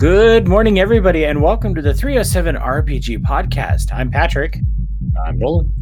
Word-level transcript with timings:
Good 0.00 0.46
morning, 0.46 0.78
everybody, 0.78 1.24
and 1.24 1.42
welcome 1.42 1.74
to 1.74 1.82
the 1.82 1.92
307 1.92 2.54
RPG 2.54 3.18
podcast. 3.24 3.92
I'm 3.92 4.12
Patrick. 4.12 4.60
I'm 5.26 5.40
Nolan. 5.40 5.74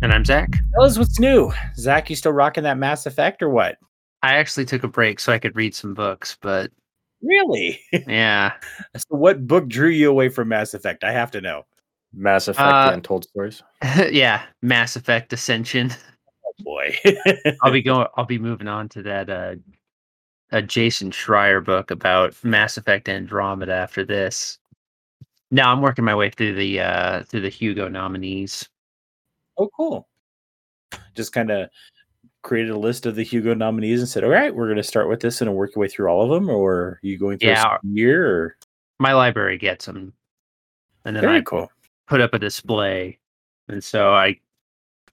And 0.00 0.12
I'm 0.14 0.24
Zach. 0.24 0.48
Tell 0.72 0.84
us 0.84 0.96
what's 0.96 1.20
new. 1.20 1.52
Zach, 1.76 2.08
you 2.08 2.16
still 2.16 2.32
rocking 2.32 2.64
that 2.64 2.78
Mass 2.78 3.04
Effect 3.04 3.42
or 3.42 3.50
what? 3.50 3.76
I 4.22 4.36
actually 4.36 4.64
took 4.64 4.82
a 4.82 4.88
break 4.88 5.20
so 5.20 5.30
I 5.30 5.38
could 5.38 5.54
read 5.56 5.74
some 5.74 5.92
books, 5.92 6.38
but 6.40 6.70
Really? 7.22 7.78
yeah. 7.92 8.52
so, 8.96 9.14
what 9.16 9.46
book 9.46 9.68
drew 9.68 9.88
you 9.90 10.08
away 10.08 10.30
from 10.30 10.48
Mass 10.48 10.72
Effect? 10.72 11.04
I 11.04 11.12
have 11.12 11.30
to 11.32 11.42
know. 11.42 11.66
Mass 12.14 12.48
Effect 12.48 12.66
Uh, 12.66 12.86
the 12.88 12.94
Untold 12.94 13.24
Stories. 13.24 13.62
yeah. 14.10 14.40
Mass 14.62 14.96
Effect 14.96 15.34
Ascension. 15.34 15.90
Oh, 16.46 16.52
boy. 16.60 16.96
I'll 17.62 17.72
be 17.72 17.82
going 17.82 18.06
I'll 18.16 18.24
be 18.24 18.38
moving 18.38 18.68
on 18.68 18.88
to 18.90 19.02
that 19.02 19.28
uh 19.28 19.54
a 20.52 20.62
Jason 20.62 21.10
Schreier 21.10 21.64
book 21.64 21.90
about 21.90 22.34
Mass 22.44 22.76
Effect 22.76 23.08
Andromeda 23.08 23.72
after 23.72 24.04
this. 24.04 24.58
Now 25.50 25.72
I'm 25.72 25.80
working 25.82 26.04
my 26.04 26.14
way 26.14 26.30
through 26.30 26.54
the 26.54 26.80
uh 26.80 27.22
through 27.24 27.40
the 27.42 27.48
Hugo 27.48 27.88
nominees. 27.88 28.68
oh, 29.58 29.68
cool. 29.76 30.08
Just 31.14 31.32
kind 31.32 31.50
of 31.50 31.68
created 32.42 32.70
a 32.70 32.78
list 32.78 33.04
of 33.06 33.14
the 33.16 33.22
Hugo 33.22 33.52
nominees 33.54 34.00
and 34.00 34.08
said, 34.08 34.24
all 34.24 34.30
right, 34.30 34.54
we're 34.54 34.66
going 34.66 34.76
to 34.78 34.82
start 34.82 35.08
with 35.08 35.20
this 35.20 35.40
and 35.40 35.54
work 35.54 35.74
your 35.74 35.80
way 35.82 35.88
through 35.88 36.08
all 36.08 36.22
of 36.22 36.30
them. 36.30 36.48
Or 36.48 36.72
are 36.72 36.98
you 37.02 37.18
going 37.18 37.38
through 37.38 37.50
Yeah. 37.50 37.74
a 37.76 37.78
year? 37.86 38.26
Or... 38.26 38.56
My 38.98 39.12
library 39.12 39.58
gets 39.58 39.84
them. 39.84 40.14
And 41.04 41.14
then 41.14 41.22
Very 41.22 41.38
I 41.38 41.42
cool. 41.42 41.70
put 42.08 42.20
up 42.20 42.32
a 42.34 42.38
display. 42.38 43.18
And 43.68 43.82
so 43.84 44.12
I 44.14 44.36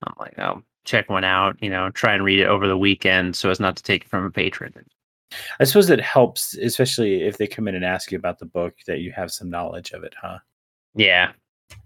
I'm 0.03 0.13
like, 0.19 0.37
I'll 0.39 0.63
check 0.85 1.09
one 1.09 1.23
out, 1.23 1.61
you 1.61 1.69
know, 1.69 1.89
try 1.89 2.13
and 2.13 2.23
read 2.23 2.39
it 2.39 2.47
over 2.47 2.67
the 2.67 2.77
weekend 2.77 3.35
so 3.35 3.49
as 3.49 3.59
not 3.59 3.75
to 3.77 3.83
take 3.83 4.03
it 4.03 4.09
from 4.09 4.23
a 4.23 4.31
patron. 4.31 4.73
I 5.59 5.63
suppose 5.63 5.89
it 5.89 6.01
helps, 6.01 6.55
especially 6.55 7.23
if 7.23 7.37
they 7.37 7.47
come 7.47 7.67
in 7.67 7.75
and 7.75 7.85
ask 7.85 8.11
you 8.11 8.17
about 8.17 8.39
the 8.39 8.45
book, 8.45 8.75
that 8.87 8.99
you 8.99 9.11
have 9.11 9.31
some 9.31 9.49
knowledge 9.49 9.91
of 9.91 10.03
it, 10.03 10.13
huh? 10.21 10.39
Yeah. 10.95 11.31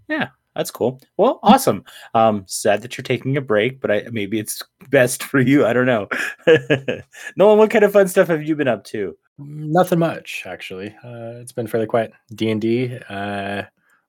Yeah, 0.08 0.28
that's 0.54 0.70
cool. 0.70 1.00
Well, 1.16 1.40
awesome. 1.42 1.84
Um, 2.14 2.44
sad 2.46 2.82
that 2.82 2.96
you're 2.96 3.02
taking 3.02 3.36
a 3.36 3.40
break, 3.40 3.80
but 3.80 3.90
I 3.90 4.06
maybe 4.10 4.38
it's 4.38 4.62
best 4.90 5.22
for 5.22 5.40
you. 5.40 5.66
I 5.66 5.72
don't 5.72 5.86
know. 5.86 6.08
Nolan, 7.36 7.58
what 7.58 7.70
kind 7.70 7.84
of 7.84 7.92
fun 7.92 8.08
stuff 8.08 8.28
have 8.28 8.42
you 8.42 8.54
been 8.54 8.68
up 8.68 8.84
to? 8.84 9.16
Nothing 9.38 9.98
much, 9.98 10.44
actually. 10.46 10.88
Uh, 11.04 11.40
it's 11.40 11.52
been 11.52 11.66
fairly 11.66 11.86
quiet. 11.86 12.12
D 12.34 12.50
and 12.50 12.60
D 12.60 12.98
uh, 13.08 13.62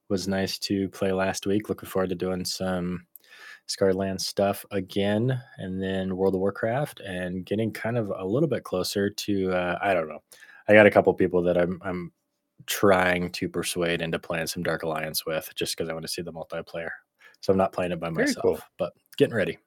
was 0.09 0.27
nice 0.27 0.57
to 0.59 0.89
play 0.89 1.11
last 1.11 1.45
week. 1.47 1.69
Looking 1.69 1.89
forward 1.89 2.09
to 2.09 2.15
doing 2.15 2.45
some 2.45 3.05
Scarred 3.67 3.95
Lands 3.95 4.25
stuff 4.25 4.65
again, 4.71 5.41
and 5.57 5.81
then 5.81 6.15
World 6.15 6.35
of 6.35 6.41
Warcraft, 6.41 6.99
and 6.99 7.45
getting 7.45 7.71
kind 7.71 7.97
of 7.97 8.11
a 8.17 8.25
little 8.25 8.49
bit 8.49 8.63
closer 8.63 9.09
to. 9.09 9.51
Uh, 9.51 9.79
I 9.81 9.93
don't 9.93 10.07
know. 10.07 10.19
I 10.67 10.73
got 10.73 10.85
a 10.85 10.91
couple 10.91 11.13
people 11.13 11.41
that 11.43 11.57
I'm 11.57 11.79
I'm 11.83 12.11
trying 12.65 13.29
to 13.31 13.49
persuade 13.49 14.01
into 14.01 14.19
playing 14.19 14.47
some 14.47 14.63
Dark 14.63 14.83
Alliance 14.83 15.25
with, 15.25 15.49
just 15.55 15.75
because 15.77 15.89
I 15.89 15.93
want 15.93 16.05
to 16.05 16.11
see 16.11 16.21
the 16.21 16.33
multiplayer. 16.33 16.89
So 17.41 17.51
I'm 17.51 17.57
not 17.57 17.73
playing 17.73 17.91
it 17.91 17.99
by 17.99 18.09
Very 18.09 18.27
myself, 18.27 18.43
cool. 18.43 18.59
but 18.77 18.93
getting 19.17 19.35
ready. 19.35 19.57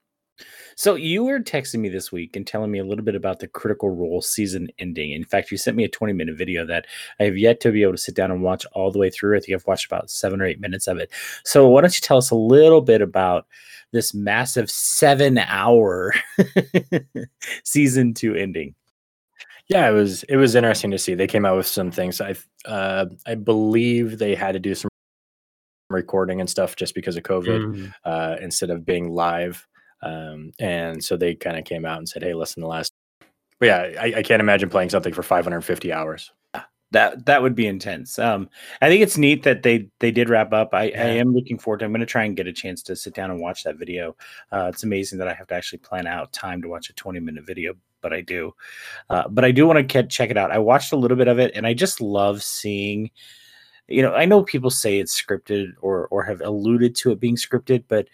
So 0.75 0.95
you 0.95 1.25
were 1.25 1.41
texting 1.41 1.81
me 1.81 1.89
this 1.89 2.12
week 2.12 2.37
and 2.37 2.47
telling 2.47 2.70
me 2.70 2.79
a 2.79 2.84
little 2.84 3.05
bit 3.05 3.15
about 3.15 3.39
the 3.39 3.48
Critical 3.48 3.89
Role 3.89 4.20
season 4.20 4.69
ending. 4.79 5.12
In 5.12 5.25
fact, 5.25 5.51
you 5.51 5.56
sent 5.56 5.77
me 5.77 5.84
a 5.84 5.89
20 5.89 6.12
minute 6.12 6.37
video 6.37 6.67
that 6.67 6.87
I 7.19 7.25
have 7.25 7.39
yet 7.39 7.61
to 7.61 7.73
be 7.73 7.83
able 7.83 7.92
to 7.92 7.98
sit 7.98 8.15
down 8.15 8.31
and 8.31 8.42
watch 8.42 8.67
all 8.73 8.91
the 8.92 8.98
way 8.98 9.09
through. 9.09 9.37
I 9.37 9.41
think 9.41 9.55
I've 9.55 9.67
watched 9.67 9.87
about 9.87 10.11
seven 10.11 10.41
or 10.42 10.45
eight 10.45 10.61
minutes 10.61 10.87
of 10.87 10.98
it. 10.98 11.11
So 11.45 11.67
why 11.69 11.81
don't 11.81 11.95
you 11.98 12.03
tell 12.03 12.19
us 12.19 12.31
a 12.31 12.34
little 12.37 12.83
bit 12.83 13.01
about 13.01 13.47
this 13.92 14.12
massive 14.12 14.70
seven 14.70 15.39
hour 15.39 16.12
season 17.64 18.14
two 18.14 18.34
ending? 18.34 18.75
Yeah, 19.69 19.89
it 19.89 19.92
was 19.95 20.23
it 20.25 20.37
was 20.37 20.55
interesting 20.55 20.91
to 20.92 20.98
see. 20.98 21.14
They 21.14 21.27
came 21.27 21.45
out 21.45 21.57
with 21.57 21.67
some 21.67 21.91
things. 21.91 22.20
I 22.20 22.34
uh, 22.67 23.07
I 23.27 23.34
believe 23.34 24.19
they 24.19 24.34
had 24.34 24.53
to 24.53 24.59
do 24.61 24.75
some 24.75 24.89
recording 25.91 26.41
and 26.41 26.48
stuff 26.51 26.77
just 26.77 26.95
because 26.95 27.17
of 27.17 27.23
COVID 27.25 27.61
Mm. 27.64 27.92
uh, 28.05 28.37
instead 28.41 28.70
of 28.70 28.84
being 28.84 29.11
live. 29.11 29.67
Um, 30.02 30.52
and 30.61 31.02
so 31.02 31.17
they 31.17 31.34
kind 31.34 31.58
of 31.58 31.64
came 31.64 31.84
out 31.84 31.98
and 31.98 32.08
said, 32.08 32.23
"Hey, 32.23 32.34
listen, 32.34 32.61
the 32.62 32.68
last." 32.68 32.92
But 33.58 33.67
yeah, 33.67 34.01
I, 34.01 34.14
I 34.18 34.23
can't 34.23 34.40
imagine 34.40 34.68
playing 34.68 34.90
something 34.90 35.14
for 35.14 35.23
550 35.23 35.92
hours. 35.92 36.33
that 36.92 37.27
that 37.27 37.42
would 37.42 37.55
be 37.55 37.67
intense. 37.67 38.18
Um, 38.18 38.48
I 38.80 38.89
think 38.89 39.02
it's 39.02 39.18
neat 39.18 39.42
that 39.42 39.62
they 39.62 39.89
they 39.98 40.11
did 40.11 40.29
wrap 40.29 40.52
up. 40.52 40.70
I, 40.73 40.85
I 40.85 41.17
am 41.17 41.33
looking 41.33 41.58
forward 41.58 41.79
to. 41.79 41.85
I'm 41.86 41.92
going 41.92 42.01
to 42.01 42.06
try 42.06 42.24
and 42.24 42.36
get 42.36 42.46
a 42.46 42.52
chance 42.52 42.83
to 42.85 42.96
sit 42.96 43.14
down 43.14 43.30
and 43.30 43.40
watch 43.40 43.64
that 43.64 43.77
video. 43.77 44.17
Uh, 44.52 44.70
it's 44.73 44.85
amazing 44.85 45.18
that 45.18 45.29
I 45.29 45.35
have 45.35 45.48
to 45.48 45.55
actually 45.55 45.79
plan 45.79 46.06
out 46.06 46.33
time 46.33 46.62
to 46.62 46.68
watch 46.68 46.90
a 46.90 46.95
20 46.95 47.18
minute 47.20 47.45
video, 47.45 47.74
but 48.02 48.12
I 48.12 48.20
do. 48.20 48.55
Uh, 49.11 49.27
but 49.29 49.45
I 49.45 49.51
do 49.51 49.67
want 49.67 49.89
to 49.89 50.02
check 50.05 50.30
it 50.30 50.36
out. 50.36 50.52
I 50.52 50.58
watched 50.58 50.92
a 50.92 50.96
little 50.96 51.17
bit 51.17 51.29
of 51.29 51.39
it, 51.39 51.52
and 51.55 51.67
I 51.67 51.74
just 51.74 52.01
love 52.01 52.42
seeing. 52.42 53.11
You 53.89 54.02
know, 54.02 54.14
I 54.14 54.24
know 54.24 54.42
people 54.42 54.70
say 54.70 54.98
it's 54.98 55.20
scripted 55.20 55.73
or 55.80 56.08
or 56.08 56.23
have 56.24 56.40
alluded 56.40 56.95
to 56.96 57.12
it 57.12 57.20
being 57.20 57.36
scripted, 57.36 57.85
but 57.89 58.08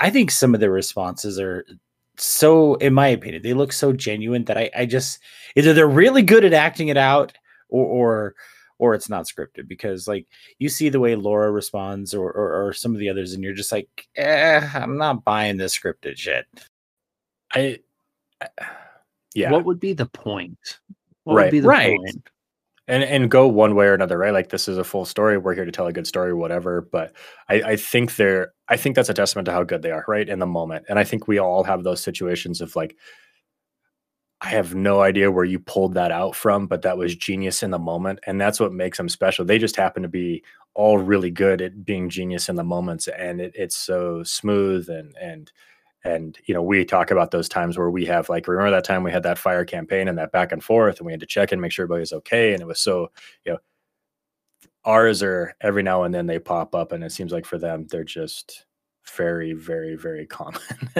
I 0.00 0.10
think 0.10 0.30
some 0.30 0.54
of 0.54 0.60
the 0.60 0.70
responses 0.70 1.38
are 1.38 1.64
so, 2.16 2.74
in 2.76 2.92
my 2.94 3.08
opinion, 3.08 3.42
they 3.42 3.54
look 3.54 3.72
so 3.72 3.92
genuine 3.92 4.44
that 4.46 4.58
I, 4.58 4.70
I 4.76 4.86
just 4.86 5.18
either 5.56 5.72
they're 5.72 5.86
really 5.88 6.22
good 6.22 6.44
at 6.44 6.52
acting 6.52 6.88
it 6.88 6.96
out 6.96 7.32
or 7.68 7.84
or 7.86 8.34
or 8.78 8.94
it's 8.94 9.10
not 9.10 9.26
scripted 9.26 9.68
because 9.68 10.08
like 10.08 10.26
you 10.58 10.68
see 10.70 10.88
the 10.88 11.00
way 11.00 11.14
Laura 11.14 11.50
responds 11.52 12.14
or 12.14 12.32
or, 12.32 12.66
or 12.68 12.72
some 12.72 12.94
of 12.94 12.98
the 12.98 13.08
others 13.10 13.34
and 13.34 13.44
you're 13.44 13.52
just 13.54 13.72
like 13.72 13.88
eh, 14.16 14.68
I'm 14.74 14.96
not 14.96 15.22
buying 15.24 15.56
this 15.58 15.78
scripted 15.78 16.16
shit. 16.16 16.46
I, 17.54 17.78
I- 18.40 18.48
yeah, 19.34 19.52
What 19.52 19.64
would 19.64 19.78
be 19.78 19.92
the 19.92 20.06
point? 20.06 20.58
What 21.24 21.34
Right, 21.36 21.44
would 21.44 21.50
be 21.52 21.60
the 21.60 21.68
right. 21.68 21.96
point? 21.96 22.26
And 22.90 23.04
and 23.04 23.30
go 23.30 23.46
one 23.46 23.74
way 23.74 23.86
or 23.86 23.94
another, 23.94 24.18
right? 24.18 24.32
Like 24.32 24.50
this 24.50 24.68
is 24.68 24.76
a 24.76 24.84
full 24.84 25.04
story. 25.04 25.38
We're 25.38 25.54
here 25.54 25.64
to 25.64 25.72
tell 25.72 25.86
a 25.86 25.92
good 25.92 26.06
story, 26.06 26.34
whatever. 26.34 26.82
But 26.82 27.14
I, 27.48 27.54
I 27.62 27.76
think 27.76 28.16
they're 28.16 28.52
I 28.68 28.76
think 28.76 28.96
that's 28.96 29.08
a 29.08 29.14
testament 29.14 29.46
to 29.46 29.52
how 29.52 29.64
good 29.64 29.82
they 29.82 29.92
are, 29.92 30.04
right? 30.08 30.28
In 30.28 30.40
the 30.40 30.46
moment. 30.46 30.86
And 30.88 30.98
I 30.98 31.04
think 31.04 31.28
we 31.28 31.38
all 31.38 31.64
have 31.64 31.84
those 31.84 32.00
situations 32.02 32.60
of 32.60 32.74
like, 32.76 32.96
I 34.40 34.48
have 34.48 34.74
no 34.74 35.02
idea 35.02 35.30
where 35.30 35.44
you 35.44 35.60
pulled 35.60 35.94
that 35.94 36.10
out 36.10 36.34
from, 36.34 36.66
but 36.66 36.82
that 36.82 36.98
was 36.98 37.14
genius 37.14 37.62
in 37.62 37.70
the 37.70 37.78
moment. 37.78 38.20
And 38.26 38.40
that's 38.40 38.58
what 38.58 38.72
makes 38.72 38.98
them 38.98 39.08
special. 39.08 39.44
They 39.44 39.58
just 39.58 39.76
happen 39.76 40.02
to 40.02 40.08
be 40.08 40.42
all 40.74 40.98
really 40.98 41.30
good 41.30 41.62
at 41.62 41.84
being 41.84 42.08
genius 42.08 42.48
in 42.48 42.56
the 42.56 42.64
moments. 42.64 43.06
And 43.08 43.40
it, 43.40 43.52
it's 43.54 43.76
so 43.76 44.22
smooth 44.24 44.88
and 44.88 45.14
and 45.20 45.52
and 46.04 46.38
you 46.46 46.54
know, 46.54 46.62
we 46.62 46.84
talk 46.84 47.10
about 47.10 47.30
those 47.30 47.48
times 47.48 47.76
where 47.76 47.90
we 47.90 48.06
have 48.06 48.28
like 48.28 48.48
remember 48.48 48.70
that 48.70 48.84
time 48.84 49.02
we 49.02 49.12
had 49.12 49.22
that 49.24 49.38
fire 49.38 49.64
campaign 49.64 50.08
and 50.08 50.18
that 50.18 50.32
back 50.32 50.52
and 50.52 50.64
forth 50.64 50.98
and 50.98 51.06
we 51.06 51.12
had 51.12 51.20
to 51.20 51.26
check 51.26 51.52
and 51.52 51.60
make 51.60 51.72
sure 51.72 51.84
everybody 51.84 52.00
was 52.00 52.12
okay. 52.12 52.52
And 52.52 52.62
it 52.62 52.66
was 52.66 52.80
so, 52.80 53.10
you 53.44 53.52
know, 53.52 53.58
ours 54.84 55.22
are 55.22 55.54
every 55.60 55.82
now 55.82 56.04
and 56.04 56.14
then 56.14 56.26
they 56.26 56.38
pop 56.38 56.74
up 56.74 56.92
and 56.92 57.04
it 57.04 57.12
seems 57.12 57.32
like 57.32 57.44
for 57.44 57.58
them 57.58 57.86
they're 57.90 58.04
just 58.04 58.66
very 59.16 59.52
very 59.52 59.96
very 59.96 60.26
common 60.26 60.60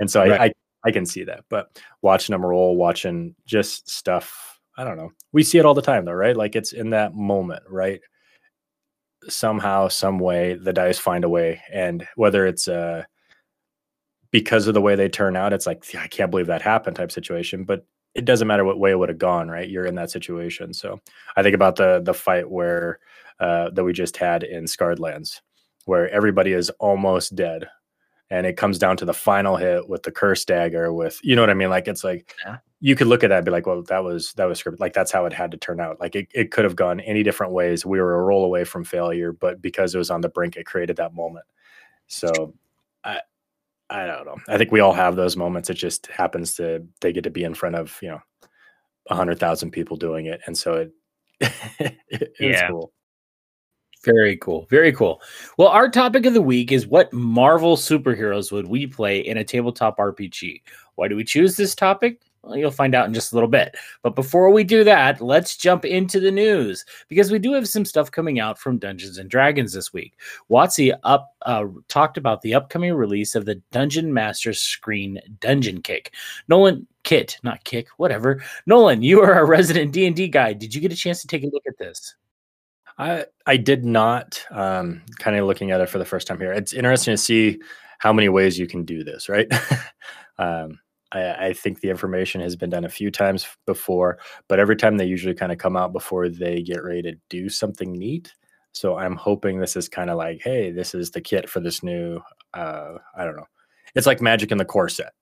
and 0.00 0.10
so 0.10 0.20
Right. 0.20 0.40
I, 0.40 0.44
I 0.46 0.52
i 0.84 0.90
can 0.90 1.06
see 1.06 1.24
that 1.24 1.44
but 1.48 1.80
watching 2.02 2.32
them 2.32 2.44
roll 2.44 2.76
watching 2.76 3.34
just 3.46 3.88
stuff 3.90 4.60
i 4.76 4.84
don't 4.84 4.96
know 4.96 5.12
we 5.32 5.42
see 5.42 5.58
it 5.58 5.64
all 5.64 5.74
the 5.74 5.82
time 5.82 6.04
though 6.04 6.12
right 6.12 6.36
like 6.36 6.56
it's 6.56 6.72
in 6.72 6.90
that 6.90 7.14
moment 7.14 7.62
right 7.68 8.00
somehow 9.28 9.88
some 9.88 10.18
way 10.18 10.54
the 10.54 10.72
dice 10.72 10.98
find 10.98 11.24
a 11.24 11.28
way 11.28 11.60
and 11.72 12.06
whether 12.16 12.46
it's 12.46 12.68
uh 12.68 13.02
because 14.30 14.66
of 14.66 14.74
the 14.74 14.80
way 14.80 14.94
they 14.94 15.08
turn 15.08 15.36
out 15.36 15.52
it's 15.52 15.66
like 15.66 15.92
"Yeah, 15.92 16.02
i 16.02 16.08
can't 16.08 16.30
believe 16.30 16.46
that 16.46 16.62
happened 16.62 16.96
type 16.96 17.12
situation 17.12 17.64
but 17.64 17.86
it 18.14 18.24
doesn't 18.24 18.48
matter 18.48 18.64
what 18.64 18.78
way 18.78 18.90
it 18.92 18.98
would 18.98 19.08
have 19.10 19.18
gone 19.18 19.48
right 19.48 19.68
you're 19.68 19.84
in 19.86 19.94
that 19.96 20.10
situation 20.10 20.72
so 20.72 20.98
I 21.36 21.42
think 21.42 21.54
about 21.54 21.76
the 21.76 22.00
the 22.04 22.14
fight 22.14 22.50
where 22.50 22.98
uh, 23.40 23.68
that 23.70 23.84
we 23.84 23.92
just 23.92 24.16
had 24.16 24.42
in 24.42 24.66
Scarred 24.66 24.98
Lands, 24.98 25.42
where 25.84 26.08
everybody 26.08 26.54
is 26.54 26.70
almost 26.80 27.36
dead, 27.36 27.68
and 28.30 28.46
it 28.46 28.56
comes 28.56 28.78
down 28.78 28.96
to 28.96 29.04
the 29.04 29.12
final 29.12 29.56
hit 29.56 29.86
with 29.90 30.02
the 30.04 30.10
curse 30.10 30.46
dagger. 30.46 30.90
With 30.90 31.20
you 31.22 31.36
know 31.36 31.42
what 31.42 31.50
I 31.50 31.54
mean? 31.54 31.68
Like 31.68 31.86
it's 31.86 32.02
like 32.02 32.34
Yeah. 32.46 32.56
you 32.80 32.96
could 32.96 33.08
look 33.08 33.22
at 33.22 33.28
that 33.28 33.36
and 33.36 33.44
be 33.44 33.50
like, 33.50 33.66
well, 33.66 33.82
that 33.82 34.02
was 34.02 34.32
that 34.38 34.46
was 34.46 34.62
scripted. 34.62 34.80
Like 34.80 34.94
that's 34.94 35.12
how 35.12 35.26
it 35.26 35.34
had 35.34 35.50
to 35.50 35.58
turn 35.58 35.80
out. 35.80 36.00
Like 36.00 36.16
it, 36.16 36.28
it 36.32 36.50
could 36.50 36.64
have 36.64 36.76
gone 36.76 37.00
any 37.00 37.22
different 37.22 37.52
ways. 37.52 37.84
We 37.84 38.00
were 38.00 38.14
a 38.14 38.22
roll 38.24 38.46
away 38.46 38.64
from 38.64 38.84
failure, 38.84 39.32
but 39.32 39.60
because 39.60 39.94
it 39.94 39.98
was 39.98 40.10
on 40.10 40.22
the 40.22 40.30
brink, 40.30 40.56
it 40.56 40.64
created 40.64 40.96
that 40.96 41.12
moment. 41.12 41.44
So 42.06 42.54
I 43.04 43.20
I 43.90 44.06
don't 44.06 44.26
know. 44.26 44.36
I 44.48 44.58
think 44.58 44.72
we 44.72 44.80
all 44.80 44.92
have 44.92 45.16
those 45.16 45.36
moments. 45.36 45.70
It 45.70 45.74
just 45.74 46.06
happens 46.08 46.54
to 46.56 46.84
they 47.00 47.12
get 47.12 47.24
to 47.24 47.30
be 47.30 47.44
in 47.44 47.54
front 47.54 47.76
of 47.76 47.96
you 48.02 48.08
know 48.08 48.20
a 49.10 49.14
hundred 49.14 49.38
thousand 49.38 49.70
people 49.70 49.96
doing 49.96 50.26
it, 50.26 50.40
and 50.46 50.56
so 50.56 50.74
it 50.74 50.92
it's 51.78 52.34
Yeah. 52.40 52.68
cool. 52.68 52.92
Very 54.04 54.36
cool. 54.36 54.66
Very 54.70 54.92
cool. 54.92 55.20
Well, 55.58 55.68
our 55.68 55.88
topic 55.88 56.26
of 56.26 56.34
the 56.34 56.42
week 56.42 56.70
is 56.70 56.86
what 56.86 57.12
Marvel 57.12 57.76
superheroes 57.76 58.52
would 58.52 58.68
we 58.68 58.86
play 58.86 59.18
in 59.18 59.36
a 59.38 59.44
tabletop 59.44 59.98
RPG? 59.98 60.62
Why 60.94 61.08
do 61.08 61.16
we 61.16 61.24
choose 61.24 61.56
this 61.56 61.74
topic? 61.74 62.22
You'll 62.52 62.70
find 62.70 62.94
out 62.94 63.06
in 63.06 63.14
just 63.14 63.32
a 63.32 63.34
little 63.34 63.48
bit. 63.48 63.76
But 64.02 64.14
before 64.14 64.50
we 64.50 64.64
do 64.64 64.84
that, 64.84 65.20
let's 65.20 65.56
jump 65.56 65.84
into 65.84 66.20
the 66.20 66.30
news 66.30 66.84
because 67.08 67.30
we 67.30 67.38
do 67.38 67.52
have 67.52 67.68
some 67.68 67.84
stuff 67.84 68.10
coming 68.10 68.38
out 68.38 68.58
from 68.58 68.78
Dungeons 68.78 69.18
and 69.18 69.30
Dragons 69.30 69.72
this 69.72 69.92
week. 69.92 70.16
WotC 70.50 70.96
up 71.04 71.34
uh, 71.42 71.64
talked 71.88 72.16
about 72.16 72.42
the 72.42 72.54
upcoming 72.54 72.94
release 72.94 73.34
of 73.34 73.44
the 73.44 73.56
Dungeon 73.72 74.12
Master 74.12 74.52
Screen 74.52 75.20
Dungeon 75.40 75.82
Kick. 75.82 76.14
Nolan 76.48 76.86
Kit, 77.02 77.38
not 77.42 77.64
Kick, 77.64 77.88
whatever. 77.96 78.42
Nolan, 78.66 79.02
you 79.02 79.20
are 79.22 79.34
our 79.34 79.46
resident 79.46 79.92
D 79.92 80.06
and 80.06 80.16
D 80.16 80.28
guy. 80.28 80.52
Did 80.52 80.74
you 80.74 80.80
get 80.80 80.92
a 80.92 80.96
chance 80.96 81.20
to 81.22 81.28
take 81.28 81.44
a 81.44 81.50
look 81.52 81.64
at 81.66 81.78
this? 81.78 82.14
I 82.98 83.26
I 83.46 83.56
did 83.56 83.84
not. 83.84 84.44
Um, 84.50 85.02
kind 85.18 85.36
of 85.36 85.46
looking 85.46 85.70
at 85.70 85.80
it 85.80 85.88
for 85.88 85.98
the 85.98 86.04
first 86.04 86.26
time 86.26 86.38
here. 86.38 86.52
It's 86.52 86.72
interesting 86.72 87.12
to 87.12 87.18
see 87.18 87.60
how 87.98 88.12
many 88.12 88.28
ways 88.28 88.58
you 88.58 88.66
can 88.66 88.84
do 88.84 89.04
this, 89.04 89.28
right? 89.28 89.50
um, 90.38 90.78
I, 91.12 91.46
I, 91.46 91.52
think 91.52 91.80
the 91.80 91.90
information 91.90 92.40
has 92.40 92.56
been 92.56 92.70
done 92.70 92.84
a 92.84 92.88
few 92.90 93.10
times 93.10 93.46
before, 93.64 94.18
but 94.48 94.58
every 94.58 94.76
time 94.76 94.96
they 94.96 95.04
usually 95.04 95.34
kind 95.34 95.52
of 95.52 95.58
come 95.58 95.76
out 95.76 95.92
before 95.92 96.28
they 96.28 96.62
get 96.62 96.82
ready 96.82 97.02
to 97.02 97.14
do 97.28 97.48
something 97.48 97.92
neat. 97.92 98.32
So 98.72 98.96
I'm 98.96 99.16
hoping 99.16 99.58
this 99.58 99.76
is 99.76 99.88
kind 99.88 100.10
of 100.10 100.18
like, 100.18 100.40
hey, 100.42 100.70
this 100.70 100.94
is 100.94 101.10
the 101.10 101.20
kit 101.20 101.48
for 101.48 101.60
this 101.60 101.82
new. 101.82 102.20
Uh, 102.52 102.94
I 103.16 103.24
don't 103.24 103.36
know. 103.36 103.46
It's 103.94 104.06
like 104.06 104.20
Magic 104.20 104.50
in 104.50 104.58
the 104.58 104.64
core 104.64 104.88
set 104.88 105.12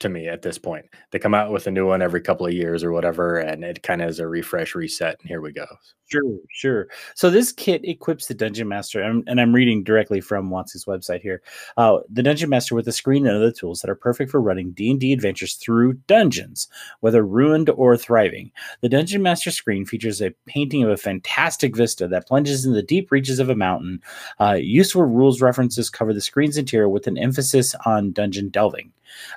to 0.00 0.08
me 0.08 0.28
at 0.28 0.42
this 0.42 0.58
point. 0.58 0.86
They 1.10 1.18
come 1.18 1.34
out 1.34 1.52
with 1.52 1.66
a 1.66 1.70
new 1.70 1.86
one 1.86 2.02
every 2.02 2.20
couple 2.20 2.46
of 2.46 2.52
years 2.52 2.82
or 2.82 2.92
whatever, 2.92 3.38
and 3.38 3.64
it 3.64 3.82
kind 3.82 4.02
of 4.02 4.08
is 4.08 4.18
a 4.18 4.26
refresh, 4.26 4.74
reset, 4.74 5.18
and 5.20 5.28
here 5.28 5.40
we 5.40 5.52
go. 5.52 5.66
Sure, 6.06 6.38
sure. 6.50 6.88
So 7.14 7.30
this 7.30 7.50
kit 7.50 7.80
equips 7.84 8.26
the 8.26 8.34
Dungeon 8.34 8.68
Master, 8.68 9.00
and, 9.00 9.40
I'm 9.40 9.54
reading 9.54 9.82
directly 9.82 10.20
from 10.20 10.50
WotC's 10.50 10.84
website 10.84 11.22
here. 11.22 11.42
Uh, 11.76 12.00
the 12.10 12.22
Dungeon 12.22 12.50
Master 12.50 12.74
with 12.74 12.86
a 12.86 12.92
screen 12.92 13.26
and 13.26 13.34
other 13.36 13.50
tools 13.50 13.80
that 13.80 13.90
are 13.90 13.94
perfect 13.94 14.30
for 14.30 14.40
running 14.40 14.72
D&D 14.72 15.12
adventures 15.12 15.54
through 15.54 15.94
dungeons, 16.06 16.68
whether 17.00 17.24
ruined 17.24 17.70
or 17.70 17.96
thriving. 17.96 18.50
The 18.82 18.88
Dungeon 18.88 19.22
Master 19.22 19.50
screen 19.50 19.86
features 19.86 20.20
a 20.20 20.34
painting 20.46 20.84
of 20.84 20.90
a 20.90 20.96
fantastic 20.96 21.74
vista 21.74 22.06
that 22.08 22.28
plunges 22.28 22.66
in 22.66 22.74
the 22.74 22.82
deep 22.82 23.10
reaches 23.10 23.38
of 23.38 23.48
a 23.48 23.56
mountain. 23.56 24.00
Uh, 24.38 24.58
useful 24.60 25.04
rules 25.04 25.40
references 25.40 25.88
cover 25.88 26.12
the 26.12 26.20
screen's 26.20 26.58
interior 26.58 26.88
with 26.88 27.06
an 27.06 27.16
emphasis 27.16 27.74
on 27.86 28.12
dungeon 28.12 28.50
delving. 28.50 28.92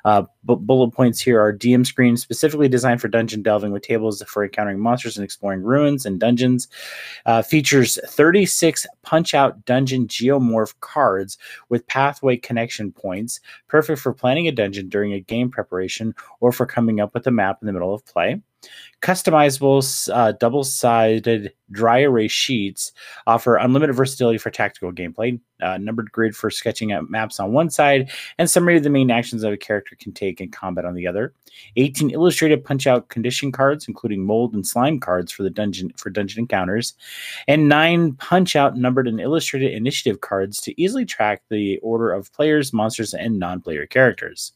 Uh, 0.06 0.24
bullet 0.48 0.92
points 0.92 1.20
here 1.20 1.40
are 1.42 1.54
DM 1.54 1.86
screens 1.86 2.22
specifically 2.22 2.68
designed 2.68 3.02
for 3.02 3.08
dungeon 3.08 3.42
delving 3.42 3.72
with 3.72 3.84
tables 3.84 4.24
for 4.28 4.44
encountering 4.44 4.80
monsters 4.80 5.18
and 5.18 5.24
exploring 5.24 5.62
ruins 5.62 6.06
and 6.06 6.20
dungeons. 6.20 6.68
Uh, 7.26 7.42
features 7.42 8.00
36 8.08 8.88
punch 9.04 9.34
out 9.34 9.66
dungeon 9.66 10.08
geomorph 10.08 10.74
cards 10.80 11.38
with 11.70 11.86
pathway 11.88 12.38
connection 12.38 12.92
points, 12.92 13.40
perfect 13.68 14.00
for 14.00 14.14
planning 14.14 14.48
a 14.48 14.52
dungeon 14.52 14.90
during 14.90 15.14
a 15.14 15.20
game 15.20 15.50
preparation 15.50 16.16
or 16.40 16.52
for 16.52 16.66
coming 16.66 17.00
up 17.00 17.14
with 17.14 17.28
a 17.28 17.32
map 17.32 17.58
in 17.62 17.68
the 17.68 17.74
middle 17.74 17.94
of 17.94 18.06
play. 18.06 18.42
Customizable 19.02 20.10
uh, 20.14 20.32
double 20.34 20.64
sided 20.64 21.54
dry 21.72 22.00
erase 22.00 22.32
sheets 22.32 22.92
offer 23.26 23.58
unlimited 23.58 23.96
versatility 23.96 24.38
for 24.38 24.50
tactical 24.50 24.92
gameplay, 24.92 25.40
uh, 25.62 25.78
numbered 25.78 26.12
grid 26.12 26.36
for 26.36 26.50
sketching 26.50 26.92
out 26.92 27.10
maps 27.10 27.40
on 27.40 27.52
one 27.52 27.70
side, 27.70 28.10
and 28.38 28.50
summary 28.50 28.78
of 28.78 28.84
the 28.84 28.90
main 28.90 29.12
actions 29.12 29.42
that 29.42 29.52
a 29.52 29.58
character 29.58 29.96
can 30.00 30.14
take 30.14 30.40
in 30.40 30.50
combat 30.50 30.86
on 30.86 30.96
the 30.96 31.08
other. 31.08 31.34
18 31.76 32.12
illustrated 32.12 32.64
punch 32.64 32.88
out 32.88 33.10
condition 33.10 33.52
cards, 33.52 33.88
including 33.88 34.24
mold 34.24 34.54
and 34.54 34.66
slime 34.66 35.00
cards 35.00 35.32
for 35.32 35.44
the 35.44 35.50
dungeon 35.50 35.92
for 35.98 36.10
dungeon 36.10 36.40
encounters, 36.40 36.94
and 37.48 37.68
nine 37.68 38.14
punch 38.14 38.56
out 38.56 38.78
numbered 38.78 39.08
and 39.08 39.20
illustrated 39.20 39.74
initiative 39.74 40.22
cards 40.22 40.60
to 40.62 40.80
easily 40.82 41.06
track 41.06 41.42
the 41.50 41.78
order 41.80 42.12
of 42.12 42.32
players, 42.34 42.74
monsters, 42.74 43.14
and 43.14 43.40
non-player 43.40 43.86
characters. 43.86 44.54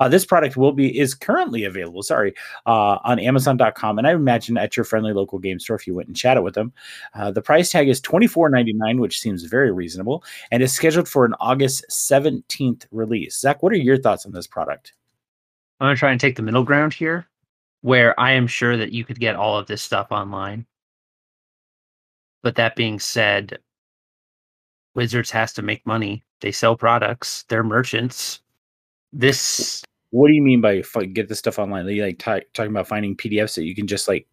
Uh, 0.00 0.08
this 0.08 0.24
product 0.24 0.56
will 0.56 0.72
be 0.72 0.98
is 0.98 1.14
currently 1.14 1.64
available, 1.64 2.02
sorry, 2.02 2.34
uh, 2.66 2.98
on 3.04 3.18
Amazon.com, 3.46 3.98
and 3.98 4.06
I 4.06 4.12
imagine 4.12 4.56
at 4.56 4.76
your 4.76 4.84
friendly 4.84 5.12
local 5.12 5.38
game 5.38 5.58
store 5.58 5.76
if 5.76 5.86
you 5.86 5.94
went 5.94 6.08
and 6.08 6.16
chatted 6.16 6.42
with 6.42 6.54
them. 6.54 6.72
Uh, 7.14 7.30
the 7.30 7.42
price 7.42 7.70
tag 7.70 7.88
is 7.88 8.00
$24.99, 8.00 9.00
which 9.00 9.20
seems 9.20 9.44
very 9.44 9.70
reasonable, 9.70 10.24
and 10.50 10.62
is 10.62 10.72
scheduled 10.72 11.08
for 11.08 11.24
an 11.24 11.34
August 11.40 11.84
17th 11.90 12.86
release. 12.90 13.38
Zach, 13.38 13.62
what 13.62 13.72
are 13.72 13.76
your 13.76 13.98
thoughts 13.98 14.26
on 14.26 14.32
this 14.32 14.46
product? 14.46 14.94
I'm 15.80 15.86
going 15.86 15.96
to 15.96 15.98
try 15.98 16.10
and 16.10 16.20
take 16.20 16.36
the 16.36 16.42
middle 16.42 16.64
ground 16.64 16.94
here, 16.94 17.26
where 17.82 18.18
I 18.18 18.32
am 18.32 18.46
sure 18.46 18.76
that 18.76 18.92
you 18.92 19.04
could 19.04 19.20
get 19.20 19.36
all 19.36 19.58
of 19.58 19.66
this 19.66 19.82
stuff 19.82 20.08
online. 20.10 20.66
But 22.42 22.56
that 22.56 22.76
being 22.76 22.98
said, 22.98 23.58
Wizards 24.94 25.30
has 25.30 25.52
to 25.54 25.62
make 25.62 25.86
money. 25.86 26.24
They 26.40 26.52
sell 26.52 26.76
products, 26.76 27.44
they're 27.48 27.64
merchants. 27.64 28.40
This. 29.12 29.82
What 30.14 30.28
do 30.28 30.34
you 30.34 30.42
mean 30.42 30.60
by 30.60 30.82
get 31.12 31.28
this 31.28 31.40
stuff 31.40 31.58
online? 31.58 31.86
Are 31.86 31.90
you 31.90 32.04
like 32.04 32.18
t- 32.18 32.46
talking 32.52 32.70
about 32.70 32.86
finding 32.86 33.16
PDFs 33.16 33.56
that 33.56 33.64
you 33.64 33.74
can 33.74 33.88
just 33.88 34.06
like 34.06 34.28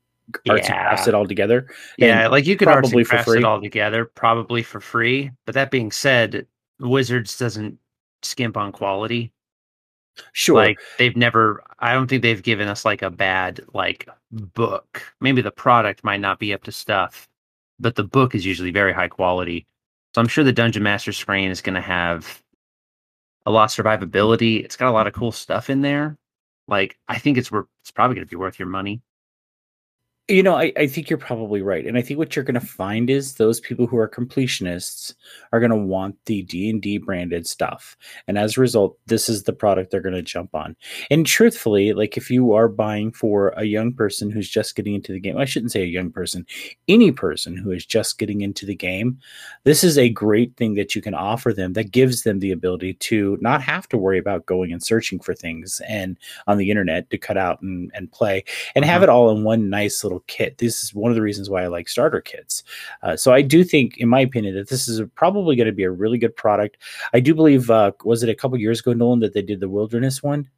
arts 0.48 0.68
yeah. 0.68 0.76
and 0.76 0.88
crafts 0.88 1.08
it 1.08 1.16
all 1.16 1.28
together. 1.28 1.68
Yeah, 1.98 2.28
like 2.28 2.46
you 2.46 2.56
could 2.56 2.68
probably 2.68 3.02
and 3.02 3.08
crafts 3.10 3.34
it 3.34 3.44
all 3.44 3.60
together, 3.60 4.06
probably 4.06 4.62
for 4.62 4.80
free. 4.80 5.32
But 5.46 5.56
that 5.56 5.72
being 5.72 5.92
said, 5.92 6.46
Wizards 6.80 7.36
doesn't 7.36 7.80
skimp 8.22 8.58
on 8.58 8.72
quality. 8.72 9.32
Sure. 10.34 10.58
Like 10.58 10.80
they've 11.00 11.18
never 11.18 11.64
I 11.80 11.94
don't 11.94 12.08
think 12.08 12.22
they've 12.22 12.44
given 12.44 12.68
us 12.68 12.86
like 12.86 13.02
a 13.02 13.10
bad 13.10 13.62
like 13.74 14.08
book. 14.32 15.02
Maybe 15.20 15.42
the 15.42 15.50
product 15.50 16.04
might 16.04 16.20
not 16.20 16.38
be 16.38 16.54
up 16.54 16.64
to 16.66 16.72
stuff, 16.72 17.28
but 17.80 17.96
the 17.96 18.04
book 18.04 18.36
is 18.36 18.46
usually 18.46 18.72
very 18.72 18.94
high 18.94 19.08
quality. 19.08 19.66
So 20.14 20.22
I'm 20.22 20.28
sure 20.28 20.44
the 20.44 20.54
Dungeon 20.54 20.84
Master 20.84 21.12
screen 21.12 21.50
is 21.50 21.62
going 21.62 21.76
to 21.76 21.82
have 21.82 22.44
a 23.46 23.52
lot 23.52 23.78
of 23.78 23.86
survivability. 23.86 24.64
It's 24.64 24.76
got 24.76 24.90
a 24.90 24.92
lot 24.92 25.08
of 25.08 25.14
cool 25.14 25.32
stuff 25.32 25.70
in 25.70 25.82
there. 25.82 26.18
Like 26.68 26.98
I 27.08 27.18
think 27.20 27.38
it's 27.38 27.52
worth 27.52 27.68
it's 27.82 27.92
probably 27.92 28.16
going 28.16 28.28
to 28.28 28.30
be 28.30 28.36
worth 28.38 28.60
your 28.60 28.68
money. 28.68 29.02
You 30.28 30.44
know, 30.44 30.56
I, 30.56 30.72
I 30.78 30.88
think 30.88 31.10
you're 31.10 31.18
probably 31.18 31.62
right, 31.62 31.86
and 31.86 31.98
I 31.98 32.02
think 32.02 32.18
what 32.18 32.36
you're 32.36 32.46
going 32.46 32.60
to 32.60 32.66
find 32.66 33.10
is 33.10 33.34
those 33.34 33.60
people 33.60 33.86
who 33.86 33.98
are 33.98 34.08
completionists 34.08 35.14
are 35.52 35.60
going 35.60 35.72
to 35.72 35.76
want 35.76 36.16
the 36.26 36.44
D 36.44 36.70
and 36.70 36.82
D 36.82 37.00
branded 37.00 37.46
stuff, 37.48 37.98
and 38.28 38.38
as 38.38 38.56
a 38.56 38.62
result, 38.62 38.98
this 39.08 39.28
is 39.28 39.44
the 39.44 39.52
product 39.52 39.92
they're 39.92 40.00
going 40.00 40.16
to 40.16 40.22
jump 40.22 40.54
on. 40.54 40.78
And 41.10 41.26
truthfully, 41.26 41.92
like 41.92 42.16
if 42.16 42.30
you 42.30 42.54
are 42.54 42.70
buying 42.70 43.12
for 43.12 43.50
a 43.58 43.66
young 43.66 43.94
person 43.94 44.30
who's 44.30 44.50
just 44.50 44.76
getting 44.76 44.94
into 44.94 45.12
the 45.12 45.20
game, 45.20 45.38
I 45.38 45.44
shouldn't 45.44 45.72
say 45.74 45.82
a 45.82 45.86
young 45.86 46.12
person, 46.12 46.46
any 46.88 47.12
person 47.12 47.58
who 47.58 47.72
is 47.72 47.86
just 47.86 48.18
getting 48.18 48.40
into 48.40 48.66
the 48.66 48.76
game, 48.76 49.20
this 49.66 49.84
is 49.84 49.98
a 49.98 50.08
great 50.08 50.56
thing 50.56 50.76
that 50.76 50.96
you 50.96 51.02
can 51.02 51.16
offer 51.16 51.52
them 51.52 51.74
that 51.74 51.92
gives 51.92 52.24
them 52.24 52.40
the 52.40 52.52
ability 52.52 52.94
to 52.94 53.38
not 53.42 53.62
have 53.64 53.90
to 53.90 53.98
worry 53.98 54.20
about 54.20 54.46
going 54.46 54.72
and 54.72 54.84
searching 54.84 55.20
for 55.20 55.34
things 55.34 55.82
and 55.90 56.18
on 56.48 56.58
the 56.58 56.70
internet 56.70 57.10
to 57.10 57.18
cut 57.18 57.38
out 57.38 57.62
and, 57.62 57.92
and 57.96 58.12
play 58.12 58.44
and 58.76 58.86
have 58.86 59.02
mm-hmm. 59.02 59.04
it 59.04 59.10
all 59.10 59.36
in 59.36 59.44
one 59.44 59.70
nice 59.70 60.04
little 60.06 60.11
kit. 60.20 60.58
This 60.58 60.84
is 60.84 60.94
one 60.94 61.12
of 61.12 61.16
the 61.16 61.22
reasons 61.22 61.50
why 61.50 61.64
I 61.64 61.68
like 61.68 61.90
starter 61.90 62.22
kits. 62.22 62.64
Uh, 63.02 63.16
so 63.16 63.34
I 63.34 63.42
do 63.42 63.64
think, 63.64 63.98
in 63.98 64.10
my 64.10 64.20
opinion, 64.20 64.56
that 64.56 64.70
this 64.70 64.88
is 64.88 65.02
probably 65.16 65.56
going 65.56 65.68
to 65.68 65.72
be 65.72 65.84
a 65.84 65.92
really 65.92 66.18
good 66.18 66.36
product. 66.36 66.78
I 67.14 67.20
do 67.20 67.34
believe, 67.34 67.70
uh, 67.70 67.92
was 68.04 68.24
it 68.24 68.30
a 68.30 68.36
couple 68.36 68.58
years 68.58 68.80
ago, 68.80 68.94
Nolan, 68.94 69.20
that 69.20 69.34
they 69.34 69.42
did 69.42 69.60
the 69.60 69.70
Wilderness 69.70 70.22
one? 70.22 70.50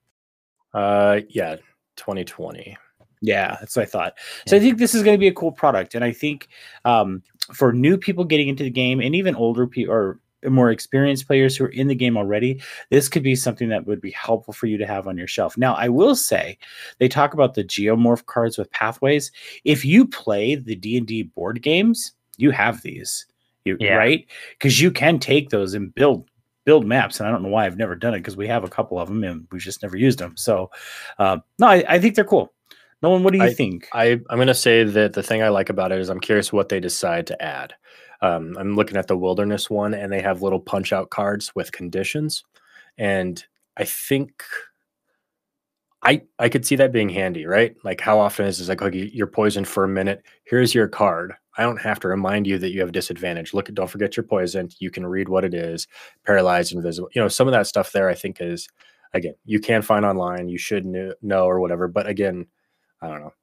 Uh, 0.73 1.21
yeah, 1.29 1.57
2020. 1.97 2.77
Yeah, 3.21 3.55
that's 3.59 3.75
what 3.75 3.83
I 3.83 3.85
thought. 3.85 4.13
So 4.47 4.57
I 4.57 4.59
think 4.59 4.77
this 4.77 4.93
is 4.93 5.01
going 5.01 5.15
to 5.15 5.19
be 5.19 5.29
a 5.29 5.33
cool 5.33 5.51
product, 5.53 5.95
and 5.95 6.03
I 6.03 6.11
think 6.11 6.49
um, 6.83 7.23
for 7.53 7.71
new 7.71 7.97
people 7.97 8.25
getting 8.25 8.49
into 8.49 8.65
the 8.65 8.69
game, 8.69 8.99
and 8.99 9.15
even 9.15 9.33
older 9.33 9.65
people 9.65 9.93
or 9.93 10.19
more 10.49 10.71
experienced 10.71 11.27
players 11.27 11.55
who 11.55 11.65
are 11.65 11.69
in 11.69 11.87
the 11.87 11.95
game 11.95 12.17
already, 12.17 12.61
this 12.89 13.09
could 13.09 13.23
be 13.23 13.35
something 13.35 13.69
that 13.69 13.85
would 13.85 14.01
be 14.01 14.11
helpful 14.11 14.53
for 14.53 14.67
you 14.67 14.77
to 14.77 14.85
have 14.87 15.07
on 15.07 15.17
your 15.17 15.27
shelf. 15.27 15.57
Now, 15.57 15.75
I 15.75 15.89
will 15.89 16.15
say 16.15 16.57
they 16.99 17.07
talk 17.07 17.33
about 17.33 17.53
the 17.53 17.63
geomorph 17.63 18.25
cards 18.25 18.57
with 18.57 18.71
pathways. 18.71 19.31
If 19.63 19.85
you 19.85 20.07
play 20.07 20.55
the 20.55 20.75
D&D 20.75 21.23
board 21.23 21.61
games, 21.61 22.11
you 22.37 22.51
have 22.51 22.81
these. 22.81 23.25
You, 23.65 23.77
yeah. 23.79 23.95
right? 23.95 24.25
Cuz 24.59 24.81
you 24.81 24.91
can 24.91 25.19
take 25.19 25.49
those 25.49 25.73
and 25.73 25.95
build 25.95 26.27
build 26.65 26.85
maps 26.85 27.19
and 27.19 27.27
I 27.27 27.31
don't 27.31 27.43
know 27.43 27.49
why 27.49 27.65
I've 27.65 27.77
never 27.77 27.95
done 27.95 28.13
it 28.13 28.19
because 28.19 28.37
we 28.37 28.47
have 28.47 28.63
a 28.63 28.69
couple 28.69 28.99
of 28.99 29.09
them 29.09 29.23
and 29.23 29.47
we've 29.51 29.61
just 29.61 29.83
never 29.83 29.97
used 29.97 30.19
them. 30.19 30.35
So, 30.37 30.71
uh, 31.19 31.39
no, 31.59 31.67
I, 31.67 31.83
I 31.87 31.99
think 31.99 32.15
they're 32.15 32.23
cool. 32.23 32.53
Nolan, 33.01 33.23
what 33.23 33.33
do 33.33 33.39
you 33.39 33.45
I, 33.45 33.53
think? 33.53 33.89
I, 33.91 34.21
I'm 34.29 34.37
going 34.37 34.47
to 34.47 34.53
say 34.53 34.85
that 34.85 35.11
the 35.11 35.21
thing 35.21 35.43
I 35.43 35.49
like 35.49 35.69
about 35.69 35.91
it 35.91 35.99
is 35.99 36.09
I'm 36.09 36.21
curious 36.21 36.53
what 36.53 36.69
they 36.69 36.79
decide 36.79 37.27
to 37.27 37.41
add. 37.43 37.75
Um, 38.23 38.55
I'm 38.57 38.75
looking 38.75 38.97
at 38.97 39.07
the 39.07 39.17
wilderness 39.17 39.69
one, 39.69 39.93
and 39.93 40.11
they 40.11 40.21
have 40.21 40.41
little 40.41 40.59
punch 40.59 40.93
out 40.93 41.09
cards 41.09 41.53
with 41.55 41.73
conditions, 41.73 42.43
and 42.97 43.43
I 43.77 43.83
think 43.83 44.43
I 46.01 46.21
I 46.39 46.49
could 46.49 46.65
see 46.65 46.75
that 46.77 46.91
being 46.93 47.09
handy, 47.09 47.45
right? 47.45 47.75
Like 47.83 48.01
how 48.01 48.19
often 48.19 48.45
is 48.45 48.59
this 48.59 48.69
like, 48.69 48.81
okay, 48.81 49.09
you're 49.13 49.27
poisoned 49.27 49.67
for 49.67 49.83
a 49.83 49.87
minute. 49.89 50.23
Here's 50.45 50.73
your 50.73 50.87
card. 50.87 51.33
I 51.57 51.63
don't 51.63 51.81
have 51.81 51.99
to 52.01 52.07
remind 52.07 52.47
you 52.47 52.57
that 52.59 52.71
you 52.71 52.81
have 52.81 52.93
disadvantage. 52.93 53.53
Look, 53.53 53.71
don't 53.73 53.89
forget 53.89 54.17
you're 54.17 54.23
poisoned. 54.25 54.75
You 54.79 54.89
can 54.89 55.05
read 55.05 55.29
what 55.29 55.45
it 55.45 55.53
is. 55.53 55.87
Paralyzed, 56.25 56.73
invisible. 56.73 57.09
You 57.13 57.21
know, 57.21 57.27
some 57.27 57.47
of 57.47 57.51
that 57.53 57.67
stuff 57.67 57.91
there. 57.91 58.09
I 58.09 58.15
think 58.15 58.41
is 58.41 58.69
again 59.13 59.35
you 59.45 59.59
can 59.59 59.81
find 59.81 60.05
online. 60.05 60.49
You 60.49 60.57
should 60.57 60.85
know 60.85 61.45
or 61.45 61.59
whatever. 61.59 61.87
But 61.89 62.07
again, 62.07 62.47
I 63.01 63.07
don't 63.09 63.21
know 63.21 63.33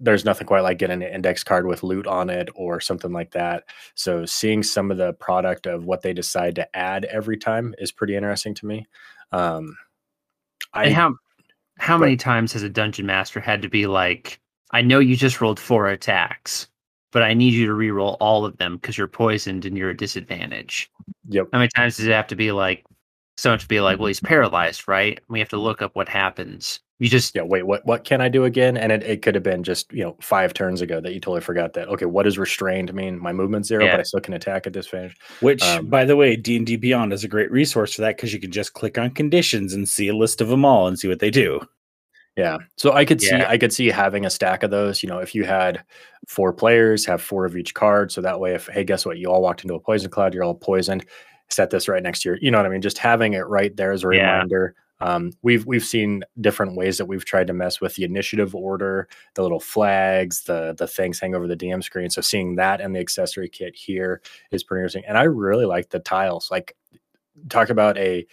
there's 0.00 0.24
nothing 0.24 0.46
quite 0.46 0.62
like 0.62 0.78
getting 0.78 1.02
an 1.02 1.14
index 1.14 1.44
card 1.44 1.66
with 1.66 1.82
loot 1.82 2.06
on 2.06 2.30
it 2.30 2.48
or 2.54 2.80
something 2.80 3.12
like 3.12 3.32
that. 3.32 3.64
So 3.94 4.24
seeing 4.24 4.62
some 4.62 4.90
of 4.90 4.96
the 4.96 5.12
product 5.14 5.66
of 5.66 5.84
what 5.84 6.02
they 6.02 6.14
decide 6.14 6.54
to 6.56 6.76
add 6.76 7.04
every 7.04 7.36
time 7.36 7.74
is 7.78 7.92
pretty 7.92 8.16
interesting 8.16 8.54
to 8.54 8.66
me. 8.66 8.86
Um, 9.30 9.76
I 10.72 10.86
and 10.86 10.94
how 10.94 11.14
how 11.78 11.98
but, 11.98 12.06
many 12.06 12.16
times 12.16 12.52
has 12.54 12.62
a 12.62 12.68
dungeon 12.68 13.06
master 13.06 13.40
had 13.40 13.62
to 13.62 13.68
be 13.68 13.86
like, 13.86 14.40
I 14.72 14.82
know 14.82 14.98
you 14.98 15.16
just 15.16 15.40
rolled 15.40 15.60
four 15.60 15.88
attacks, 15.88 16.66
but 17.12 17.22
I 17.22 17.34
need 17.34 17.52
you 17.52 17.66
to 17.66 17.74
re-roll 17.74 18.16
all 18.20 18.44
of 18.44 18.56
them 18.56 18.76
because 18.76 18.96
you're 18.96 19.06
poisoned 19.06 19.64
and 19.66 19.76
you're 19.76 19.90
at 19.90 19.98
disadvantage. 19.98 20.90
Yep. 21.28 21.48
How 21.52 21.58
many 21.58 21.70
times 21.76 21.96
does 21.96 22.06
it 22.06 22.12
have 22.12 22.26
to 22.28 22.36
be 22.36 22.52
like 22.52 22.84
someone 23.36 23.58
to 23.58 23.68
be 23.68 23.80
like, 23.80 23.98
well, 23.98 24.08
he's 24.08 24.20
paralyzed, 24.20 24.88
right? 24.88 25.20
We 25.28 25.38
have 25.40 25.48
to 25.50 25.58
look 25.58 25.82
up 25.82 25.94
what 25.94 26.08
happens 26.08 26.80
You 27.00 27.08
just 27.08 27.34
yeah, 27.34 27.42
wait, 27.42 27.66
what 27.66 27.84
what 27.86 28.04
can 28.04 28.20
I 28.20 28.28
do 28.28 28.44
again? 28.44 28.76
And 28.76 28.92
it, 28.92 29.02
it 29.02 29.22
could 29.22 29.34
have 29.34 29.42
been 29.42 29.62
just, 29.64 29.90
you 29.90 30.04
know, 30.04 30.16
five 30.20 30.52
turns 30.52 30.82
ago 30.82 31.00
that 31.00 31.14
you 31.14 31.18
totally 31.18 31.40
forgot 31.40 31.72
that. 31.72 31.88
Okay, 31.88 32.04
what 32.04 32.24
does 32.24 32.38
restrained 32.38 32.92
mean? 32.92 33.18
My 33.18 33.32
movement 33.32 33.64
zero, 33.64 33.86
Yeah. 33.86 33.92
but 33.92 34.00
I 34.00 34.02
still 34.02 34.20
can 34.20 34.34
attack 34.34 34.66
at 34.66 34.74
this 34.74 34.84
disadvantage. 34.84 35.16
Which, 35.40 35.62
Um, 35.62 35.86
by 35.86 36.04
the 36.04 36.14
way, 36.14 36.36
D 36.36 36.58
and 36.58 36.66
D 36.66 36.76
Beyond 36.76 37.12
is 37.14 37.24
a 37.24 37.28
great 37.28 37.50
resource 37.50 37.94
for 37.94 38.02
that 38.02 38.16
because 38.16 38.34
you 38.34 38.38
can 38.38 38.50
just 38.52 38.74
click 38.74 38.98
on 38.98 39.10
conditions 39.10 39.72
and 39.72 39.88
see 39.88 40.08
a 40.08 40.14
list 40.14 40.42
of 40.42 40.48
them 40.48 40.64
all 40.64 40.86
and 40.86 40.98
see 40.98 41.08
what 41.08 41.20
they 41.20 41.30
do. 41.30 41.60
Yeah. 42.36 42.58
So 42.76 42.92
I 42.92 43.06
could 43.06 43.20
see 43.22 43.32
I 43.34 43.56
could 43.56 43.72
see 43.72 43.88
having 43.88 44.26
a 44.26 44.30
stack 44.30 44.62
of 44.62 44.70
those. 44.70 45.02
You 45.02 45.08
know, 45.08 45.18
if 45.20 45.34
you 45.34 45.44
had 45.44 45.82
four 46.28 46.52
players, 46.52 47.06
have 47.06 47.22
four 47.22 47.46
of 47.46 47.56
each 47.56 47.72
card. 47.72 48.12
So 48.12 48.20
that 48.20 48.40
way 48.40 48.54
if 48.54 48.66
hey, 48.66 48.84
guess 48.84 49.06
what? 49.06 49.18
You 49.18 49.30
all 49.30 49.40
walked 49.40 49.62
into 49.62 49.74
a 49.74 49.80
poison 49.80 50.10
cloud, 50.10 50.34
you're 50.34 50.44
all 50.44 50.54
poisoned. 50.54 51.06
Set 51.48 51.70
this 51.70 51.88
right 51.88 52.02
next 52.02 52.22
to 52.22 52.28
your, 52.28 52.38
you 52.40 52.50
know 52.50 52.58
what 52.58 52.66
I 52.66 52.68
mean? 52.68 52.82
Just 52.82 52.98
having 52.98 53.32
it 53.32 53.46
right 53.48 53.74
there 53.74 53.90
as 53.90 54.04
a 54.04 54.08
Yeah. 54.12 54.34
reminder. 54.34 54.74
Um, 55.00 55.32
we've 55.42 55.64
we've 55.66 55.84
seen 55.84 56.24
different 56.40 56.76
ways 56.76 56.98
that 56.98 57.06
we've 57.06 57.24
tried 57.24 57.46
to 57.46 57.52
mess 57.52 57.80
with 57.80 57.94
the 57.94 58.04
initiative 58.04 58.54
order, 58.54 59.08
the 59.34 59.42
little 59.42 59.60
flags, 59.60 60.44
the 60.44 60.74
the 60.76 60.86
things 60.86 61.18
hang 61.18 61.34
over 61.34 61.46
the 61.46 61.56
DM 61.56 61.82
screen. 61.82 62.10
So 62.10 62.20
seeing 62.20 62.56
that 62.56 62.80
and 62.80 62.94
the 62.94 63.00
accessory 63.00 63.48
kit 63.48 63.74
here 63.74 64.20
is 64.50 64.62
pretty 64.62 64.80
interesting. 64.80 65.04
And 65.06 65.16
I 65.16 65.24
really 65.24 65.66
like 65.66 65.90
the 65.90 66.00
tiles. 66.00 66.50
Like 66.50 66.76
talk 67.48 67.70
about 67.70 67.96
a 67.98 68.26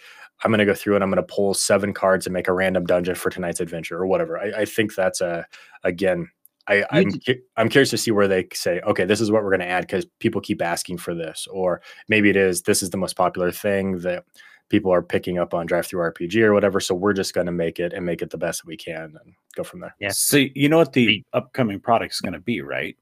I'm 0.44 0.50
going 0.50 0.58
to 0.58 0.64
go 0.64 0.74
through 0.74 0.94
and 0.94 1.02
I'm 1.02 1.10
going 1.10 1.24
to 1.24 1.34
pull 1.34 1.54
seven 1.54 1.92
cards 1.92 2.26
and 2.26 2.32
make 2.32 2.48
a 2.48 2.52
random 2.52 2.84
dungeon 2.84 3.16
for 3.16 3.30
tonight's 3.30 3.60
adventure 3.60 3.98
or 3.98 4.06
whatever. 4.06 4.38
I, 4.38 4.60
I 4.60 4.64
think 4.64 4.94
that's 4.94 5.20
a 5.20 5.46
again. 5.84 6.28
I, 6.68 6.84
I'm 6.90 7.18
cu- 7.18 7.40
I'm 7.56 7.70
curious 7.70 7.88
to 7.90 7.96
see 7.96 8.10
where 8.10 8.28
they 8.28 8.46
say, 8.52 8.80
okay, 8.80 9.06
this 9.06 9.22
is 9.22 9.30
what 9.30 9.42
we're 9.42 9.50
going 9.50 9.60
to 9.60 9.68
add 9.68 9.86
because 9.86 10.04
people 10.18 10.42
keep 10.42 10.60
asking 10.60 10.98
for 10.98 11.14
this, 11.14 11.48
or 11.50 11.80
maybe 12.08 12.28
it 12.28 12.36
is 12.36 12.62
this 12.62 12.82
is 12.82 12.90
the 12.90 12.98
most 12.98 13.16
popular 13.16 13.50
thing 13.50 14.00
that 14.00 14.24
people 14.68 14.92
are 14.92 15.02
picking 15.02 15.38
up 15.38 15.54
on 15.54 15.66
Drive 15.66 15.86
Through 15.86 16.00
RPG 16.12 16.42
or 16.42 16.52
whatever. 16.52 16.80
So 16.80 16.94
we're 16.94 17.12
just 17.12 17.34
going 17.34 17.46
to 17.46 17.52
make 17.52 17.78
it 17.78 17.92
and 17.92 18.04
make 18.04 18.22
it 18.22 18.30
the 18.30 18.38
best 18.38 18.62
that 18.62 18.66
we 18.68 18.76
can 18.76 19.16
and 19.22 19.34
go 19.56 19.64
from 19.64 19.80
there. 19.80 19.94
Yeah. 20.00 20.10
So 20.10 20.36
you 20.54 20.68
know 20.68 20.78
what 20.78 20.92
the 20.92 21.06
The- 21.06 21.24
upcoming 21.32 21.80
product 21.80 22.14
is 22.14 22.20
going 22.20 22.34
to 22.34 22.40
be, 22.40 22.60
right? 22.60 22.96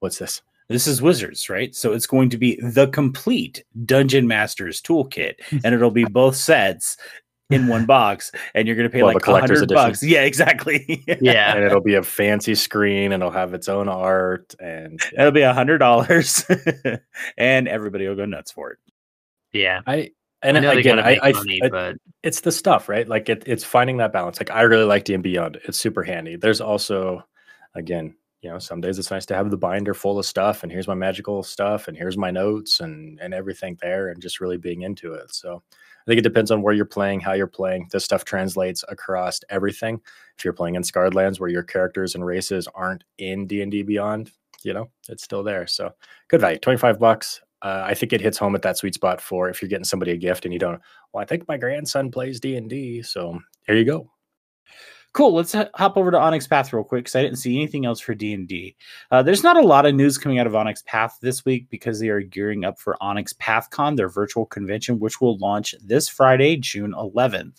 What's 0.00 0.18
this? 0.18 0.42
This 0.68 0.86
is 0.86 1.02
Wizards, 1.02 1.48
right? 1.48 1.74
So 1.74 1.92
it's 1.92 2.06
going 2.06 2.28
to 2.30 2.38
be 2.38 2.56
the 2.62 2.86
complete 2.88 3.64
Dungeon 3.86 4.28
Masters 4.28 4.80
toolkit, 4.80 5.34
and 5.64 5.74
it'll 5.74 5.90
be 5.90 6.04
both 6.04 6.36
sets 6.36 6.96
in 7.50 7.66
one 7.66 7.84
box, 7.86 8.30
and 8.54 8.68
you're 8.68 8.76
going 8.76 8.88
to 8.88 8.92
pay 8.92 9.02
Well, 9.02 9.10
the 9.10 9.14
like 9.14 9.22
a 9.22 9.24
collector's 9.24 9.58
hundred 9.58 9.72
edition. 9.72 9.88
bucks. 9.88 10.02
Yeah, 10.04 10.22
exactly. 10.22 11.02
yeah. 11.20 11.56
And 11.56 11.64
it'll 11.64 11.80
be 11.80 11.94
a 11.96 12.02
fancy 12.04 12.54
screen 12.54 13.10
and 13.10 13.20
it'll 13.20 13.32
have 13.32 13.52
its 13.54 13.68
own 13.68 13.88
art 13.88 14.54
and 14.60 15.00
It'll 15.18 15.32
be 15.32 15.40
a 15.42 15.52
hundred 15.52 15.78
dollars, 15.78 16.44
and 17.36 17.66
everybody 17.66 18.06
will 18.06 18.14
go 18.16 18.24
nuts 18.26 18.52
for 18.52 18.70
it. 18.72 18.78
Yeah. 19.52 19.80
I 19.88 20.12
and 20.42 20.56
again 20.56 20.98
I, 20.98 21.18
I, 21.22 21.32
money, 21.32 21.60
I 21.62 21.68
but 21.68 21.96
it's 22.22 22.40
the 22.40 22.52
stuff, 22.52 22.88
right? 22.88 23.08
Like 23.08 23.28
it, 23.28 23.44
it's 23.46 23.64
finding 23.64 23.96
that 23.98 24.12
balance. 24.12 24.38
Like 24.38 24.50
I 24.50 24.62
really 24.62 24.84
like 24.84 25.04
D 25.04 25.14
and 25.14 25.22
Beyond. 25.22 25.60
It's 25.64 25.78
super 25.78 26.02
handy. 26.02 26.36
There's 26.36 26.60
also, 26.60 27.24
again, 27.74 28.14
you 28.42 28.50
know, 28.50 28.58
some 28.58 28.80
days 28.80 28.98
it's 28.98 29.10
nice 29.10 29.26
to 29.26 29.34
have 29.34 29.50
the 29.50 29.56
binder 29.56 29.94
full 29.94 30.18
of 30.18 30.26
stuff, 30.26 30.62
and 30.62 30.72
here's 30.72 30.88
my 30.88 30.94
magical 30.94 31.42
stuff, 31.42 31.88
and 31.88 31.96
here's 31.96 32.16
my 32.16 32.30
notes, 32.30 32.80
and 32.80 33.18
and 33.20 33.34
everything 33.34 33.78
there, 33.80 34.08
and 34.08 34.22
just 34.22 34.40
really 34.40 34.56
being 34.56 34.82
into 34.82 35.12
it. 35.12 35.34
So 35.34 35.62
I 35.72 36.04
think 36.06 36.18
it 36.18 36.22
depends 36.22 36.50
on 36.50 36.62
where 36.62 36.72
you're 36.72 36.86
playing, 36.86 37.20
how 37.20 37.34
you're 37.34 37.46
playing. 37.46 37.88
This 37.92 38.04
stuff 38.04 38.24
translates 38.24 38.82
across 38.88 39.40
everything. 39.50 40.00
If 40.38 40.44
you're 40.44 40.54
playing 40.54 40.76
in 40.76 40.82
Scarred 40.82 41.14
Lands, 41.14 41.38
where 41.38 41.50
your 41.50 41.62
characters 41.62 42.14
and 42.14 42.24
races 42.24 42.66
aren't 42.74 43.04
in 43.18 43.46
D 43.46 43.60
and 43.60 43.70
D 43.70 43.82
Beyond, 43.82 44.30
you 44.62 44.72
know, 44.72 44.88
it's 45.10 45.22
still 45.22 45.42
there. 45.42 45.66
So 45.66 45.92
good 46.28 46.40
value, 46.40 46.58
twenty 46.58 46.78
five 46.78 46.98
bucks. 46.98 47.42
Uh, 47.62 47.82
I 47.84 47.94
think 47.94 48.12
it 48.12 48.20
hits 48.20 48.38
home 48.38 48.54
at 48.54 48.62
that 48.62 48.78
sweet 48.78 48.94
spot 48.94 49.20
for 49.20 49.48
if 49.48 49.60
you're 49.60 49.68
getting 49.68 49.84
somebody 49.84 50.12
a 50.12 50.16
gift 50.16 50.44
and 50.44 50.52
you 50.52 50.58
don't 50.58 50.80
well, 51.12 51.22
I 51.22 51.26
think 51.26 51.46
my 51.48 51.56
grandson 51.56 52.10
plays 52.10 52.40
D 52.40 52.56
and 52.56 52.70
D, 52.70 53.02
so 53.02 53.38
here 53.66 53.76
you 53.76 53.84
go. 53.84 54.10
Cool. 55.12 55.34
Let's 55.34 55.56
hop 55.74 55.96
over 55.96 56.12
to 56.12 56.20
Onyx 56.20 56.46
Path 56.46 56.72
real 56.72 56.84
quick 56.84 57.04
because 57.04 57.16
I 57.16 57.22
didn't 57.22 57.38
see 57.38 57.56
anything 57.56 57.84
else 57.84 57.98
for 57.98 58.14
D 58.14 58.32
and 58.32 58.46
D. 58.46 58.76
Uh, 59.10 59.24
there's 59.24 59.42
not 59.42 59.56
a 59.56 59.66
lot 59.66 59.84
of 59.84 59.94
news 59.94 60.16
coming 60.16 60.38
out 60.38 60.46
of 60.46 60.54
Onyx 60.54 60.84
Path 60.86 61.18
this 61.20 61.44
week 61.44 61.68
because 61.68 61.98
they 61.98 62.10
are 62.10 62.20
gearing 62.20 62.64
up 62.64 62.78
for 62.78 62.96
Onyx 63.02 63.32
PathCon, 63.34 63.96
their 63.96 64.08
virtual 64.08 64.46
convention, 64.46 65.00
which 65.00 65.20
will 65.20 65.36
launch 65.38 65.74
this 65.82 66.08
Friday, 66.08 66.56
June 66.56 66.92
11th. 66.92 67.56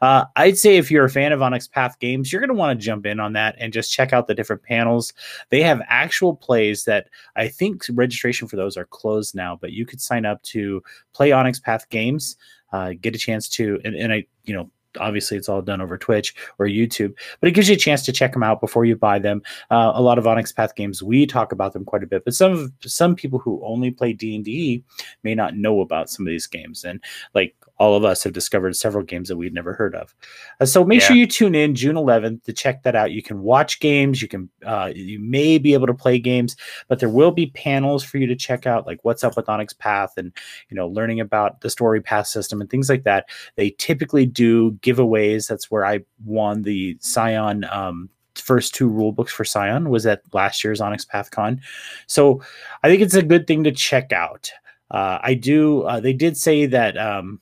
Uh, 0.00 0.24
I'd 0.36 0.58
say 0.58 0.76
if 0.76 0.90
you're 0.90 1.04
a 1.04 1.10
fan 1.10 1.32
of 1.32 1.42
Onyx 1.42 1.68
Path 1.68 1.98
games, 1.98 2.32
you're 2.32 2.40
going 2.40 2.48
to 2.48 2.54
want 2.54 2.78
to 2.78 2.84
jump 2.84 3.06
in 3.06 3.20
on 3.20 3.32
that 3.34 3.56
and 3.58 3.72
just 3.72 3.92
check 3.92 4.12
out 4.12 4.26
the 4.26 4.34
different 4.34 4.62
panels. 4.62 5.12
They 5.50 5.62
have 5.62 5.80
actual 5.88 6.34
plays 6.34 6.84
that 6.84 7.08
I 7.36 7.48
think 7.48 7.84
registration 7.92 8.48
for 8.48 8.56
those 8.56 8.76
are 8.76 8.86
closed 8.86 9.34
now, 9.34 9.56
but 9.60 9.72
you 9.72 9.86
could 9.86 10.00
sign 10.00 10.24
up 10.24 10.42
to 10.44 10.82
play 11.12 11.32
Onyx 11.32 11.60
Path 11.60 11.88
games, 11.90 12.36
uh, 12.72 12.92
get 13.00 13.14
a 13.14 13.18
chance 13.18 13.48
to, 13.50 13.80
and, 13.84 13.94
and 13.94 14.12
I, 14.12 14.26
you 14.44 14.54
know, 14.54 14.70
obviously 15.00 15.36
it's 15.36 15.48
all 15.48 15.62
done 15.62 15.80
over 15.80 15.98
Twitch 15.98 16.34
or 16.58 16.66
YouTube, 16.66 17.14
but 17.40 17.48
it 17.48 17.52
gives 17.52 17.68
you 17.68 17.74
a 17.74 17.78
chance 17.78 18.04
to 18.04 18.12
check 18.12 18.32
them 18.32 18.42
out 18.42 18.60
before 18.60 18.84
you 18.84 18.96
buy 18.96 19.18
them. 19.18 19.42
Uh, 19.70 19.92
a 19.94 20.02
lot 20.02 20.18
of 20.18 20.26
Onyx 20.26 20.52
Path 20.52 20.74
games, 20.74 21.02
we 21.02 21.26
talk 21.26 21.52
about 21.52 21.72
them 21.72 21.84
quite 21.84 22.02
a 22.02 22.06
bit, 22.06 22.24
but 22.24 22.34
some 22.34 22.52
of 22.52 22.72
some 22.82 23.14
people 23.14 23.38
who 23.38 23.60
only 23.64 23.90
play 23.90 24.12
D 24.12 24.36
and 24.36 24.44
D 24.44 24.84
may 25.22 25.34
not 25.34 25.56
know 25.56 25.80
about 25.80 26.10
some 26.10 26.26
of 26.26 26.30
these 26.30 26.46
games, 26.46 26.84
and 26.84 27.02
like 27.34 27.54
all 27.78 27.96
of 27.96 28.04
us 28.04 28.22
have 28.22 28.32
discovered 28.32 28.76
several 28.76 29.04
games 29.04 29.28
that 29.28 29.36
we'd 29.36 29.52
never 29.52 29.74
heard 29.74 29.94
of. 29.94 30.14
Uh, 30.60 30.66
so 30.66 30.84
make 30.84 31.00
sure 31.00 31.16
you 31.16 31.26
tune 31.26 31.54
in 31.54 31.74
June 31.74 31.96
11th 31.96 32.44
to 32.44 32.52
check 32.52 32.82
that 32.82 32.94
out. 32.94 33.10
You 33.10 33.22
can 33.22 33.42
watch 33.42 33.80
games, 33.80 34.22
you 34.22 34.28
can 34.28 34.48
uh, 34.64 34.92
you 34.94 35.18
may 35.18 35.58
be 35.58 35.74
able 35.74 35.86
to 35.86 35.94
play 35.94 36.18
games, 36.18 36.56
but 36.88 37.00
there 37.00 37.08
will 37.08 37.32
be 37.32 37.46
panels 37.46 38.04
for 38.04 38.18
you 38.18 38.26
to 38.26 38.36
check 38.36 38.66
out, 38.66 38.86
like 38.86 39.00
what's 39.02 39.24
up 39.24 39.36
with 39.36 39.48
Onyx 39.48 39.72
Path, 39.72 40.12
and 40.16 40.32
you 40.68 40.76
know 40.76 40.86
learning 40.86 41.20
about 41.20 41.60
the 41.60 41.70
story 41.70 42.00
path 42.00 42.26
system 42.26 42.60
and 42.60 42.70
things 42.70 42.88
like 42.88 43.04
that. 43.04 43.28
They 43.56 43.70
typically 43.70 44.26
do 44.26 44.72
giveaways. 44.72 45.48
That's 45.48 45.70
where 45.70 45.84
I 45.84 46.00
won 46.24 46.62
the 46.62 46.96
Scion 47.00 47.64
um, 47.64 48.08
first 48.36 48.74
two 48.74 48.88
rule 48.88 49.12
books 49.12 49.32
for 49.32 49.44
Scion 49.44 49.90
was 49.90 50.06
at 50.06 50.22
last 50.32 50.64
year's 50.64 50.80
Onyx 50.80 51.04
PathCon. 51.04 51.60
So 52.06 52.42
I 52.82 52.88
think 52.88 53.02
it's 53.02 53.14
a 53.14 53.22
good 53.22 53.46
thing 53.46 53.64
to 53.64 53.72
check 53.72 54.12
out. 54.12 54.50
Uh, 54.90 55.18
I 55.22 55.34
do. 55.34 55.82
Uh, 55.82 56.00
they 56.00 56.12
did 56.12 56.36
say 56.36 56.66
that 56.66 56.96
um, 56.96 57.40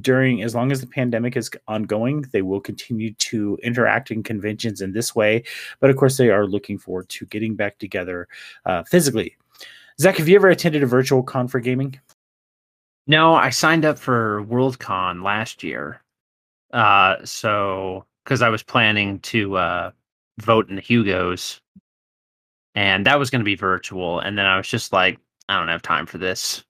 during 0.00 0.42
as 0.42 0.54
long 0.54 0.72
as 0.72 0.80
the 0.80 0.86
pandemic 0.86 1.36
is 1.36 1.50
ongoing, 1.68 2.22
they 2.32 2.42
will 2.42 2.60
continue 2.60 3.12
to 3.14 3.58
interact 3.62 4.10
in 4.10 4.22
conventions 4.22 4.80
in 4.80 4.92
this 4.92 5.14
way. 5.14 5.44
But 5.80 5.90
of 5.90 5.96
course, 5.96 6.16
they 6.16 6.30
are 6.30 6.46
looking 6.46 6.78
forward 6.78 7.08
to 7.10 7.26
getting 7.26 7.54
back 7.54 7.78
together 7.78 8.28
uh, 8.64 8.82
physically. 8.84 9.36
Zach, 10.00 10.16
have 10.16 10.28
you 10.28 10.36
ever 10.36 10.48
attended 10.48 10.82
a 10.82 10.86
virtual 10.86 11.22
con 11.22 11.48
for 11.48 11.60
gaming? 11.60 12.00
No, 13.06 13.34
I 13.34 13.50
signed 13.50 13.84
up 13.84 13.98
for 13.98 14.44
Worldcon 14.44 15.22
last 15.22 15.62
year. 15.62 16.02
Uh, 16.72 17.16
so 17.24 18.04
because 18.24 18.42
I 18.42 18.48
was 18.48 18.62
planning 18.62 19.18
to 19.20 19.56
uh, 19.56 19.90
vote 20.38 20.68
in 20.68 20.76
the 20.76 20.82
Hugos, 20.82 21.60
and 22.74 23.04
that 23.06 23.18
was 23.18 23.30
going 23.30 23.40
to 23.40 23.44
be 23.44 23.56
virtual, 23.56 24.20
and 24.20 24.38
then 24.38 24.46
I 24.46 24.56
was 24.56 24.68
just 24.68 24.92
like, 24.92 25.18
I 25.48 25.58
don't 25.58 25.68
have 25.68 25.82
time 25.82 26.06
for 26.06 26.18
this. 26.18 26.64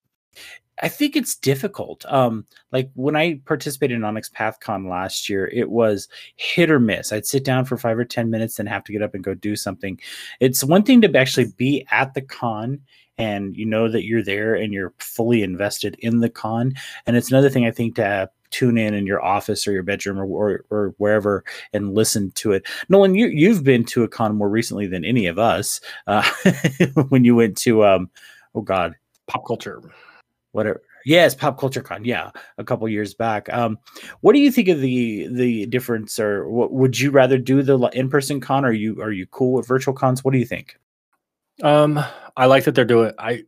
I 0.83 0.89
think 0.89 1.17
it's 1.17 1.37
difficult. 1.37 2.05
Um, 2.07 2.45
like 2.73 2.91
when 2.95 3.17
I 3.17 3.41
participated 3.45 3.97
in 3.97 4.05
Onyx 4.05 4.29
PathCon 4.31 4.91
last 4.91 5.29
year, 5.29 5.49
it 5.53 5.71
was 5.71 6.09
hit 6.37 6.71
or 6.71 6.81
miss. 6.81 7.13
I'd 7.13 7.27
sit 7.27 7.45
down 7.45 7.65
for 7.65 7.77
five 7.77 7.99
or 7.99 8.05
ten 8.05 8.31
minutes, 8.31 8.59
and 8.59 8.69
have 8.69 8.85
to 8.85 8.93
get 8.93 9.03
up 9.03 9.15
and 9.15 9.25
go 9.25 9.35
do 9.35 9.57
something. 9.57 9.99
It's 10.41 10.65
one 10.65 10.83
thing 10.83 11.01
to 11.03 11.17
actually 11.17 11.53
be 11.57 11.87
at 11.91 12.15
the 12.15 12.23
con 12.23 12.81
and 13.19 13.57
you 13.57 13.67
know 13.67 13.89
that 13.89 14.05
you're 14.05 14.23
there 14.23 14.55
and 14.55 14.73
you're 14.73 14.95
fully 14.99 15.43
invested 15.43 15.97
in 16.01 16.21
the 16.21 16.31
con, 16.31 16.75
and 17.07 17.17
it's 17.17 17.31
another 17.31 17.51
thing 17.51 17.65
I 17.65 17.71
think 17.71 17.97
to 17.97 18.07
uh, 18.07 18.27
tune 18.51 18.77
in 18.77 18.93
in 18.93 19.07
your 19.07 19.25
office 19.25 19.67
or 19.67 19.73
your 19.73 19.83
bedroom 19.83 20.19
or, 20.19 20.27
or, 20.27 20.65
or 20.71 20.95
wherever 20.99 21.43
and 21.73 21.95
listen 21.95 22.31
to 22.33 22.53
it. 22.53 22.67
Nolan, 22.89 23.15
you 23.15 23.29
you've 23.29 23.65
been 23.65 23.85
to 23.85 24.03
a 24.03 24.09
con 24.09 24.37
more 24.37 24.51
recently 24.51 24.87
than 24.87 25.05
any 25.05 25.27
of 25.27 25.39
us. 25.39 25.81
Uh, 26.07 26.29
when 27.09 27.25
you 27.25 27.37
went 27.37 27.57
to 27.59 27.85
um, 27.85 28.11
oh 28.55 28.63
god, 28.63 28.97
Pop 29.29 29.47
culture. 29.47 29.81
Whatever. 30.53 30.81
Yes, 31.05 31.35
pop 31.35 31.59
culture 31.59 31.83
con. 31.83 32.05
Yeah, 32.05 32.31
a 32.59 32.65
couple 32.65 32.89
years 32.89 33.13
back. 33.13 33.53
Um, 33.53 33.79
what 34.21 34.35
do 34.35 34.39
you 34.39 34.53
think 34.53 34.69
of 34.69 34.81
the 34.81 35.27
the 35.33 35.67
difference, 35.67 36.19
or 36.21 36.49
what 36.49 36.73
would 36.73 36.99
you 36.99 37.11
rather 37.11 37.39
do 37.39 37.63
the 37.63 37.77
in 37.93 38.09
person 38.09 38.41
con? 38.41 38.65
Or 38.65 38.69
are 38.69 38.73
you 38.73 39.01
are 39.03 39.11
you 39.13 39.27
cool 39.27 39.53
with 39.53 39.67
virtual 39.67 39.95
cons? 39.95 40.23
What 40.23 40.33
do 40.33 40.39
you 40.39 40.47
think? 40.47 40.79
Um, 41.63 42.03
I 42.37 42.47
like 42.47 42.65
that 42.65 42.75
they're 42.75 42.85
doing. 42.85 43.13
I, 43.19 43.43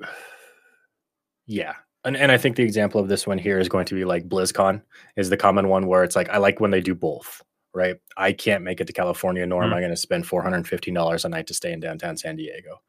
yeah, 1.46 1.74
and 2.04 2.16
and 2.16 2.32
I 2.32 2.38
think 2.38 2.56
the 2.56 2.62
example 2.64 3.00
of 3.00 3.08
this 3.08 3.26
one 3.26 3.38
here 3.38 3.58
is 3.58 3.68
going 3.68 3.86
to 3.86 3.94
be 3.94 4.04
like 4.04 4.28
BlizzCon 4.28 4.82
is 5.16 5.30
the 5.30 5.36
common 5.36 5.68
one 5.68 5.86
where 5.86 6.04
it's 6.04 6.16
like 6.16 6.28
I 6.30 6.38
like 6.38 6.60
when 6.60 6.70
they 6.70 6.80
do 6.80 6.94
both. 6.94 7.42
Right, 7.76 7.96
I 8.16 8.32
can't 8.32 8.62
make 8.62 8.80
it 8.80 8.86
to 8.86 8.92
California, 8.92 9.44
nor 9.44 9.64
am 9.64 9.70
Mhm. 9.70 9.74
I 9.74 9.80
going 9.80 9.90
to 9.90 9.96
spend 9.96 10.26
four 10.28 10.42
hundred 10.42 10.58
and 10.58 10.68
fifteen 10.68 10.94
dollars 10.94 11.24
a 11.24 11.28
night 11.28 11.48
to 11.48 11.54
stay 11.54 11.72
in 11.72 11.80
downtown 11.80 12.16
San 12.16 12.36
Diego, 12.36 12.80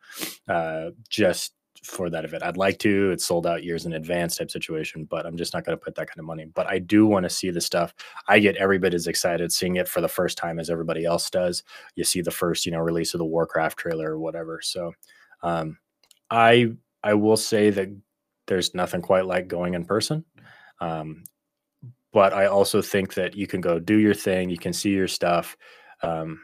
uh, 0.48 0.92
just 1.10 1.54
for 1.86 2.10
that 2.10 2.26
event. 2.26 2.44
I'd 2.44 2.58
like 2.58 2.80
to. 2.80 3.12
It's 3.12 3.26
sold 3.26 3.48
out 3.48 3.64
years 3.64 3.86
in 3.86 3.94
advance 3.94 4.38
type 4.38 4.52
situation, 4.52 5.06
but 5.06 5.26
I'm 5.26 5.38
just 5.38 5.54
not 5.54 5.66
going 5.66 5.78
to 5.78 5.84
put 5.84 5.96
that 5.96 6.08
kind 6.08 6.20
of 6.20 6.26
money. 6.26 6.46
But 6.46 6.68
I 6.68 6.80
do 6.80 7.06
want 7.06 7.24
to 7.24 7.30
see 7.30 7.52
the 7.52 7.62
stuff. 7.62 7.94
I 8.28 8.40
get 8.40 8.58
every 8.58 8.80
bit 8.80 8.94
as 8.94 9.08
excited 9.08 9.52
seeing 9.52 9.76
it 9.76 9.88
for 9.88 10.02
the 10.02 10.08
first 10.08 10.38
time 10.38 10.60
as 10.60 10.70
everybody 10.70 11.06
else 11.06 11.30
does. 11.30 11.64
You 11.96 12.04
see 12.04 12.22
the 12.22 12.32
first, 12.32 12.66
you 12.66 12.72
know, 12.72 12.80
release 12.80 13.14
of 13.14 13.20
the 13.20 13.26
Warcraft 13.26 13.78
trailer 13.78 14.12
or 14.12 14.20
whatever. 14.20 14.60
So 14.62 14.94
um, 15.42 15.78
I 16.30 16.74
I 17.04 17.14
will 17.14 17.38
say 17.38 17.70
that 17.70 17.90
there's 18.48 18.74
nothing 18.74 19.02
quite 19.02 19.26
like 19.26 19.48
going 19.48 19.74
in 19.74 19.86
person. 19.86 20.26
Um, 20.82 21.24
but 22.12 22.34
I 22.34 22.46
also 22.46 22.82
think 22.82 23.14
that 23.16 23.36
you 23.36 23.46
can 23.46 23.62
go 23.62 23.78
do 23.80 23.98
your 23.98 24.14
thing, 24.14 24.50
you 24.50 24.58
can 24.58 24.74
see 24.74 24.92
your 24.92 25.08
stuff. 25.08 25.58
Um, 26.02 26.40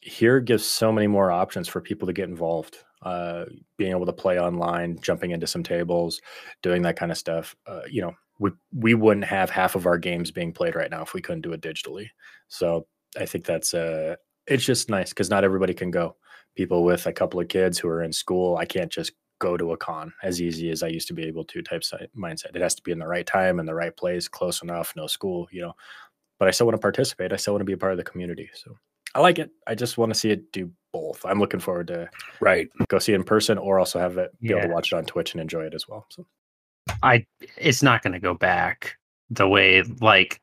here 0.00 0.38
gives 0.38 0.64
so 0.64 0.92
many 0.92 1.08
more 1.08 1.32
options 1.32 1.68
for 1.68 1.80
people 1.80 2.06
to 2.06 2.12
get 2.12 2.28
involved. 2.28 2.78
Uh, 3.02 3.44
being 3.76 3.90
able 3.90 4.06
to 4.06 4.12
play 4.12 4.40
online, 4.40 4.98
jumping 5.00 5.30
into 5.30 5.46
some 5.46 5.62
tables, 5.62 6.20
doing 6.62 6.82
that 6.82 6.96
kind 6.96 7.12
of 7.12 7.18
stuff. 7.18 7.54
Uh, 7.66 7.82
you 7.88 8.00
know, 8.00 8.12
we 8.38 8.50
we 8.72 8.94
wouldn't 8.94 9.26
have 9.26 9.50
half 9.50 9.74
of 9.74 9.86
our 9.86 9.98
games 9.98 10.30
being 10.30 10.52
played 10.52 10.74
right 10.74 10.90
now 10.90 11.02
if 11.02 11.14
we 11.14 11.22
couldn't 11.22 11.42
do 11.42 11.52
it 11.52 11.60
digitally. 11.60 12.08
So 12.48 12.86
I 13.18 13.26
think 13.26 13.44
that's 13.44 13.74
uh, 13.74 14.16
it's 14.46 14.64
just 14.64 14.90
nice 14.90 15.10
because 15.10 15.30
not 15.30 15.44
everybody 15.44 15.74
can 15.74 15.90
go. 15.90 16.16
People 16.54 16.84
with 16.84 17.06
a 17.06 17.12
couple 17.12 17.40
of 17.40 17.48
kids 17.48 17.78
who 17.78 17.88
are 17.88 18.02
in 18.02 18.12
school, 18.12 18.56
I 18.56 18.64
can't 18.64 18.90
just 18.90 19.12
go 19.38 19.56
to 19.56 19.72
a 19.72 19.76
con 19.76 20.12
as 20.22 20.40
easy 20.40 20.70
as 20.70 20.82
I 20.82 20.88
used 20.88 21.08
to 21.08 21.14
be 21.14 21.24
able 21.24 21.44
to 21.44 21.62
type 21.62 21.82
mindset. 22.16 22.56
It 22.56 22.62
has 22.62 22.74
to 22.76 22.82
be 22.82 22.92
in 22.92 22.98
the 22.98 23.06
right 23.06 23.26
time 23.26 23.58
and 23.58 23.68
the 23.68 23.74
right 23.74 23.94
place, 23.94 24.28
close 24.28 24.62
enough, 24.62 24.94
no 24.96 25.06
school, 25.06 25.46
you 25.50 25.60
know. 25.60 25.74
But 26.38 26.48
I 26.48 26.50
still 26.50 26.66
want 26.66 26.76
to 26.76 26.80
participate. 26.80 27.32
I 27.32 27.36
still 27.36 27.54
want 27.54 27.60
to 27.60 27.66
be 27.66 27.72
a 27.74 27.78
part 27.78 27.92
of 27.92 27.98
the 27.98 28.04
community. 28.04 28.50
So 28.54 28.76
I 29.16 29.20
like 29.20 29.38
it. 29.38 29.50
I 29.66 29.74
just 29.74 29.96
want 29.96 30.12
to 30.12 30.18
see 30.18 30.30
it 30.30 30.52
do 30.52 30.70
both. 30.92 31.24
I'm 31.24 31.40
looking 31.40 31.58
forward 31.58 31.86
to 31.86 32.10
right 32.40 32.68
go 32.88 32.98
see 32.98 33.12
it 33.12 33.16
in 33.16 33.24
person 33.24 33.56
or 33.56 33.78
also 33.78 33.98
have 33.98 34.18
it 34.18 34.30
be 34.42 34.48
yeah. 34.48 34.56
able 34.56 34.68
to 34.68 34.74
watch 34.74 34.92
it 34.92 34.96
on 34.96 35.06
Twitch 35.06 35.32
and 35.32 35.40
enjoy 35.40 35.62
it 35.62 35.72
as 35.72 35.88
well. 35.88 36.06
So 36.10 36.26
I 37.02 37.24
it's 37.56 37.82
not 37.82 38.02
going 38.02 38.12
to 38.12 38.20
go 38.20 38.34
back 38.34 38.98
the 39.30 39.48
way 39.48 39.82
like 40.02 40.42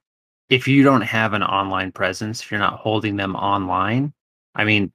if 0.49 0.67
you 0.67 0.81
don't 0.81 1.01
have 1.01 1.33
an 1.33 1.43
online 1.43 1.91
presence, 1.91 2.41
if 2.41 2.49
you're 2.49 2.59
not 2.59 2.79
holding 2.79 3.15
them 3.15 3.35
online, 3.35 4.11
I 4.55 4.63
mean 4.63 4.91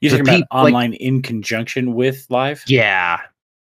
you're 0.00 0.18
talking 0.18 0.42
about 0.42 0.46
online 0.50 0.90
like, 0.90 1.00
in 1.00 1.22
conjunction 1.22 1.94
with 1.94 2.26
live? 2.28 2.64
Yeah. 2.66 3.20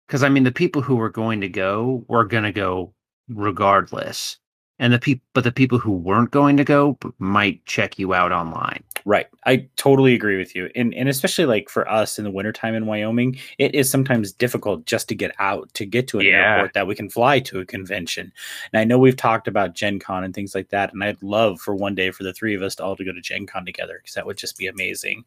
Because 0.07 0.23
I 0.23 0.29
mean 0.29 0.45
the 0.45 0.51
people 0.51 0.81
who 0.81 0.95
were 0.95 1.11
going 1.11 1.41
to 1.41 1.49
go 1.49 2.03
were 2.07 2.25
gonna 2.25 2.51
go 2.51 2.91
regardless 3.29 4.39
and 4.79 4.91
the 4.91 4.99
people 4.99 5.25
but 5.33 5.43
the 5.43 5.51
people 5.51 5.77
who 5.77 5.91
weren't 5.91 6.31
going 6.31 6.57
to 6.57 6.63
go 6.63 6.97
might 7.19 7.63
check 7.65 7.97
you 7.97 8.13
out 8.13 8.31
online. 8.31 8.83
Right. 9.05 9.27
I 9.45 9.67
totally 9.75 10.15
agree 10.15 10.37
with 10.37 10.55
you. 10.55 10.69
And 10.75 10.93
and 10.93 11.07
especially 11.07 11.45
like 11.45 11.69
for 11.69 11.89
us 11.89 12.17
in 12.17 12.23
the 12.23 12.31
wintertime 12.31 12.75
in 12.75 12.85
wyoming 12.85 13.37
it 13.57 13.75
is 13.75 13.89
sometimes 13.89 14.31
difficult 14.31 14.85
just 14.85 15.07
to 15.09 15.15
get 15.15 15.33
out 15.39 15.73
to 15.75 15.85
get 15.85 16.07
to 16.09 16.19
an 16.19 16.25
yeah. 16.25 16.55
airport 16.55 16.73
that 16.73 16.87
we 16.87 16.95
can 16.95 17.09
fly 17.09 17.39
to 17.41 17.59
a 17.59 17.65
convention. 17.65 18.31
And 18.73 18.79
i 18.79 18.83
know 18.83 18.99
we've 18.99 19.15
talked 19.15 19.47
about 19.47 19.75
gen 19.75 19.99
con 19.99 20.23
and 20.23 20.33
things 20.33 20.55
like 20.55 20.69
that 20.69 20.93
and 20.93 21.03
i'd 21.03 21.21
love 21.23 21.59
for 21.61 21.75
one 21.75 21.95
day 21.95 22.11
for 22.11 22.23
the 22.23 22.33
three 22.33 22.55
of 22.55 22.61
us 22.61 22.75
to 22.75 22.83
all 22.83 22.95
to 22.95 23.05
go 23.05 23.11
to 23.11 23.21
gen 23.21 23.45
con 23.45 23.65
together 23.65 23.99
because 24.01 24.15
that 24.15 24.25
would 24.25 24.37
just 24.37 24.57
be 24.57 24.67
amazing. 24.67 25.23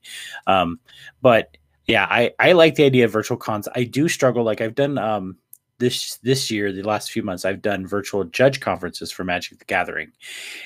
Um, 0.46 0.80
but 1.22 1.56
yeah 1.86 2.06
i 2.10 2.30
i 2.38 2.52
like 2.52 2.74
the 2.74 2.84
idea 2.84 3.04
of 3.04 3.12
virtual 3.12 3.36
cons. 3.36 3.68
I 3.74 3.84
do 3.84 4.08
struggle 4.08 4.44
like 4.44 4.60
i've 4.60 4.74
done 4.74 4.98
um 4.98 5.36
this 5.78 6.16
this 6.18 6.50
year, 6.50 6.72
the 6.72 6.82
last 6.82 7.10
few 7.10 7.22
months, 7.22 7.44
I've 7.44 7.62
done 7.62 7.86
virtual 7.86 8.24
judge 8.24 8.60
conferences 8.60 9.12
for 9.12 9.24
Magic 9.24 9.58
the 9.58 9.64
Gathering, 9.64 10.10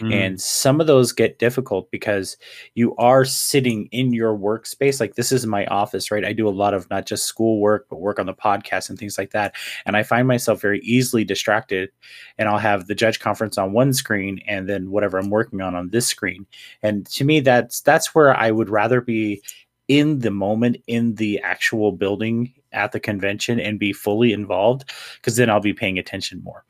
mm. 0.00 0.12
and 0.12 0.40
some 0.40 0.80
of 0.80 0.86
those 0.86 1.12
get 1.12 1.38
difficult 1.38 1.90
because 1.90 2.36
you 2.74 2.96
are 2.96 3.24
sitting 3.24 3.88
in 3.92 4.12
your 4.12 4.36
workspace. 4.36 5.00
Like 5.00 5.14
this 5.14 5.30
is 5.30 5.46
my 5.46 5.66
office, 5.66 6.10
right? 6.10 6.24
I 6.24 6.32
do 6.32 6.48
a 6.48 6.50
lot 6.50 6.74
of 6.74 6.88
not 6.90 7.06
just 7.06 7.24
school 7.24 7.60
work, 7.60 7.86
but 7.90 8.00
work 8.00 8.18
on 8.18 8.26
the 8.26 8.34
podcast 8.34 8.88
and 8.88 8.98
things 8.98 9.18
like 9.18 9.30
that, 9.32 9.54
and 9.84 9.96
I 9.96 10.02
find 10.02 10.26
myself 10.26 10.60
very 10.60 10.80
easily 10.80 11.24
distracted. 11.24 11.90
And 12.38 12.48
I'll 12.48 12.58
have 12.58 12.86
the 12.86 12.94
judge 12.94 13.20
conference 13.20 13.58
on 13.58 13.72
one 13.72 13.92
screen, 13.92 14.40
and 14.46 14.68
then 14.68 14.90
whatever 14.90 15.18
I'm 15.18 15.30
working 15.30 15.60
on 15.60 15.74
on 15.74 15.90
this 15.90 16.06
screen. 16.06 16.46
And 16.82 17.06
to 17.06 17.24
me, 17.24 17.40
that's 17.40 17.80
that's 17.80 18.14
where 18.14 18.34
I 18.36 18.50
would 18.50 18.70
rather 18.70 19.00
be 19.00 19.42
in 19.88 20.20
the 20.20 20.30
moment 20.30 20.78
in 20.86 21.16
the 21.16 21.40
actual 21.40 21.92
building 21.92 22.54
at 22.72 22.92
the 22.92 23.00
convention 23.00 23.60
and 23.60 23.78
be 23.78 23.92
fully 23.92 24.32
involved 24.32 24.90
because 25.16 25.36
then 25.36 25.50
I'll 25.50 25.60
be 25.60 25.74
paying 25.74 25.98
attention 25.98 26.42
more. 26.42 26.64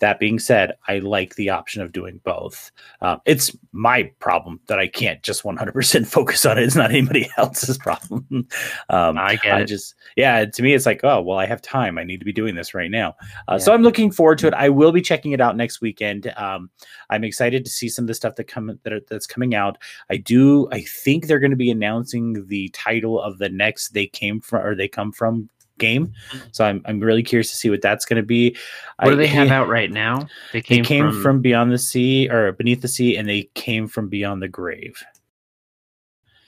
That 0.00 0.18
being 0.18 0.38
said, 0.38 0.72
I 0.88 0.98
like 0.98 1.34
the 1.36 1.50
option 1.50 1.82
of 1.82 1.92
doing 1.92 2.20
both. 2.24 2.70
Uh, 3.00 3.16
it's 3.24 3.56
my 3.72 4.04
problem 4.18 4.60
that 4.66 4.78
I 4.78 4.86
can't 4.86 5.22
just 5.22 5.42
100% 5.42 6.06
focus 6.12 6.44
on 6.46 6.58
it. 6.58 6.64
It's 6.64 6.76
not 6.76 6.90
anybody 6.90 7.30
else's 7.36 7.78
problem. 7.78 8.26
um, 8.90 9.18
I 9.18 9.36
get 9.36 9.54
I. 9.54 9.64
Just 9.64 9.94
yeah, 10.16 10.44
to 10.44 10.62
me, 10.62 10.74
it's 10.74 10.86
like 10.86 11.00
oh 11.04 11.20
well, 11.20 11.38
I 11.38 11.46
have 11.46 11.62
time. 11.62 11.98
I 11.98 12.04
need 12.04 12.18
to 12.18 12.24
be 12.24 12.32
doing 12.32 12.54
this 12.54 12.74
right 12.74 12.90
now. 12.90 13.14
Uh, 13.48 13.52
yeah. 13.52 13.58
So 13.58 13.72
I'm 13.72 13.82
looking 13.82 14.10
forward 14.10 14.38
to 14.38 14.48
it. 14.48 14.54
I 14.54 14.68
will 14.68 14.92
be 14.92 15.02
checking 15.02 15.32
it 15.32 15.40
out 15.40 15.56
next 15.56 15.80
weekend. 15.80 16.32
Um, 16.36 16.70
I'm 17.10 17.24
excited 17.24 17.64
to 17.64 17.70
see 17.70 17.88
some 17.88 18.04
of 18.04 18.08
the 18.08 18.14
stuff 18.14 18.36
that 18.36 18.44
come 18.44 18.78
that 18.82 18.92
are, 18.92 19.00
that's 19.08 19.26
coming 19.26 19.54
out. 19.54 19.78
I 20.10 20.16
do. 20.16 20.68
I 20.70 20.82
think 20.82 21.26
they're 21.26 21.38
going 21.38 21.50
to 21.50 21.56
be 21.56 21.70
announcing 21.70 22.46
the 22.46 22.68
title 22.70 23.20
of 23.20 23.38
the 23.38 23.48
next 23.48 23.90
"They 23.90 24.06
Came 24.06 24.40
From" 24.40 24.66
or 24.66 24.74
"They 24.74 24.88
Come 24.88 25.12
From" 25.12 25.48
game. 25.78 26.12
So 26.52 26.64
I'm 26.64 26.82
I'm 26.84 27.00
really 27.00 27.22
curious 27.22 27.50
to 27.50 27.56
see 27.56 27.70
what 27.70 27.82
that's 27.82 28.04
going 28.04 28.20
to 28.20 28.26
be. 28.26 28.56
What 28.98 29.08
I, 29.08 29.10
do 29.10 29.16
they 29.16 29.26
have 29.26 29.48
out 29.50 29.68
right 29.68 29.90
now? 29.90 30.28
They 30.52 30.62
came, 30.62 30.82
they 30.82 30.88
came 30.88 31.10
from... 31.10 31.22
from 31.22 31.40
Beyond 31.40 31.72
the 31.72 31.78
Sea 31.78 32.28
or 32.30 32.52
Beneath 32.52 32.82
the 32.82 32.88
Sea, 32.88 33.16
and 33.16 33.28
they 33.28 33.50
came 33.54 33.88
from 33.88 34.08
Beyond 34.08 34.42
the 34.42 34.48
Grave. 34.48 35.02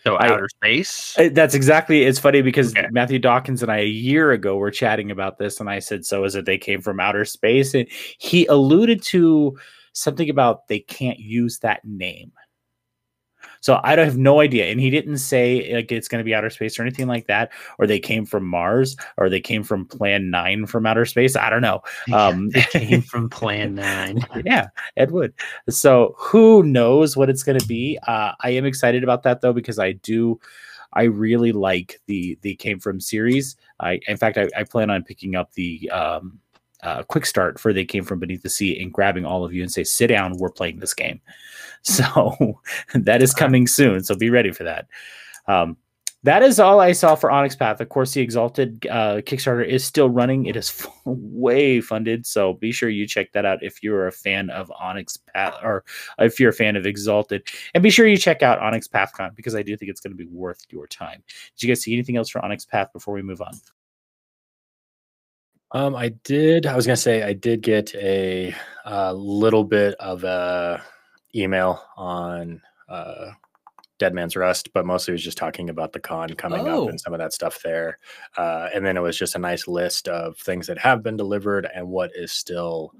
So 0.05 0.19
outer 0.21 0.49
space. 0.51 1.17
that's 1.33 1.55
exactly. 1.55 2.03
It's 2.03 2.19
funny 2.19 2.43
because 2.43 2.77
okay. 2.77 2.89
Matthew 2.91 3.19
Dawkins 3.19 3.63
and 3.63 3.73
I 3.73 3.79
a 3.79 3.87
year 3.87 4.33
ago 4.33 4.57
were 4.57 4.71
chatting 4.71 5.11
about 5.11 5.39
this, 5.39 5.61
and 5.61 5.71
I 5.71 5.79
said, 5.79 6.05
"So 6.05 6.25
is 6.25 6.35
it 6.35 6.45
they 6.45 6.59
came 6.59 6.83
from 6.83 7.01
outer 7.01 7.25
space?" 7.25 7.73
And 7.73 7.89
he 8.19 8.45
alluded 8.47 9.03
to 9.05 9.57
something 9.95 10.29
about 10.29 10.69
they 10.69 10.81
can't 10.81 11.19
use 11.19 11.61
that 11.61 11.81
name. 11.87 12.33
So 13.65 13.81
I 13.83 13.99
have 13.99 14.19
no 14.19 14.41
idea. 14.41 14.71
And 14.71 14.79
he 14.79 14.91
didn't 14.91 15.17
say 15.17 15.75
like 15.75 15.91
it's 15.91 16.07
going 16.07 16.19
to 16.19 16.25
be 16.25 16.35
outer 16.35 16.51
space 16.51 16.79
or 16.79 16.83
anything 16.83 17.07
like 17.07 17.29
that, 17.29 17.51
or 17.79 17.87
they 17.87 17.99
came 17.99 18.27
from 18.27 18.45
Mars, 18.45 18.95
or 19.17 19.31
they 19.31 19.41
came 19.41 19.63
from 19.63 19.87
Plan 19.87 20.29
Nine 20.29 20.67
from 20.67 20.85
outer 20.85 21.07
space. 21.07 21.35
I 21.35 21.49
don't 21.49 21.63
know. 21.63 21.81
Um, 22.13 22.51
they 22.51 22.63
came 22.63 23.01
from 23.13 23.31
Plan 23.31 23.75
Nine. 23.75 24.21
yeah, 24.45 24.67
Ed 24.99 25.13
Wood. 25.13 25.33
So 25.71 26.15
who 26.19 26.63
knows 26.63 27.17
what 27.17 27.31
it's 27.31 27.43
going 27.43 27.59
to 27.59 27.67
be? 27.67 27.99
Uh, 28.07 28.33
I 28.39 28.51
am 28.51 28.67
excited 28.67 29.03
about 29.03 29.23
that 29.23 29.41
though 29.41 29.55
because 29.55 29.79
I 29.79 29.93
do. 29.93 30.39
I 30.93 31.05
really 31.05 31.53
like 31.53 32.01
the 32.07 32.39
the 32.43 32.55
came 32.57 32.79
from 32.79 33.01
series. 33.01 33.57
I 33.81 33.99
in 34.07 34.19
fact 34.19 34.37
I, 34.37 34.49
I 34.57 34.65
plan 34.65 34.91
on 34.91 35.03
picking 35.05 35.35
up 35.37 35.53
the 35.55 35.91
um, 35.91 36.39
uh, 36.85 37.03
quick 37.03 37.27
start 37.27 37.59
for 37.59 37.73
they 37.73 37.85
came 37.85 38.05
from 38.05 38.19
beneath 38.19 38.43
the 38.43 38.51
sea 38.51 38.81
and 38.81 38.93
grabbing 38.93 39.25
all 39.25 39.45
of 39.45 39.53
you 39.53 39.63
and 39.63 39.73
say 39.73 39.83
sit 39.83 40.07
down 40.07 40.37
we're 40.39 40.51
playing 40.51 40.79
this 40.79 40.95
game 40.95 41.21
So 41.85 42.59
that 42.95 43.23
is 43.23 43.35
coming 43.35 43.67
soon. 43.67 44.05
So 44.05 44.15
be 44.15 44.31
ready 44.31 44.53
for 44.53 44.65
that. 44.65 44.87
Um, 45.47 45.77
that 46.23 46.43
is 46.43 46.59
all 46.59 46.81
I 46.81 46.93
saw 46.93 47.15
for 47.15 47.31
Onyx 47.31 47.55
Path. 47.55 47.83
Of 47.83 47.91
course, 47.91 48.15
the 48.15 48.23
Exalted 48.23 48.87
uh, 48.91 49.17
Kickstarter 49.17 49.67
is 49.67 49.85
still 49.85 50.09
running. 50.09 50.47
It 50.47 50.57
is 50.57 50.87
way 51.05 51.83
funded, 51.83 52.25
so 52.25 52.55
be 52.55 52.73
sure 52.73 52.89
you 52.89 53.07
check 53.07 53.33
that 53.33 53.45
out 53.45 53.63
if 53.63 53.83
you're 53.83 54.07
a 54.07 54.13
fan 54.13 54.49
of 54.49 54.73
Onyx 54.81 55.19
Path 55.19 55.57
or 55.63 55.85
if 56.19 56.41
you're 56.41 56.49
a 56.49 56.55
fan 56.55 56.77
of 56.77 56.87
Exalted, 56.87 57.47
and 57.75 57.83
be 57.83 57.91
sure 57.91 58.07
you 58.07 58.17
check 58.17 58.43
out 58.43 58.59
Onyx 58.61 58.89
PathCon 58.89 59.37
because 59.37 59.55
I 59.55 59.63
do 59.63 59.77
think 59.77 59.91
it's 59.91 60.01
going 60.01 60.17
to 60.17 60.17
be 60.17 60.31
worth 60.31 60.65
your 60.71 60.87
time. 60.87 61.23
Did 61.27 61.63
you 61.63 61.69
guys 61.69 61.83
see 61.83 61.93
anything 61.93 62.17
else 62.17 62.31
for 62.31 62.43
Onyx 62.43 62.65
Path 62.65 62.91
before 62.95 63.13
we 63.13 63.21
move 63.21 63.43
on? 63.43 63.53
Um, 65.75 65.97
I 65.97 66.11
did. 66.23 66.67
I 66.67 66.77
was 66.77 66.87
gonna 66.87 66.97
say 66.97 67.25
I 67.25 67.33
did 67.33 67.61
get 67.61 67.93
a, 67.97 68.55
a 68.85 69.13
little 69.13 69.65
bit 69.65 69.95
of 69.95 70.23
a 70.23 70.81
email 71.35 71.83
on 71.97 72.63
uh, 72.89 73.33
Dead 73.99 74.15
Man's 74.15 74.37
Rust, 74.37 74.73
but 74.73 74.87
mostly 74.87 75.11
it 75.11 75.17
was 75.17 75.25
just 75.25 75.37
talking 75.37 75.71
about 75.71 75.93
the 75.93 75.99
con 75.99 76.29
coming 76.35 76.69
oh. 76.69 76.85
up 76.85 76.91
and 76.91 77.01
some 77.01 77.13
of 77.13 77.19
that 77.19 77.33
stuff 77.33 77.61
there. 77.63 77.99
Uh, 78.37 78.69
and 78.73 78.87
then 78.87 78.97
it 78.97 79.01
was 79.01 79.19
just 79.19 79.35
a 79.35 79.39
nice 79.41 79.67
list 79.67 80.07
of 80.07 80.39
things 80.39 80.69
that 80.69 80.79
have 80.79 81.03
been 81.03 81.17
delivered 81.17 81.69
and 81.75 81.89
what 81.89 82.13
is 82.15 82.31
still 82.31 82.93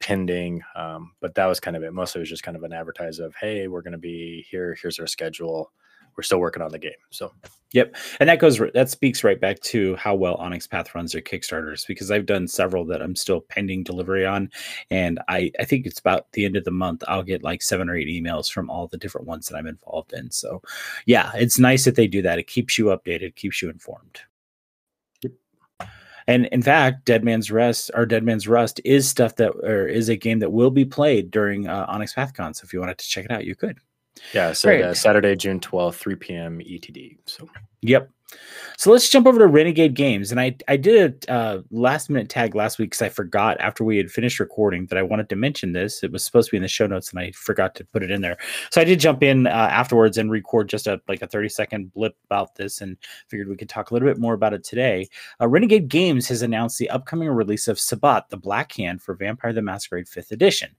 pending. 0.00 0.62
Um, 0.74 1.12
but 1.20 1.32
that 1.36 1.46
was 1.46 1.60
kind 1.60 1.76
of 1.76 1.84
it. 1.84 1.92
Mostly 1.92 2.18
it 2.18 2.22
was 2.22 2.28
just 2.28 2.42
kind 2.42 2.56
of 2.56 2.64
an 2.64 2.72
advertise 2.72 3.20
of, 3.20 3.36
hey, 3.36 3.68
we're 3.68 3.82
going 3.82 3.92
to 3.92 3.98
be 3.98 4.44
here. 4.50 4.76
Here's 4.82 4.98
our 4.98 5.06
schedule 5.06 5.70
we're 6.16 6.22
still 6.22 6.38
working 6.38 6.62
on 6.62 6.70
the 6.70 6.78
game. 6.78 6.92
So, 7.10 7.32
yep, 7.72 7.94
and 8.20 8.28
that 8.28 8.38
goes 8.38 8.60
that 8.74 8.90
speaks 8.90 9.24
right 9.24 9.40
back 9.40 9.60
to 9.60 9.96
how 9.96 10.14
well 10.14 10.36
Onyx 10.36 10.66
Path 10.66 10.94
runs 10.94 11.12
their 11.12 11.22
Kickstarters 11.22 11.86
because 11.86 12.10
I've 12.10 12.26
done 12.26 12.48
several 12.48 12.84
that 12.86 13.02
I'm 13.02 13.16
still 13.16 13.40
pending 13.40 13.84
delivery 13.84 14.26
on, 14.26 14.50
and 14.90 15.20
I 15.28 15.50
I 15.60 15.64
think 15.64 15.86
it's 15.86 16.00
about 16.00 16.30
the 16.32 16.44
end 16.44 16.56
of 16.56 16.64
the 16.64 16.70
month 16.70 17.04
I'll 17.08 17.22
get 17.22 17.42
like 17.42 17.62
seven 17.62 17.88
or 17.88 17.96
eight 17.96 18.08
emails 18.08 18.50
from 18.50 18.70
all 18.70 18.86
the 18.86 18.98
different 18.98 19.26
ones 19.26 19.48
that 19.48 19.56
I'm 19.56 19.66
involved 19.66 20.12
in. 20.12 20.30
So, 20.30 20.62
yeah, 21.06 21.32
it's 21.34 21.58
nice 21.58 21.84
that 21.84 21.96
they 21.96 22.06
do 22.06 22.22
that. 22.22 22.38
It 22.38 22.46
keeps 22.46 22.78
you 22.78 22.86
updated, 22.86 23.36
keeps 23.36 23.62
you 23.62 23.70
informed. 23.70 24.20
And 26.28 26.46
in 26.46 26.62
fact, 26.62 27.04
Dead 27.04 27.24
Man's 27.24 27.50
Rest 27.50 27.90
or 27.94 28.04
Dead 28.04 28.24
Man's 28.24 28.48
Rust 28.48 28.80
is 28.84 29.08
stuff 29.08 29.36
that 29.36 29.50
or 29.62 29.86
is 29.86 30.08
a 30.08 30.16
game 30.16 30.40
that 30.40 30.50
will 30.50 30.70
be 30.70 30.84
played 30.84 31.30
during 31.30 31.68
uh, 31.68 31.86
Onyx 31.88 32.14
PathCon. 32.14 32.54
So 32.56 32.64
if 32.64 32.72
you 32.72 32.80
wanted 32.80 32.98
to 32.98 33.08
check 33.08 33.24
it 33.24 33.30
out, 33.30 33.44
you 33.44 33.54
could. 33.54 33.78
Yeah, 34.32 34.52
so 34.52 34.70
uh, 34.70 34.94
Saturday, 34.94 35.36
June 35.36 35.60
twelfth, 35.60 35.98
three 35.98 36.16
p.m. 36.16 36.58
ETD. 36.60 37.18
So 37.26 37.48
Yep. 37.82 38.10
So 38.78 38.90
let's 38.90 39.08
jump 39.08 39.26
over 39.26 39.38
to 39.38 39.46
Renegade 39.46 39.94
Games, 39.94 40.30
and 40.30 40.40
I 40.40 40.56
I 40.68 40.76
did 40.76 41.24
a 41.28 41.32
uh, 41.32 41.62
last 41.70 42.10
minute 42.10 42.28
tag 42.28 42.54
last 42.54 42.78
week 42.78 42.90
because 42.90 43.02
I 43.02 43.08
forgot 43.08 43.58
after 43.58 43.84
we 43.84 43.96
had 43.96 44.10
finished 44.10 44.38
recording 44.38 44.86
that 44.86 44.98
I 44.98 45.02
wanted 45.02 45.30
to 45.30 45.36
mention 45.36 45.72
this. 45.72 46.02
It 46.02 46.12
was 46.12 46.24
supposed 46.24 46.48
to 46.48 46.50
be 46.52 46.56
in 46.58 46.62
the 46.62 46.68
show 46.68 46.86
notes, 46.86 47.10
and 47.10 47.18
I 47.18 47.30
forgot 47.32 47.74
to 47.76 47.84
put 47.84 48.02
it 48.02 48.10
in 48.10 48.20
there. 48.20 48.36
So 48.70 48.80
I 48.80 48.84
did 48.84 49.00
jump 49.00 49.22
in 49.22 49.46
uh, 49.46 49.50
afterwards 49.50 50.18
and 50.18 50.30
record 50.30 50.68
just 50.68 50.86
a 50.86 51.00
like 51.08 51.22
a 51.22 51.26
thirty 51.26 51.48
second 51.48 51.92
blip 51.94 52.16
about 52.26 52.54
this, 52.56 52.80
and 52.80 52.96
figured 53.28 53.48
we 53.48 53.56
could 53.56 53.68
talk 53.68 53.90
a 53.90 53.94
little 53.94 54.08
bit 54.08 54.18
more 54.18 54.34
about 54.34 54.52
it 54.52 54.62
today. 54.62 55.08
Uh, 55.40 55.48
Renegade 55.48 55.88
Games 55.88 56.28
has 56.28 56.42
announced 56.42 56.78
the 56.78 56.90
upcoming 56.90 57.28
release 57.28 57.68
of 57.68 57.80
Sabbat, 57.80 58.28
the 58.28 58.36
Black 58.36 58.72
Hand 58.72 59.00
for 59.00 59.14
Vampire 59.14 59.54
the 59.54 59.62
Masquerade 59.62 60.08
Fifth 60.08 60.32
Edition. 60.32 60.70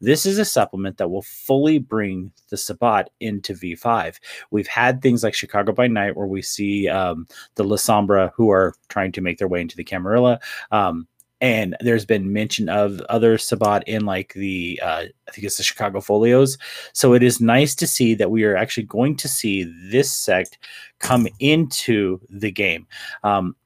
This 0.00 0.26
is 0.26 0.38
a 0.38 0.44
supplement 0.44 0.96
that 0.96 1.08
will 1.08 1.22
fully 1.22 1.78
bring 1.78 2.32
the 2.48 2.56
Sabbat 2.56 3.10
into 3.20 3.54
V5. 3.54 4.16
We've 4.50 4.66
had 4.66 5.02
things 5.02 5.22
like 5.22 5.34
Chicago 5.34 5.72
by 5.72 5.86
Night, 5.86 6.16
where 6.16 6.26
we 6.26 6.42
see 6.42 6.88
um, 6.94 7.26
the 7.56 7.64
Lasombra 7.64 8.30
who 8.34 8.50
are 8.50 8.74
trying 8.88 9.12
to 9.12 9.20
make 9.20 9.38
their 9.38 9.48
way 9.48 9.60
into 9.60 9.76
the 9.76 9.84
Camarilla. 9.84 10.40
Um, 10.70 11.06
and 11.40 11.76
there's 11.80 12.06
been 12.06 12.32
mention 12.32 12.70
of 12.70 13.00
other 13.10 13.36
Sabbat 13.36 13.86
in 13.86 14.06
like 14.06 14.32
the 14.32 14.80
uh, 14.82 15.04
I 15.28 15.30
think 15.30 15.44
it's 15.44 15.58
the 15.58 15.62
Chicago 15.62 16.00
Folios. 16.00 16.56
So 16.94 17.12
it 17.12 17.22
is 17.22 17.40
nice 17.40 17.74
to 17.74 17.86
see 17.86 18.14
that 18.14 18.30
we 18.30 18.44
are 18.44 18.56
actually 18.56 18.84
going 18.84 19.16
to 19.16 19.28
see 19.28 19.64
this 19.90 20.10
sect 20.10 20.58
come 21.00 21.28
into 21.40 22.20
the 22.30 22.50
game. 22.50 22.86
Um, 23.24 23.56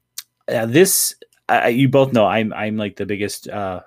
uh, 0.49 0.65
this 0.65 1.15
uh, 1.47 1.67
you 1.67 1.87
both 1.87 2.11
know 2.11 2.25
I'm 2.25 2.51
I'm 2.53 2.75
like 2.75 2.97
the 2.97 3.05
biggest 3.05 3.47
uh, 3.47 3.81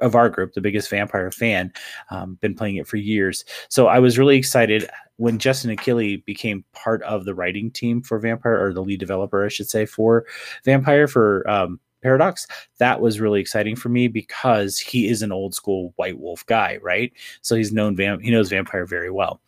of 0.00 0.14
our 0.14 0.28
group, 0.28 0.52
the 0.52 0.60
biggest 0.60 0.90
vampire 0.90 1.30
fan. 1.30 1.72
Um, 2.10 2.36
been 2.40 2.54
playing 2.54 2.76
it 2.76 2.86
for 2.86 2.96
years, 2.96 3.44
so 3.68 3.86
I 3.86 3.98
was 3.98 4.18
really 4.18 4.36
excited 4.36 4.88
when 5.16 5.38
Justin 5.38 5.76
Achilli 5.76 6.24
became 6.24 6.64
part 6.72 7.02
of 7.02 7.24
the 7.24 7.34
writing 7.34 7.70
team 7.70 8.02
for 8.02 8.18
Vampire, 8.18 8.64
or 8.64 8.72
the 8.72 8.82
lead 8.82 9.00
developer, 9.00 9.44
I 9.44 9.48
should 9.48 9.68
say, 9.68 9.86
for 9.86 10.26
Vampire 10.64 11.06
for 11.06 11.48
um, 11.48 11.78
Paradox. 12.02 12.46
That 12.78 13.00
was 13.00 13.18
really 13.18 13.40
exciting 13.40 13.76
for 13.76 13.88
me 13.88 14.08
because 14.08 14.78
he 14.78 15.08
is 15.08 15.22
an 15.22 15.32
old 15.32 15.54
school 15.54 15.92
White 15.96 16.20
Wolf 16.20 16.44
guy, 16.46 16.78
right? 16.82 17.12
So 17.40 17.56
he's 17.56 17.72
known 17.72 17.96
Vamp, 17.96 18.22
he 18.22 18.30
knows 18.30 18.50
Vampire 18.50 18.86
very 18.86 19.10
well. 19.10 19.40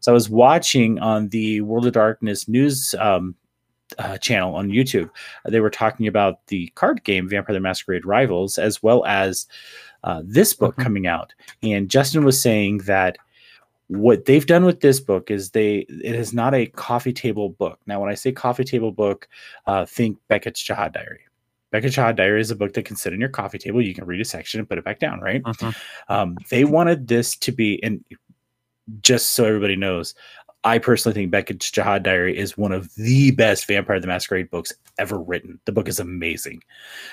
So 0.00 0.12
I 0.12 0.14
was 0.14 0.28
watching 0.28 0.98
on 0.98 1.28
the 1.28 1.62
World 1.62 1.86
of 1.86 1.94
Darkness 1.94 2.46
news 2.46 2.94
um, 2.98 3.34
uh, 3.98 4.18
channel 4.18 4.54
on 4.54 4.70
YouTube. 4.70 5.10
they 5.46 5.60
were 5.60 5.70
talking 5.70 6.06
about 6.06 6.46
the 6.46 6.68
card 6.74 7.04
game 7.04 7.28
Vampire 7.28 7.54
the 7.54 7.60
Masquerade 7.60 8.06
Rivals, 8.06 8.58
as 8.58 8.82
well 8.82 9.04
as 9.04 9.46
uh, 10.04 10.22
this 10.24 10.54
book 10.54 10.72
mm-hmm. 10.72 10.82
coming 10.82 11.06
out. 11.06 11.34
And 11.62 11.88
Justin 11.88 12.24
was 12.24 12.40
saying 12.40 12.78
that 12.78 13.18
what 13.88 14.24
they've 14.24 14.46
done 14.46 14.64
with 14.64 14.80
this 14.80 15.00
book 15.00 15.30
is 15.30 15.50
they 15.50 15.78
it 15.88 16.14
is 16.14 16.32
not 16.32 16.54
a 16.54 16.66
coffee 16.66 17.12
table 17.12 17.50
book. 17.50 17.78
Now, 17.86 18.00
when 18.00 18.10
I 18.10 18.14
say 18.14 18.32
coffee 18.32 18.64
table 18.64 18.92
book, 18.92 19.28
uh, 19.66 19.84
think 19.84 20.18
Beckett's 20.28 20.62
Jihad 20.62 20.92
Diary. 20.92 21.20
Beckett's 21.70 21.94
Jihad 21.94 22.16
Diary 22.16 22.40
is 22.40 22.50
a 22.50 22.56
book 22.56 22.72
that 22.74 22.84
can 22.84 22.96
sit 22.96 23.12
on 23.12 23.20
your 23.20 23.28
coffee 23.28 23.58
table. 23.58 23.82
You 23.82 23.94
can 23.94 24.04
read 24.04 24.20
a 24.20 24.24
section 24.24 24.60
and 24.60 24.68
put 24.68 24.78
it 24.78 24.84
back 24.84 24.98
down, 24.98 25.20
right? 25.20 25.42
Uh-huh. 25.44 25.72
Um, 26.08 26.36
they 26.50 26.64
wanted 26.64 27.08
this 27.08 27.36
to 27.36 27.52
be, 27.52 27.82
and 27.82 28.04
just 29.00 29.32
so 29.32 29.44
everybody 29.44 29.76
knows, 29.76 30.14
I 30.64 30.78
personally 30.78 31.14
think 31.14 31.30
Beckett's 31.30 31.70
Jihad 31.70 32.04
Diary 32.04 32.38
is 32.38 32.56
one 32.56 32.72
of 32.72 32.94
the 32.94 33.32
best 33.32 33.66
Vampire 33.66 33.98
the 33.98 34.06
Masquerade 34.06 34.50
books 34.50 34.72
ever 34.98 35.18
written. 35.18 35.58
The 35.64 35.72
book 35.72 35.88
is 35.88 35.98
amazing. 35.98 36.62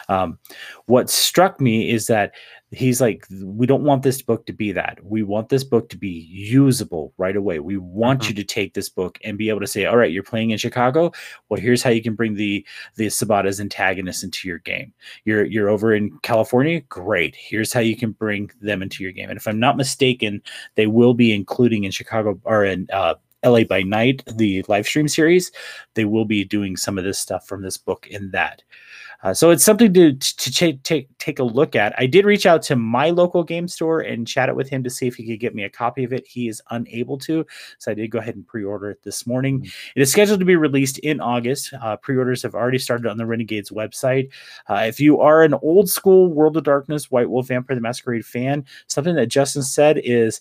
Um, 0.07 0.37
what 0.85 1.09
struck 1.09 1.59
me 1.59 1.89
is 1.89 2.07
that 2.07 2.33
he's 2.71 3.01
like, 3.01 3.25
we 3.43 3.65
don't 3.65 3.83
want 3.83 4.03
this 4.03 4.21
book 4.21 4.45
to 4.45 4.53
be 4.53 4.71
that. 4.71 4.99
We 5.03 5.23
want 5.23 5.49
this 5.49 5.63
book 5.63 5.89
to 5.89 5.97
be 5.97 6.27
usable 6.29 7.13
right 7.17 7.35
away. 7.35 7.59
We 7.59 7.77
want 7.77 8.21
uh-huh. 8.21 8.29
you 8.29 8.35
to 8.35 8.43
take 8.43 8.73
this 8.73 8.89
book 8.89 9.17
and 9.23 9.37
be 9.37 9.49
able 9.49 9.61
to 9.61 9.67
say, 9.67 9.85
all 9.85 9.97
right, 9.97 10.11
you're 10.11 10.23
playing 10.23 10.51
in 10.51 10.57
Chicago. 10.57 11.11
Well, 11.49 11.59
here's 11.59 11.81
how 11.81 11.89
you 11.89 12.03
can 12.03 12.13
bring 12.13 12.35
the 12.35 12.65
the 12.95 13.09
Sabbat 13.09 13.45
as 13.45 13.59
antagonists 13.59 14.23
into 14.23 14.47
your 14.47 14.59
game. 14.59 14.93
You're 15.25 15.45
you're 15.45 15.69
over 15.69 15.93
in 15.93 16.17
California. 16.19 16.81
Great. 16.81 17.35
Here's 17.35 17.73
how 17.73 17.79
you 17.79 17.95
can 17.95 18.11
bring 18.11 18.51
them 18.61 18.81
into 18.81 19.03
your 19.03 19.13
game. 19.13 19.29
And 19.29 19.37
if 19.37 19.47
I'm 19.47 19.59
not 19.59 19.77
mistaken, 19.77 20.41
they 20.75 20.87
will 20.87 21.13
be 21.13 21.33
including 21.33 21.85
in 21.85 21.91
Chicago 21.91 22.39
or 22.43 22.65
in 22.65 22.87
uh, 22.93 23.15
LA 23.43 23.63
by 23.63 23.81
Night, 23.81 24.23
the 24.27 24.63
live 24.67 24.85
stream 24.85 25.07
series, 25.07 25.51
they 25.93 26.05
will 26.05 26.25
be 26.25 26.43
doing 26.43 26.75
some 26.75 26.97
of 26.97 27.03
this 27.03 27.17
stuff 27.17 27.47
from 27.47 27.61
this 27.61 27.77
book 27.77 28.07
in 28.07 28.31
that. 28.31 28.63
Uh, 29.21 29.33
so 29.33 29.49
it's 29.49 29.65
something 29.65 29.93
to 29.93 30.13
to 30.13 30.51
take 30.51 30.81
take 30.83 31.09
take 31.17 31.39
a 31.39 31.43
look 31.43 31.75
at. 31.75 31.93
I 31.97 32.05
did 32.05 32.25
reach 32.25 32.45
out 32.45 32.61
to 32.63 32.75
my 32.75 33.09
local 33.09 33.43
game 33.43 33.67
store 33.67 33.99
and 33.99 34.27
chat 34.27 34.47
it 34.47 34.55
with 34.55 34.69
him 34.69 34.83
to 34.83 34.89
see 34.89 35.07
if 35.07 35.15
he 35.15 35.25
could 35.25 35.39
get 35.41 35.53
me 35.53 35.63
a 35.63 35.69
copy 35.69 36.03
of 36.03 36.13
it. 36.13 36.25
He 36.25 36.47
is 36.47 36.61
unable 36.69 37.17
to, 37.19 37.45
so 37.79 37.91
I 37.91 37.95
did 37.95 38.11
go 38.11 38.19
ahead 38.19 38.35
and 38.35 38.47
pre-order 38.47 38.91
it 38.91 39.03
this 39.03 39.27
morning. 39.27 39.59
Mm-hmm. 39.59 39.99
It 39.99 40.01
is 40.01 40.11
scheduled 40.11 40.39
to 40.39 40.45
be 40.45 40.55
released 40.55 40.99
in 40.99 41.19
August. 41.19 41.73
Uh, 41.81 41.97
pre-orders 41.97 42.41
have 42.43 42.55
already 42.55 42.77
started 42.77 43.07
on 43.07 43.17
the 43.17 43.25
Renegades 43.25 43.71
website. 43.71 44.29
Uh, 44.69 44.83
if 44.87 44.99
you 44.99 45.19
are 45.19 45.43
an 45.43 45.53
old 45.55 45.89
school 45.89 46.31
World 46.31 46.55
of 46.55 46.63
Darkness, 46.63 47.11
White 47.11 47.29
Wolf, 47.29 47.47
Vampire 47.47 47.75
the 47.75 47.81
Masquerade 47.81 48.25
fan, 48.25 48.65
something 48.87 49.15
that 49.15 49.27
Justin 49.27 49.63
said 49.63 49.99
is 50.03 50.39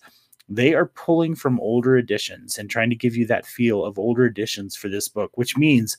they 0.49 0.75
are 0.75 0.87
pulling 0.87 1.35
from 1.35 1.61
older 1.61 1.97
editions 1.99 2.59
and 2.59 2.71
trying 2.71 2.91
to 2.91 2.97
give 2.97 3.17
you 3.17 3.27
that 3.27 3.45
feel 3.45 3.85
of 3.85 3.99
older 3.99 4.25
editions 4.25 4.77
for 4.77 4.89
this 4.89 5.09
book, 5.09 5.33
which 5.35 5.57
means 5.57 5.99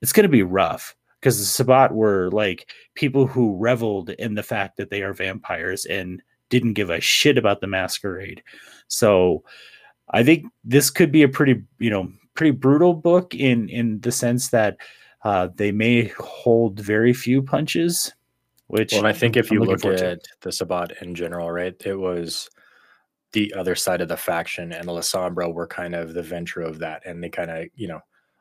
it's 0.00 0.12
going 0.12 0.24
to 0.24 0.28
be 0.28 0.42
rough 0.42 0.94
because 1.20 1.38
the 1.38 1.44
Sabbat 1.44 1.92
were 1.92 2.30
like 2.30 2.70
people 2.94 3.26
who 3.26 3.56
reveled 3.56 4.10
in 4.10 4.34
the 4.34 4.42
fact 4.42 4.76
that 4.76 4.90
they 4.90 5.02
are 5.02 5.12
vampires 5.12 5.84
and 5.86 6.22
didn't 6.48 6.74
give 6.74 6.90
a 6.90 7.00
shit 7.00 7.36
about 7.36 7.60
the 7.60 7.66
masquerade. 7.66 8.42
So 8.88 9.44
I 10.10 10.22
think 10.22 10.46
this 10.64 10.90
could 10.90 11.12
be 11.12 11.22
a 11.22 11.28
pretty, 11.28 11.62
you 11.78 11.90
know, 11.90 12.10
pretty 12.34 12.52
brutal 12.52 12.94
book 12.94 13.34
in 13.34 13.68
in 13.68 14.00
the 14.00 14.12
sense 14.12 14.50
that 14.50 14.78
uh, 15.24 15.48
they 15.56 15.72
may 15.72 16.12
hold 16.18 16.80
very 16.80 17.12
few 17.12 17.42
punches. 17.42 18.12
Which 18.68 18.92
well, 18.92 19.06
I 19.06 19.14
think 19.14 19.36
if 19.36 19.50
you 19.50 19.64
look 19.64 19.84
at 19.84 20.20
the 20.42 20.52
Sabbat 20.52 21.02
in 21.02 21.14
general, 21.14 21.50
right, 21.50 21.74
it 21.84 21.94
was 21.94 22.50
the 23.32 23.52
other 23.54 23.74
side 23.74 24.00
of 24.00 24.08
the 24.08 24.16
faction 24.16 24.72
and 24.72 24.88
the 24.88 24.92
Lasombra 24.92 25.52
were 25.52 25.66
kind 25.66 25.94
of 25.94 26.14
the 26.14 26.22
Ventrue 26.22 26.66
of 26.66 26.78
that. 26.78 27.02
And 27.06 27.22
they 27.22 27.28
kind 27.28 27.50
of, 27.50 27.66
you 27.74 27.88
know, 27.88 28.00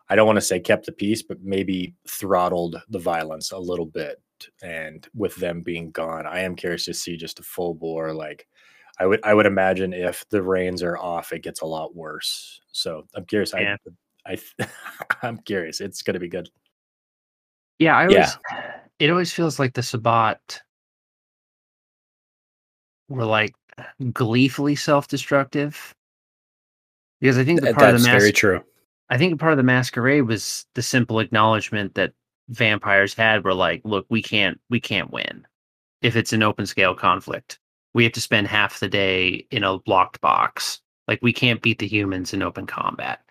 I 0.09 0.15
don't 0.15 0.27
want 0.27 0.37
to 0.37 0.41
say 0.41 0.59
kept 0.59 0.85
the 0.85 0.91
peace, 0.91 1.21
but 1.21 1.41
maybe 1.41 1.93
throttled 2.07 2.81
the 2.89 2.99
violence 2.99 3.51
a 3.51 3.57
little 3.57 3.85
bit. 3.85 4.21
And 4.61 5.07
with 5.15 5.35
them 5.35 5.61
being 5.61 5.91
gone, 5.91 6.25
I 6.25 6.41
am 6.41 6.55
curious 6.55 6.85
to 6.85 6.93
see 6.93 7.17
just 7.17 7.39
a 7.39 7.43
full 7.43 7.73
bore 7.73 8.13
like 8.13 8.47
I 8.99 9.05
would 9.05 9.19
I 9.23 9.33
would 9.33 9.45
imagine 9.45 9.93
if 9.93 10.27
the 10.29 10.41
reins 10.41 10.81
are 10.81 10.97
off, 10.97 11.31
it 11.33 11.43
gets 11.43 11.61
a 11.61 11.65
lot 11.65 11.95
worse. 11.95 12.61
So 12.71 13.05
I'm 13.15 13.25
curious. 13.25 13.53
Yeah. 13.55 13.77
I 14.25 14.37
I 14.59 14.67
I'm 15.21 15.37
curious. 15.39 15.81
It's 15.81 16.01
gonna 16.01 16.19
be 16.19 16.29
good. 16.29 16.49
Yeah, 17.79 17.95
I 17.95 18.03
always 18.03 18.37
yeah. 18.51 18.79
it 18.99 19.09
always 19.09 19.33
feels 19.33 19.59
like 19.59 19.73
the 19.73 19.83
Sabbat 19.83 20.61
were 23.09 23.25
like 23.25 23.53
gleefully 24.13 24.75
self-destructive 24.75 25.95
because 27.21 27.37
I 27.37 27.43
think 27.43 27.61
the 27.61 27.67
part 27.67 27.79
That's 27.79 27.95
of 27.97 28.01
the 28.03 28.13
mas- 28.13 28.21
very 28.21 28.31
true. 28.31 28.63
I 29.09 29.17
think 29.17 29.39
part 29.39 29.53
of 29.53 29.57
the 29.57 29.63
masquerade 29.63 30.27
was 30.27 30.65
the 30.75 30.81
simple 30.81 31.19
acknowledgement 31.19 31.95
that 31.95 32.13
vampires 32.49 33.13
had 33.13 33.43
were 33.43 33.53
like, 33.53 33.81
look, 33.83 34.05
we 34.09 34.21
can't 34.21 34.59
we 34.69 34.79
can't 34.79 35.11
win 35.11 35.45
if 36.01 36.15
it's 36.15 36.33
an 36.33 36.43
open 36.43 36.65
scale 36.65 36.95
conflict. 36.95 37.59
We 37.93 38.03
have 38.03 38.13
to 38.13 38.21
spend 38.21 38.47
half 38.47 38.79
the 38.79 38.89
day 38.89 39.47
in 39.51 39.63
a 39.63 39.79
locked 39.87 40.21
box. 40.21 40.81
Like 41.07 41.19
we 41.21 41.33
can't 41.33 41.61
beat 41.61 41.79
the 41.79 41.87
humans 41.87 42.33
in 42.33 42.41
open 42.41 42.67
combat. 42.67 43.21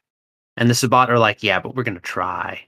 And 0.57 0.71
the 0.71 0.75
Sabbat 0.75 1.11
are 1.11 1.19
like, 1.19 1.43
yeah, 1.43 1.61
but 1.61 1.77
we're 1.77 1.83
gonna 1.83 2.01
try 2.01 2.67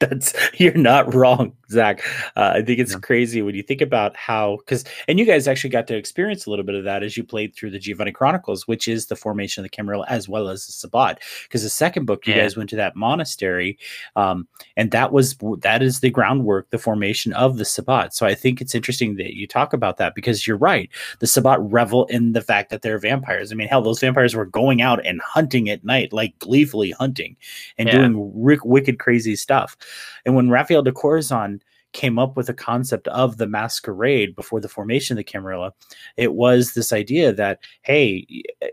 that's 0.00 0.34
you're 0.58 0.74
not 0.74 1.14
wrong, 1.14 1.52
Zach. 1.70 2.02
Uh, 2.36 2.52
I 2.56 2.62
think 2.62 2.78
it's 2.78 2.92
yeah. 2.92 2.98
crazy 2.98 3.42
when 3.42 3.54
you 3.54 3.62
think 3.62 3.80
about 3.80 4.16
how 4.16 4.56
because 4.58 4.84
and 5.08 5.18
you 5.18 5.24
guys 5.24 5.48
actually 5.48 5.70
got 5.70 5.86
to 5.88 5.96
experience 5.96 6.46
a 6.46 6.50
little 6.50 6.64
bit 6.64 6.74
of 6.74 6.84
that 6.84 7.02
as 7.02 7.16
you 7.16 7.24
played 7.24 7.54
through 7.54 7.70
the 7.70 7.78
Giovanni 7.78 8.12
Chronicles, 8.12 8.66
which 8.66 8.88
is 8.88 9.06
the 9.06 9.16
formation 9.16 9.62
of 9.62 9.64
the 9.70 9.76
Camarilla 9.76 10.06
as 10.08 10.28
well 10.28 10.48
as 10.48 10.66
the 10.66 10.72
Sabbat. 10.72 11.20
Because 11.44 11.62
the 11.62 11.68
second 11.68 12.06
book, 12.06 12.26
you 12.26 12.34
yeah. 12.34 12.42
guys 12.42 12.56
went 12.56 12.70
to 12.70 12.76
that 12.76 12.96
monastery, 12.96 13.78
um, 14.16 14.46
and 14.76 14.90
that 14.90 15.12
was 15.12 15.36
that 15.60 15.82
is 15.82 16.00
the 16.00 16.10
groundwork, 16.10 16.70
the 16.70 16.78
formation 16.78 17.32
of 17.32 17.56
the 17.56 17.64
Sabbat. 17.64 18.14
So 18.14 18.26
I 18.26 18.34
think 18.34 18.60
it's 18.60 18.74
interesting 18.74 19.16
that 19.16 19.34
you 19.34 19.46
talk 19.46 19.72
about 19.72 19.96
that 19.98 20.14
because 20.14 20.46
you're 20.46 20.56
right. 20.56 20.90
The 21.20 21.26
Sabbat 21.26 21.58
revel 21.60 22.06
in 22.06 22.32
the 22.32 22.42
fact 22.42 22.70
that 22.70 22.82
they're 22.82 22.98
vampires. 22.98 23.52
I 23.52 23.54
mean, 23.54 23.68
hell, 23.68 23.82
those 23.82 24.00
vampires 24.00 24.34
were 24.34 24.46
going 24.46 24.82
out 24.82 25.04
and 25.06 25.20
hunting 25.20 25.68
at 25.68 25.84
night, 25.84 26.12
like 26.12 26.38
gleefully 26.38 26.90
hunting 26.92 27.36
and 27.78 27.88
yeah. 27.88 27.96
doing 27.96 28.14
wicked, 28.34 28.98
crazy 28.98 29.36
stuff. 29.36 29.76
And 30.24 30.34
when 30.34 30.50
Raphael 30.50 30.82
de 30.82 30.92
Corazon 30.92 31.59
came 31.92 32.18
up 32.18 32.36
with 32.36 32.46
the 32.46 32.54
concept 32.54 33.08
of 33.08 33.36
the 33.36 33.46
masquerade 33.46 34.36
before 34.36 34.60
the 34.60 34.68
formation 34.68 35.14
of 35.14 35.18
the 35.18 35.24
Camarilla, 35.24 35.72
it 36.16 36.34
was 36.34 36.74
this 36.74 36.92
idea 36.92 37.32
that 37.32 37.60
hey, 37.82 38.26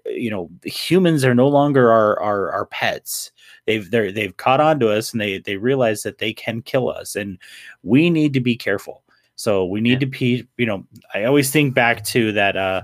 you 0.06 0.30
know, 0.30 0.50
humans 0.64 1.24
are 1.26 1.36
no 1.36 1.48
longer 1.48 1.92
our 1.92 2.20
our, 2.22 2.52
our 2.52 2.66
pets. 2.66 3.32
They've 3.66 3.90
they 3.90 4.12
they've 4.12 4.38
caught 4.38 4.62
on 4.62 4.80
to 4.80 4.90
us 4.90 5.12
and 5.12 5.22
they 5.22 5.40
they 5.40 5.58
realize 5.58 6.04
that 6.04 6.20
they 6.20 6.34
can 6.34 6.62
kill 6.62 6.90
us, 6.90 7.16
and 7.16 7.38
we 7.84 8.10
need 8.10 8.34
to 8.34 8.42
be 8.42 8.56
careful. 8.56 9.04
So 9.38 9.66
we 9.66 9.82
need 9.82 9.94
yeah. 9.94 10.00
to 10.00 10.06
be, 10.08 10.48
you 10.58 10.66
know, 10.66 10.84
I 11.14 11.26
always 11.26 11.52
think 11.52 11.76
back 11.76 12.04
to 12.06 12.32
that 12.32 12.58
uh, 12.58 12.82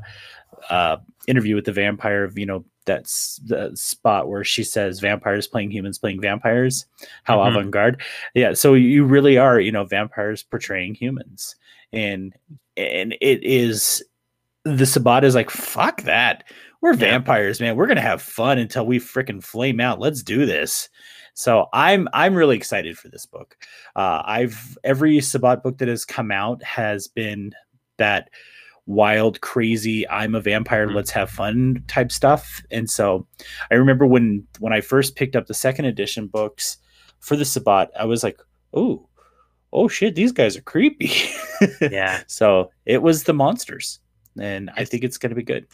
uh, 0.69 0.98
interview 1.28 1.56
with 1.56 1.65
the 1.65 1.72
vampire 1.72 2.24
of, 2.24 2.38
you 2.38 2.46
know, 2.46 2.63
that's 2.86 3.39
the 3.46 3.72
spot 3.76 4.28
where 4.30 4.43
she 4.43 4.63
says 4.63 5.00
vampires 5.00 5.48
playing 5.48 5.72
humans 5.72 5.98
playing 5.98 6.22
vampires. 6.22 6.86
How 7.24 7.38
Mhm. 7.39 7.50
avant-garde. 7.50 8.02
Yeah 8.34 8.54
so 8.54 8.74
you 8.74 9.06
really 9.06 9.38
are 9.38 9.60
you 9.60 9.72
know 9.72 9.84
vampires 9.86 10.43
portraying 10.43 10.96
humans. 10.96 11.56
And 11.91 12.34
and 12.78 13.15
it 13.22 13.43
is 13.43 14.04
the 14.65 14.86
Sabbat 14.86 15.24
is 15.24 15.36
like 15.36 15.50
fuck 15.50 16.02
that. 16.04 16.43
We're 16.82 16.91
Yeah. 16.93 16.98
vampires 17.12 17.60
man. 17.62 17.76
We're 17.76 17.88
gonna 17.88 18.02
have 18.02 18.22
fun 18.22 18.58
until 18.58 18.86
we 18.86 19.00
freaking 19.00 19.43
flame 19.43 19.80
out. 19.80 20.00
Let's 20.00 20.24
do 20.24 20.46
this. 20.46 20.89
So 21.36 21.67
i'm 21.74 22.08
i'm 22.13 22.36
really 22.36 22.56
excited 22.58 22.98
for 22.98 23.08
this 23.10 23.26
book. 23.26 23.58
Uh 23.96 24.22
i've 24.26 24.78
every 24.84 25.19
Sabbat 25.22 25.63
book 25.63 25.78
that 25.80 25.88
has 25.88 26.06
come 26.06 26.32
out 26.32 26.62
has 26.63 27.08
been 27.08 27.54
that 27.98 28.30
wild 28.86 29.39
crazy 29.41 30.08
i'm 30.10 30.36
a 30.36 30.41
vampire 30.41 30.88
Mhm. 30.88 30.96
let's 30.96 31.12
have 31.12 31.30
fun 31.30 31.84
type 31.88 32.12
stuff 32.12 32.62
and 32.69 32.89
so 32.89 33.26
i 33.72 33.76
remember 33.76 34.06
when 34.06 34.46
when 34.60 34.74
i 34.74 34.82
first 34.82 35.15
picked 35.15 35.36
up 35.38 35.48
the 35.48 35.54
second 35.54 35.86
edition 35.86 36.28
books 36.28 36.78
for 37.19 37.36
the 37.38 37.46
Sabbat, 37.46 37.89
i 37.98 38.04
was 38.04 38.24
like 38.24 38.41
oh 38.74 39.08
oh 39.72 39.88
shit 39.88 40.15
these 40.15 40.34
guys 40.34 40.58
are 40.58 40.62
creepy 40.62 41.12
Yeah. 41.82 42.24
so 42.28 42.72
it 42.86 43.02
was 43.02 43.24
the 43.24 43.34
monsters 43.34 44.00
and 44.38 44.69
i 44.76 44.84
think 44.84 45.04
it's 45.06 45.17
going 45.17 45.30
to 45.30 45.36
be 45.36 45.43
good 45.43 45.65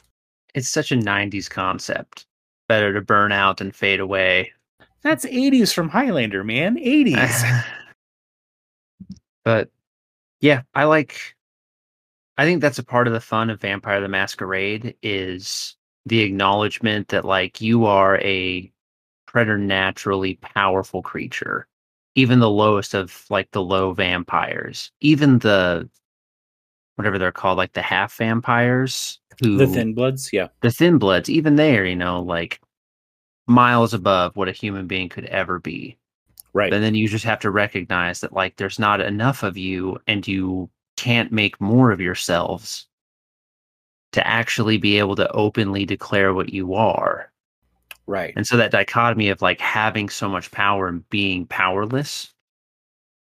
It's 0.54 0.70
such 0.70 0.92
a 0.92 0.96
90s 0.96 1.50
concept. 1.50 2.26
Better 2.68 2.94
to 2.94 3.02
burn 3.02 3.32
out 3.32 3.60
and 3.62 3.76
fade 3.76 4.00
away. 4.00 4.52
that's 5.02 5.26
80s 5.26 5.74
from 5.74 5.90
highlander 5.90 6.44
man 6.44 6.76
80s 6.78 7.64
but 9.44 9.70
yeah, 10.42 10.62
I 10.74 10.84
like 10.86 11.36
I 12.40 12.46
think 12.46 12.62
that's 12.62 12.80
a 12.80 12.86
part 12.86 13.06
of 13.06 13.12
the 13.12 13.20
fun 13.20 13.50
of 13.50 13.60
Vampire 13.60 14.00
the 14.00 14.08
Masquerade 14.08 14.96
is 15.04 15.76
the 16.06 16.22
acknowledgement 16.22 17.10
that 17.10 17.26
like 17.26 17.60
you 17.60 17.86
are 17.86 18.18
a 18.20 18.72
preternaturally 19.28 20.36
powerful 20.36 21.02
creature. 21.02 21.68
Even 22.16 22.40
the 22.40 22.50
lowest 22.50 22.94
of 22.94 23.26
like 23.30 23.52
the 23.52 23.62
low 23.62 23.92
vampires. 23.92 24.90
Even 25.02 25.40
the 25.40 25.90
whatever 26.96 27.20
they're 27.20 27.34
called, 27.34 27.58
like 27.58 27.74
the 27.74 27.82
half 27.82 28.16
vampires 28.16 29.20
who 29.42 29.58
the 29.58 29.68
thin 29.68 29.94
bloods 29.94 30.30
yeah 30.32 30.48
the 30.62 30.72
thin 30.72 30.98
bloods, 30.98 31.30
even 31.30 31.58
there, 31.58 31.84
you 31.84 31.98
know, 31.98 32.22
like 32.22 32.62
miles 33.48 33.94
above 33.94 34.38
what 34.38 34.48
a 34.48 34.54
human 34.54 34.88
being 34.88 35.10
could 35.10 35.26
ever 35.26 35.60
be. 35.60 35.98
right 36.54 36.74
And 36.74 36.82
then 36.82 36.96
you 36.96 37.10
just 37.10 37.26
have 37.26 37.42
to 37.42 37.52
recognize 37.52 38.22
that 38.22 38.32
like 38.32 38.56
there's 38.56 38.80
not 38.80 39.02
enough 39.02 39.44
of 39.44 39.58
you 39.58 39.98
and 40.08 40.26
you 40.26 40.70
can't 41.00 41.32
make 41.32 41.62
more 41.62 41.92
of 41.92 42.02
yourselves 42.02 42.88
to 44.12 44.26
actually 44.28 44.78
be 44.78 44.98
able 45.00 45.16
to 45.16 45.32
openly 45.32 45.86
declare 45.86 46.34
what 46.34 46.50
you 46.50 46.74
are. 46.74 47.32
right 48.08 48.34
And 48.36 48.46
so 48.46 48.58
that 48.58 48.72
dichotomy 48.72 49.30
of 49.30 49.42
like 49.42 49.62
having 49.62 50.10
so 50.10 50.28
much 50.28 50.52
power 50.52 50.88
and 50.88 51.08
being 51.10 51.46
powerless, 51.46 52.34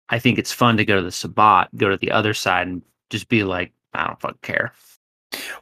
I 0.10 0.20
think 0.20 0.38
it's 0.38 0.52
fun 0.52 0.76
to 0.78 0.86
go 0.86 0.98
to 0.98 1.02
the 1.02 1.12
Sabbat, 1.12 1.70
go 1.78 1.90
to 1.90 1.98
the 1.98 2.12
other 2.12 2.34
side 2.34 2.68
and 2.68 2.82
just 3.10 3.30
be 3.30 3.44
like, 3.44 3.72
I 3.94 4.08
don't 4.08 4.20
fucking 4.20 4.40
care. 4.42 4.74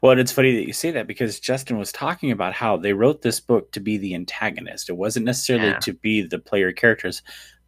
Well, 0.02 0.13
and 0.13 0.22
it's 0.22 0.32
funny 0.32 0.56
that 0.56 0.65
you 0.65 0.74
say 0.74 0.89
that 0.91 1.06
because 1.06 1.39
Justin 1.39 1.78
was 1.78 1.91
talking 1.91 2.32
about 2.32 2.54
how 2.54 2.76
they 2.78 2.93
wrote 2.93 3.22
this 3.22 3.39
book 3.39 3.72
to 3.74 3.80
be 3.80 3.98
the 3.98 4.15
antagonist. 4.15 4.89
It 4.89 4.98
wasn't 4.98 5.28
necessarily 5.28 5.67
Yeah. 5.67 5.80
to 5.80 5.93
be 5.93 6.24
the 6.24 6.39
player 6.39 6.72
characters, 6.72 7.22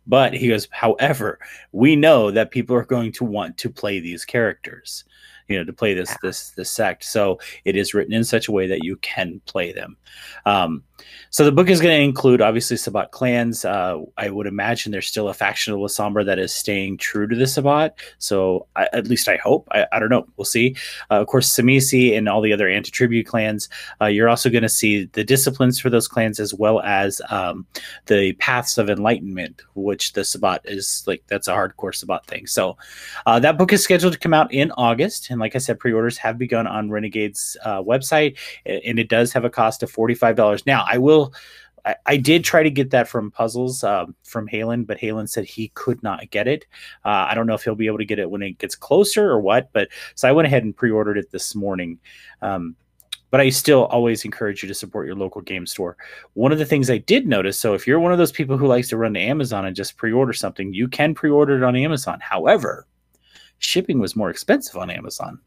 but 0.08 0.34
he 0.34 0.48
goes, 0.48 0.68
however, 0.72 1.40
we 1.72 1.96
know 1.96 2.32
that 2.32 2.52
people 2.52 2.76
are 2.76 2.86
going 2.86 3.12
to 3.14 3.24
want 3.24 3.58
to 3.60 3.70
play 3.70 4.00
these 4.00 4.26
characters, 4.26 5.04
you 5.48 5.58
know, 5.58 5.64
to 5.64 5.74
play 5.74 5.94
this 5.94 6.10
Yeah. 6.12 6.18
this 6.24 6.50
this 6.52 6.72
sect. 6.72 7.04
So 7.04 7.40
it 7.66 7.76
is 7.76 7.94
written 7.94 8.14
in 8.14 8.24
such 8.24 8.48
a 8.48 8.52
way 8.52 8.68
that 8.68 8.84
you 8.84 8.98
can 8.98 9.42
play 9.46 9.72
them. 9.74 9.98
Um, 10.46 10.84
so 11.30 11.46
the 11.46 11.52
book 11.52 11.70
is 11.70 11.82
going 11.82 11.98
to 11.98 12.04
include 12.04 12.42
obviously 12.42 12.78
Sabbat 12.78 13.12
clans. 13.12 13.66
Uh, 13.66 14.02
I 14.18 14.30
would 14.30 14.48
imagine 14.48 14.92
there's 14.92 15.08
still 15.08 15.30
a 15.30 15.34
faction 15.34 15.74
of 15.74 15.80
Lasombra 15.80 16.26
that 16.26 16.40
is 16.40 16.54
staying 16.54 16.98
true 16.98 17.28
to 17.28 17.36
the 17.36 17.48
Sabbat. 17.48 17.96
So 18.18 18.68
I, 18.76 18.88
at 18.94 19.08
least 19.08 19.28
I 19.28 19.38
hope. 19.38 19.68
I, 19.72 19.86
I 19.92 20.00
don't 20.00 20.10
know. 20.10 20.28
We'll 20.38 20.46
see. 20.46 20.76
Uh, 21.10 21.22
of 21.22 21.28
course, 21.28 21.50
Tzimisce 21.50 22.18
and 22.18 22.28
all 22.28 22.42
the 22.42 22.54
other 22.54 22.68
antitribu 22.68 23.26
clans. 23.26 23.70
Uh, 24.00 24.06
you're 24.06 24.30
also 24.30 24.50
going 24.50 24.64
to 24.64 24.70
see 24.70 25.06
the 25.14 25.24
disciplines 25.24 25.80
for 25.80 25.90
those 25.90 26.08
clans 26.08 26.40
as 26.40 26.54
well 26.54 26.82
as 26.82 27.22
um, 27.30 27.66
the 28.08 28.34
paths 28.34 28.78
of 28.78 28.90
enlightenment, 28.90 29.62
which 29.76 30.14
the 30.14 30.24
Sabbat 30.24 30.62
is 30.66 31.04
like. 31.08 31.24
That's 31.28 31.48
a 31.48 31.54
hardcore 31.54 31.96
Sabbat 31.96 32.26
thing. 32.26 32.48
So 32.48 32.78
uh, 33.26 33.40
that 33.40 33.58
book 33.58 33.72
is 33.74 33.84
scheduled 33.84 34.14
to 34.14 34.20
come 34.20 34.34
out 34.34 34.54
in 34.54 34.72
August, 34.74 35.30
and 35.30 35.40
like 35.40 35.56
I 35.56 35.60
said, 35.60 35.80
pre-orders 35.80 36.18
have 36.18 36.38
begun 36.38 36.68
on 36.68 36.90
Renegade's 36.90 37.58
uh, 37.64 37.82
website, 37.82 38.38
and 38.66 39.00
it 39.00 39.10
does 39.10 39.32
have 39.34 39.46
a 39.46 39.50
cost 39.50 39.84
of 39.84 39.92
forty-five 39.92 40.36
dollars. 40.36 40.66
Now, 40.66 40.86
I 40.92 40.98
will. 40.98 41.34
I, 41.86 41.96
I 42.06 42.18
did 42.18 42.44
try 42.44 42.64
to 42.64 42.70
get 42.70 42.92
that 42.92 43.08
from 43.08 43.32
Puzzles 43.32 43.84
um, 43.84 44.16
from 44.24 44.48
Halen, 44.48 44.86
but 44.86 45.00
Halen 45.00 45.30
said 45.30 45.46
he 45.46 45.70
could 45.70 46.02
not 46.04 46.30
get 46.30 46.48
it. 46.48 46.66
Uh, 47.06 47.26
I 47.30 47.34
don't 47.34 47.48
know 47.48 47.56
if 47.56 47.64
he'll 47.64 47.76
be 47.76 47.88
able 47.88 47.98
to 47.98 48.06
get 48.06 48.20
it 48.20 48.30
when 48.30 48.42
it 48.42 48.58
gets 48.58 48.76
closer 48.76 49.30
or 49.30 49.40
what, 49.40 49.70
but 49.74 49.90
so 50.16 50.28
I 50.28 50.32
went 50.32 50.46
ahead 50.46 50.64
and 50.64 50.76
pre-ordered 50.76 51.18
it 51.18 51.32
this 51.32 51.56
morning. 51.56 52.00
Um, 52.42 52.76
but 53.32 53.40
I 53.40 53.50
still 53.50 53.86
always 53.86 54.26
encourage 54.26 54.62
you 54.62 54.68
to 54.68 54.76
support 54.76 55.08
your 55.08 55.16
local 55.16 55.42
game 55.42 55.66
store. 55.66 55.96
One 56.34 56.52
of 56.52 56.60
the 56.60 56.66
things 56.66 56.90
I 56.90 56.98
did 56.98 57.26
notice, 57.26 57.58
so 57.58 57.74
if 57.74 57.88
you're 57.88 58.00
one 58.00 58.12
of 58.12 58.18
those 58.18 58.32
people 58.32 58.58
who 58.58 58.68
likes 58.68 58.90
to 58.90 58.98
run 58.98 59.14
to 59.14 59.22
Amazon 59.22 59.66
and 59.66 59.76
just 59.76 59.96
pre-order 59.96 60.34
something, 60.34 60.74
you 60.74 60.90
can 60.90 61.16
pre-order 61.16 61.56
it 61.56 61.64
on 61.64 61.78
Amazon. 61.78 62.20
However, 62.20 62.86
shipping 63.60 64.00
was 64.00 64.18
more 64.18 64.30
expensive 64.30 64.76
on 64.76 64.90
Amazon. 64.90 65.40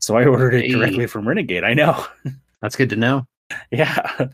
So 0.00 0.16
I 0.16 0.26
ordered 0.26 0.54
it 0.54 0.70
directly 0.70 1.06
from 1.06 1.26
Renegade. 1.26 1.64
I 1.64 1.74
know. 1.74 2.06
That's 2.60 2.76
good 2.76 2.90
to 2.90 2.96
know. 2.96 3.26
Yeah. 3.70 4.28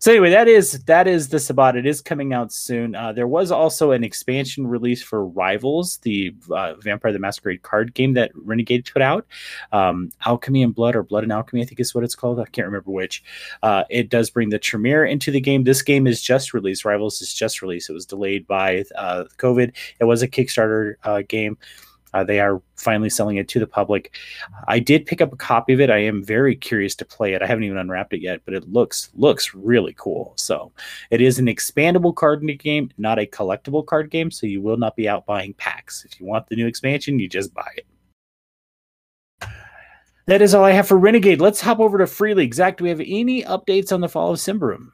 So 0.00 0.12
anyway, 0.12 0.30
that 0.30 0.46
is 0.46 0.84
that 0.84 1.08
is 1.08 1.28
the 1.28 1.40
Sabbat. 1.40 1.74
It 1.74 1.84
is 1.84 2.00
coming 2.00 2.32
out 2.32 2.52
soon. 2.52 2.94
Uh, 2.94 3.12
there 3.12 3.26
was 3.26 3.50
also 3.50 3.90
an 3.90 4.04
expansion 4.04 4.66
release 4.66 5.02
for 5.02 5.26
Rivals, 5.26 5.98
the 5.98 6.34
uh, 6.50 6.74
Vampire 6.74 7.12
the 7.12 7.18
Masquerade 7.18 7.62
card 7.62 7.92
game 7.94 8.14
that 8.14 8.30
Renegade 8.34 8.88
put 8.92 9.02
out. 9.02 9.26
Um, 9.72 10.10
Alchemy 10.24 10.62
and 10.62 10.74
Blood, 10.74 10.94
or 10.94 11.02
Blood 11.02 11.24
and 11.24 11.32
Alchemy, 11.32 11.62
I 11.62 11.64
think 11.64 11.80
is 11.80 11.94
what 11.94 12.04
it's 12.04 12.14
called. 12.14 12.38
I 12.38 12.44
can't 12.44 12.66
remember 12.66 12.92
which. 12.92 13.24
Uh, 13.62 13.82
it 13.90 14.08
does 14.08 14.30
bring 14.30 14.50
the 14.50 14.58
Tremere 14.60 15.04
into 15.04 15.32
the 15.32 15.40
game. 15.40 15.64
This 15.64 15.82
game 15.82 16.06
is 16.06 16.22
just 16.22 16.54
released. 16.54 16.84
Rivals 16.84 17.20
is 17.20 17.34
just 17.34 17.60
released. 17.60 17.90
It 17.90 17.94
was 17.94 18.06
delayed 18.06 18.46
by 18.46 18.84
uh, 18.96 19.24
COVID. 19.38 19.74
It 20.00 20.04
was 20.04 20.22
a 20.22 20.28
Kickstarter 20.28 20.94
uh, 21.02 21.22
game. 21.26 21.58
Uh, 22.14 22.24
they 22.24 22.40
are 22.40 22.62
finally 22.76 23.10
selling 23.10 23.36
it 23.36 23.48
to 23.48 23.58
the 23.58 23.66
public. 23.66 24.14
I 24.66 24.78
did 24.78 25.06
pick 25.06 25.20
up 25.20 25.32
a 25.32 25.36
copy 25.36 25.72
of 25.72 25.80
it. 25.80 25.90
I 25.90 25.98
am 25.98 26.24
very 26.24 26.56
curious 26.56 26.94
to 26.96 27.04
play 27.04 27.34
it. 27.34 27.42
I 27.42 27.46
haven't 27.46 27.64
even 27.64 27.78
unwrapped 27.78 28.12
it 28.12 28.22
yet, 28.22 28.40
but 28.44 28.54
it 28.54 28.68
looks 28.70 29.10
looks 29.14 29.54
really 29.54 29.94
cool. 29.98 30.32
So 30.36 30.72
it 31.10 31.20
is 31.20 31.38
an 31.38 31.46
expandable 31.46 32.14
card 32.14 32.46
game, 32.58 32.90
not 32.98 33.18
a 33.18 33.26
collectible 33.26 33.84
card 33.84 34.10
game. 34.10 34.30
So 34.30 34.46
you 34.46 34.60
will 34.60 34.76
not 34.76 34.96
be 34.96 35.08
out 35.08 35.26
buying 35.26 35.54
packs. 35.54 36.04
If 36.04 36.18
you 36.20 36.26
want 36.26 36.46
the 36.48 36.56
new 36.56 36.66
expansion, 36.66 37.18
you 37.18 37.28
just 37.28 37.52
buy 37.52 37.70
it. 37.76 37.86
That 40.26 40.42
is 40.42 40.54
all 40.54 40.64
I 40.64 40.72
have 40.72 40.86
for 40.86 40.98
Renegade. 40.98 41.40
Let's 41.40 41.60
hop 41.60 41.80
over 41.80 41.96
to 41.96 42.06
Free 42.06 42.34
League. 42.34 42.52
Zach, 42.52 42.76
do 42.76 42.84
we 42.84 42.90
have 42.90 43.00
any 43.00 43.42
updates 43.44 43.92
on 43.92 44.02
the 44.02 44.10
fall 44.10 44.32
of 44.32 44.38
Symbaroum? 44.38 44.92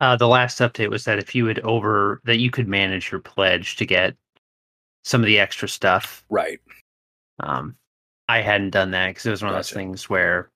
Uh, 0.00 0.16
the 0.16 0.26
last 0.26 0.58
update 0.58 0.90
was 0.90 1.04
that 1.04 1.18
if 1.18 1.34
you 1.34 1.46
had 1.46 1.60
over 1.60 2.20
that 2.24 2.38
you 2.38 2.50
could 2.50 2.66
manage 2.66 3.12
your 3.12 3.20
pledge 3.20 3.76
to 3.76 3.86
get 3.86 4.16
some 5.04 5.20
of 5.22 5.26
the 5.26 5.38
extra 5.38 5.68
stuff. 5.68 6.24
Right. 6.30 6.60
Um, 7.40 7.76
I 8.28 8.40
hadn't 8.42 8.70
done 8.70 8.90
that 8.92 9.08
because 9.08 9.26
it 9.26 9.30
was 9.30 9.42
one 9.42 9.50
of 9.50 9.56
those 9.56 9.70
things 9.72 10.08
where 10.08 10.50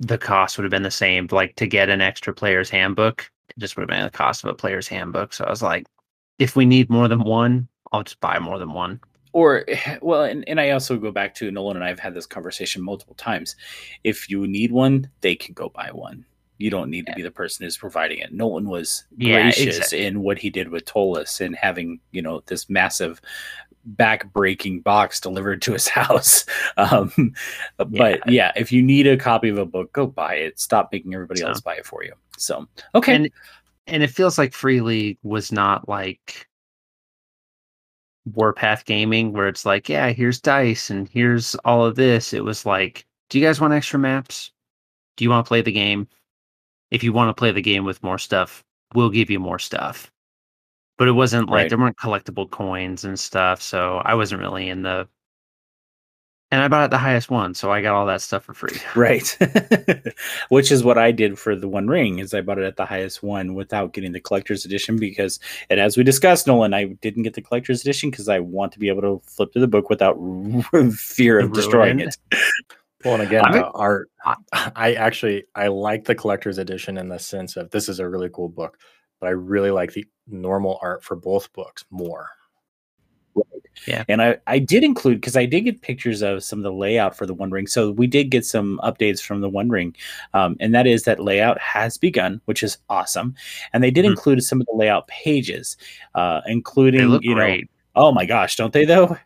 the 0.00 0.18
cost 0.18 0.58
would 0.58 0.64
have 0.64 0.70
been 0.70 0.82
the 0.82 0.90
same. 0.90 1.28
Like 1.30 1.56
to 1.56 1.66
get 1.66 1.88
an 1.88 2.00
extra 2.00 2.34
player's 2.34 2.70
handbook, 2.70 3.30
it 3.48 3.58
just 3.58 3.76
would 3.76 3.82
have 3.82 3.88
been 3.88 4.04
the 4.04 4.10
cost 4.10 4.44
of 4.44 4.50
a 4.50 4.54
player's 4.54 4.88
handbook. 4.88 5.32
So 5.32 5.44
I 5.44 5.50
was 5.50 5.62
like, 5.62 5.86
if 6.38 6.56
we 6.56 6.66
need 6.66 6.90
more 6.90 7.08
than 7.08 7.24
one, 7.24 7.68
I'll 7.92 8.04
just 8.04 8.20
buy 8.20 8.38
more 8.38 8.58
than 8.58 8.72
one. 8.72 9.00
or 9.32 9.64
well 10.02 10.24
and, 10.24 10.46
and 10.48 10.60
i 10.60 10.70
also 10.70 10.96
go 10.96 11.10
back 11.10 11.34
to 11.34 11.50
nolan 11.50 11.76
and 11.76 11.84
i've 11.84 11.98
had 11.98 12.14
this 12.14 12.26
conversation 12.26 12.82
multiple 12.82 13.14
times 13.14 13.56
if 14.04 14.28
you 14.30 14.46
need 14.46 14.72
one 14.72 15.08
they 15.20 15.34
can 15.34 15.54
go 15.54 15.68
buy 15.68 15.90
one 15.92 16.24
you 16.58 16.70
don't 16.70 16.90
need 16.90 17.06
to 17.06 17.12
be 17.14 17.22
the 17.22 17.30
person 17.30 17.64
who's 17.64 17.76
providing 17.78 18.18
it 18.18 18.32
nolan 18.32 18.68
was 18.68 19.04
Yeah, 19.16 19.42
gracious 19.42 19.76
exactly. 19.78 20.04
in 20.06 20.20
what 20.22 20.38
he 20.38 20.50
did 20.50 20.68
with 20.68 20.84
tolus 20.84 21.40
and 21.40 21.54
having 21.56 22.00
you 22.12 22.20
know 22.22 22.42
this 22.46 22.68
massive 22.68 23.20
back 23.84 24.30
breaking 24.32 24.80
box 24.80 25.18
delivered 25.20 25.62
to 25.62 25.72
his 25.72 25.88
house 26.00 26.44
um 26.76 27.32
but 27.78 28.28
yeah 28.30 28.52
if 28.56 28.70
you 28.72 28.82
need 28.82 29.06
a 29.06 29.16
copy 29.16 29.48
of 29.48 29.56
a 29.58 29.64
book 29.64 29.92
go 29.92 30.06
buy 30.06 30.34
it 30.34 30.58
stop 30.60 30.90
making 30.92 31.14
everybody 31.14 31.40
So- 31.40 31.48
else 31.48 31.60
buy 31.60 31.76
it 31.76 31.86
for 31.86 32.04
you 32.04 32.12
so 32.36 32.66
okay 32.94 33.14
And 33.14 33.30
and 33.86 34.02
it 34.02 34.10
feels 34.10 34.36
like 34.36 34.52
Free 34.52 34.82
League 34.82 35.16
was 35.22 35.50
not 35.50 35.88
like 35.88 36.46
Warpath 38.34 38.84
Gaming, 38.84 39.32
where 39.32 39.48
it's 39.48 39.64
like, 39.64 39.88
yeah, 39.88 40.10
here's 40.10 40.40
dice 40.40 40.90
and 40.90 41.08
here's 41.08 41.54
all 41.64 41.86
of 41.86 41.96
this. 41.96 42.34
It 42.34 42.44
was 42.44 42.66
like, 42.66 43.06
do 43.30 43.38
you 43.38 43.44
guys 43.46 43.60
want 43.60 43.72
extra 43.72 43.98
maps? 43.98 44.50
Do 45.16 45.24
you 45.24 45.30
want 45.30 45.46
to 45.46 45.48
play 45.48 45.62
the 45.62 45.72
game? 45.72 46.06
If 46.90 47.02
you 47.02 47.12
want 47.12 47.28
to 47.28 47.38
play 47.38 47.52
the 47.52 47.62
game 47.62 47.84
with 47.84 48.02
more 48.02 48.18
stuff, 48.18 48.64
we'll 48.94 49.10
give 49.10 49.30
you 49.30 49.38
more 49.38 49.58
stuff. 49.58 50.10
But 50.96 51.08
it 51.08 51.12
wasn't 51.12 51.48
like 51.48 51.54
Right. 51.64 51.68
there 51.68 51.78
weren't 51.78 51.96
collectible 51.96 52.50
coins 52.50 53.04
and 53.04 53.18
stuff, 53.18 53.62
so 53.62 53.98
I 54.04 54.14
wasn't 54.14 54.40
really 54.40 54.68
in 54.68 54.82
the 54.82 55.08
And 56.50 56.62
I 56.62 56.68
bought 56.68 56.86
it 56.86 56.90
the 56.90 56.96
highest 56.96 57.30
one, 57.30 57.52
so 57.52 57.70
I 57.70 57.82
got 57.82 57.94
all 57.94 58.06
that 58.06 58.22
stuff 58.22 58.44
for 58.44 58.54
free. 58.54 58.78
Right. 58.96 59.36
Which 60.48 60.72
is 60.72 60.82
what 60.82 60.96
I 60.96 61.12
did 61.12 61.38
for 61.38 61.54
the 61.54 61.68
One 61.68 61.88
Ring 61.88 62.20
is 62.20 62.32
I 62.32 62.40
bought 62.40 62.58
it 62.58 62.64
at 62.64 62.76
the 62.76 62.86
highest 62.86 63.22
one 63.22 63.52
without 63.54 63.92
getting 63.92 64.12
the 64.12 64.20
collector's 64.20 64.64
edition 64.64 64.98
because 64.98 65.38
and 65.68 65.78
as 65.78 65.98
we 65.98 66.04
discussed, 66.04 66.46
Nolan, 66.46 66.72
I 66.72 66.84
didn't 67.02 67.24
get 67.24 67.34
the 67.34 67.42
collector's 67.42 67.82
edition 67.82 68.10
because 68.10 68.30
I 68.30 68.38
want 68.40 68.72
to 68.72 68.78
be 68.78 68.88
able 68.88 69.02
to 69.02 69.20
flip 69.26 69.52
through 69.52 69.60
the 69.60 69.68
book 69.68 69.90
without 69.90 70.16
fear 70.96 71.38
of 71.38 71.52
destroying 71.52 72.00
it. 72.00 72.16
Well, 73.04 73.14
and 73.14 73.22
again, 73.22 73.44
uh, 73.46 73.70
art. 73.74 74.10
I 74.52 74.94
actually 74.94 75.44
I 75.54 75.68
like 75.68 76.04
the 76.04 76.14
collector's 76.14 76.58
edition 76.58 76.98
in 76.98 77.08
the 77.08 77.18
sense 77.18 77.56
of 77.56 77.70
this 77.70 77.88
is 77.88 78.00
a 78.00 78.08
really 78.08 78.30
cool 78.32 78.48
book, 78.48 78.78
but 79.20 79.28
I 79.28 79.30
really 79.30 79.70
like 79.70 79.92
the 79.92 80.06
normal 80.26 80.78
art 80.82 81.04
for 81.04 81.16
both 81.16 81.52
books 81.52 81.84
more. 81.90 82.28
Yeah. 83.86 84.04
And 84.08 84.20
I, 84.20 84.38
I 84.46 84.58
did 84.58 84.84
include 84.84 85.20
because 85.20 85.36
I 85.36 85.46
did 85.46 85.62
get 85.62 85.82
pictures 85.82 86.22
of 86.22 86.42
some 86.42 86.58
of 86.58 86.62
the 86.62 86.72
layout 86.72 87.16
for 87.16 87.26
the 87.26 87.34
One 87.34 87.50
Ring. 87.50 87.66
So 87.66 87.92
we 87.92 88.06
did 88.06 88.30
get 88.30 88.44
some 88.44 88.80
updates 88.82 89.20
from 89.20 89.40
the 89.40 89.48
One 89.48 89.68
Ring. 89.68 89.94
Um, 90.34 90.56
and 90.60 90.74
that 90.74 90.86
is 90.86 91.04
that 91.04 91.20
layout 91.20 91.58
has 91.60 91.96
begun, 91.96 92.40
which 92.46 92.62
is 92.62 92.78
awesome. 92.88 93.34
And 93.72 93.82
they 93.82 93.90
did 93.90 94.04
mm-hmm. 94.04 94.12
include 94.12 94.42
some 94.42 94.60
of 94.60 94.66
the 94.66 94.76
layout 94.76 95.06
pages, 95.08 95.76
uh, 96.14 96.40
including, 96.46 97.22
you 97.22 97.34
great. 97.34 97.70
know, 97.94 98.02
oh 98.02 98.12
my 98.12 98.24
gosh, 98.24 98.56
don't 98.56 98.72
they 98.72 98.84
though? 98.84 99.16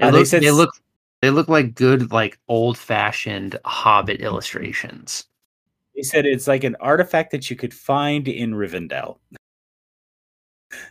Uh, 0.00 0.10
they, 0.10 0.24
said, 0.24 0.42
they 0.42 0.50
look 0.50 0.70
they 1.22 1.30
look 1.30 1.48
like 1.48 1.74
good, 1.74 2.12
like 2.12 2.38
old 2.48 2.76
fashioned 2.76 3.58
Hobbit 3.64 4.20
illustrations. 4.20 5.24
They 5.94 6.02
said 6.02 6.26
it's 6.26 6.46
like 6.46 6.64
an 6.64 6.76
artifact 6.80 7.30
that 7.32 7.48
you 7.48 7.56
could 7.56 7.72
find 7.72 8.28
in 8.28 8.52
Rivendell. 8.52 9.18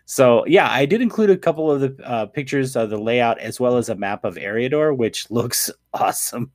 So 0.06 0.46
yeah, 0.48 0.70
I 0.70 0.86
did 0.86 1.02
include 1.02 1.30
a 1.30 1.38
couple 1.38 1.72
of 1.72 1.82
the 1.82 2.04
uh, 2.04 2.26
pictures 2.28 2.76
of 2.76 2.90
the 2.90 2.98
layout 2.98 3.40
as 3.40 3.60
well 3.60 3.78
as 3.78 3.90
a 3.90 3.96
map 3.96 4.26
of 4.26 4.36
Eriador, 4.36 4.98
which 4.98 5.30
looks 5.30 5.70
awesome. 5.94 6.52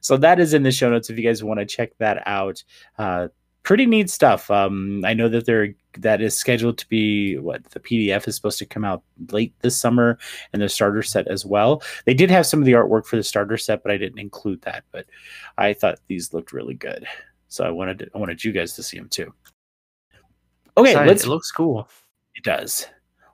So 0.00 0.16
that 0.16 0.40
is 0.40 0.54
in 0.54 0.62
the 0.62 0.72
show 0.72 0.90
notes 0.90 1.10
if 1.10 1.18
you 1.18 1.24
guys 1.24 1.44
want 1.44 1.60
to 1.60 1.66
check 1.66 1.90
that 1.98 2.22
out. 2.26 2.62
Uh, 2.98 3.28
pretty 3.62 3.86
neat 3.86 4.10
stuff. 4.10 4.50
Um, 4.50 5.04
I 5.04 5.14
know 5.14 5.28
that 5.28 5.46
they're 5.46 5.74
that 5.98 6.20
is 6.20 6.36
scheduled 6.36 6.78
to 6.78 6.88
be 6.88 7.36
what 7.38 7.64
the 7.70 7.80
PDF 7.80 8.28
is 8.28 8.36
supposed 8.36 8.58
to 8.60 8.66
come 8.66 8.84
out 8.84 9.02
late 9.32 9.52
this 9.60 9.78
summer, 9.78 10.18
and 10.52 10.62
the 10.62 10.68
starter 10.68 11.02
set 11.02 11.26
as 11.28 11.44
well. 11.44 11.82
They 12.04 12.14
did 12.14 12.30
have 12.30 12.46
some 12.46 12.60
of 12.60 12.66
the 12.66 12.72
artwork 12.72 13.06
for 13.06 13.16
the 13.16 13.22
starter 13.22 13.56
set, 13.56 13.82
but 13.82 13.92
I 13.92 13.96
didn't 13.96 14.20
include 14.20 14.62
that. 14.62 14.84
But 14.92 15.06
I 15.58 15.72
thought 15.72 15.98
these 16.06 16.32
looked 16.32 16.52
really 16.52 16.74
good, 16.74 17.06
so 17.48 17.64
I 17.64 17.70
wanted 17.70 17.98
to, 18.00 18.10
I 18.14 18.18
wanted 18.18 18.44
you 18.44 18.52
guys 18.52 18.74
to 18.74 18.82
see 18.82 18.98
them 18.98 19.08
too. 19.08 19.32
Okay, 20.76 20.94
let's. 21.06 21.24
It 21.24 21.28
looks 21.28 21.50
cool. 21.50 21.88
It 22.34 22.44
does. 22.44 22.86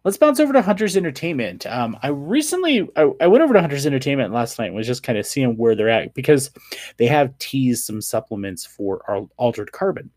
Let's 0.06 0.18
bounce 0.18 0.38
over 0.38 0.52
to 0.52 0.62
Hunters 0.62 0.96
Entertainment. 0.96 1.66
Um, 1.66 1.98
I 2.00 2.08
recently 2.08 2.88
I, 2.94 3.10
I, 3.20 3.26
went 3.26 3.42
over 3.42 3.52
to 3.54 3.60
Hunters 3.60 3.86
Entertainment 3.86 4.32
last 4.32 4.56
night 4.56 4.66
and 4.66 4.76
was 4.76 4.86
just 4.86 5.02
kind 5.02 5.18
of 5.18 5.26
seeing 5.26 5.56
where 5.56 5.74
they're 5.74 5.88
at 5.88 6.14
because 6.14 6.52
they 6.96 7.08
have 7.08 7.36
teased 7.38 7.84
some 7.84 8.00
supplements 8.00 8.64
for 8.64 9.02
our 9.10 9.26
Altered 9.36 9.72
Carbon. 9.72 10.08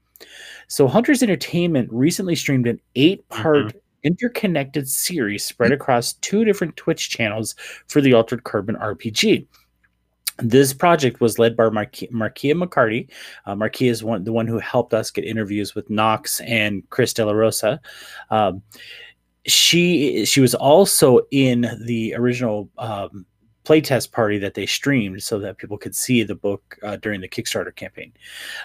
So 0.67 0.87
Hunters 0.87 1.23
Entertainment 1.23 1.89
recently 1.91 2.35
streamed 2.35 2.67
an 2.67 2.79
eight-part 2.95 3.67
mm-hmm. 3.67 3.77
interconnected 4.03 4.87
series 4.87 5.43
spread 5.43 5.71
across 5.71 6.13
two 6.13 6.45
different 6.45 6.77
Twitch 6.77 7.09
channels 7.09 7.55
for 7.87 8.01
the 8.01 8.13
Altered 8.13 8.43
Carbon 8.43 8.75
RPG. 8.75 9.47
This 10.41 10.73
project 10.73 11.19
was 11.19 11.37
led 11.37 11.57
by 11.57 11.65
Marquia 11.65 12.09
McCarty. 12.11 13.09
Uh, 13.45 13.55
Marquia 13.55 13.89
is 13.89 14.03
one, 14.03 14.23
the 14.23 14.31
one 14.31 14.47
who 14.47 14.57
helped 14.59 14.93
us 14.93 15.11
get 15.11 15.25
interviews 15.25 15.75
with 15.75 15.89
Knox 15.89 16.39
and 16.41 16.87
Chris 16.89 17.13
De 17.13 17.25
La 17.25 17.33
Rosa. 17.33 17.81
Um, 18.29 18.61
she 19.45 20.25
she 20.25 20.41
was 20.41 20.53
also 20.55 21.21
in 21.31 21.67
the 21.85 22.13
original 22.15 22.69
um, 22.77 23.25
playtest 23.65 24.11
party 24.11 24.37
that 24.39 24.53
they 24.53 24.65
streamed 24.65 25.21
so 25.21 25.39
that 25.39 25.57
people 25.57 25.77
could 25.77 25.95
see 25.95 26.23
the 26.23 26.35
book 26.35 26.77
uh, 26.83 26.95
during 26.97 27.21
the 27.21 27.27
Kickstarter 27.27 27.75
campaign. 27.75 28.11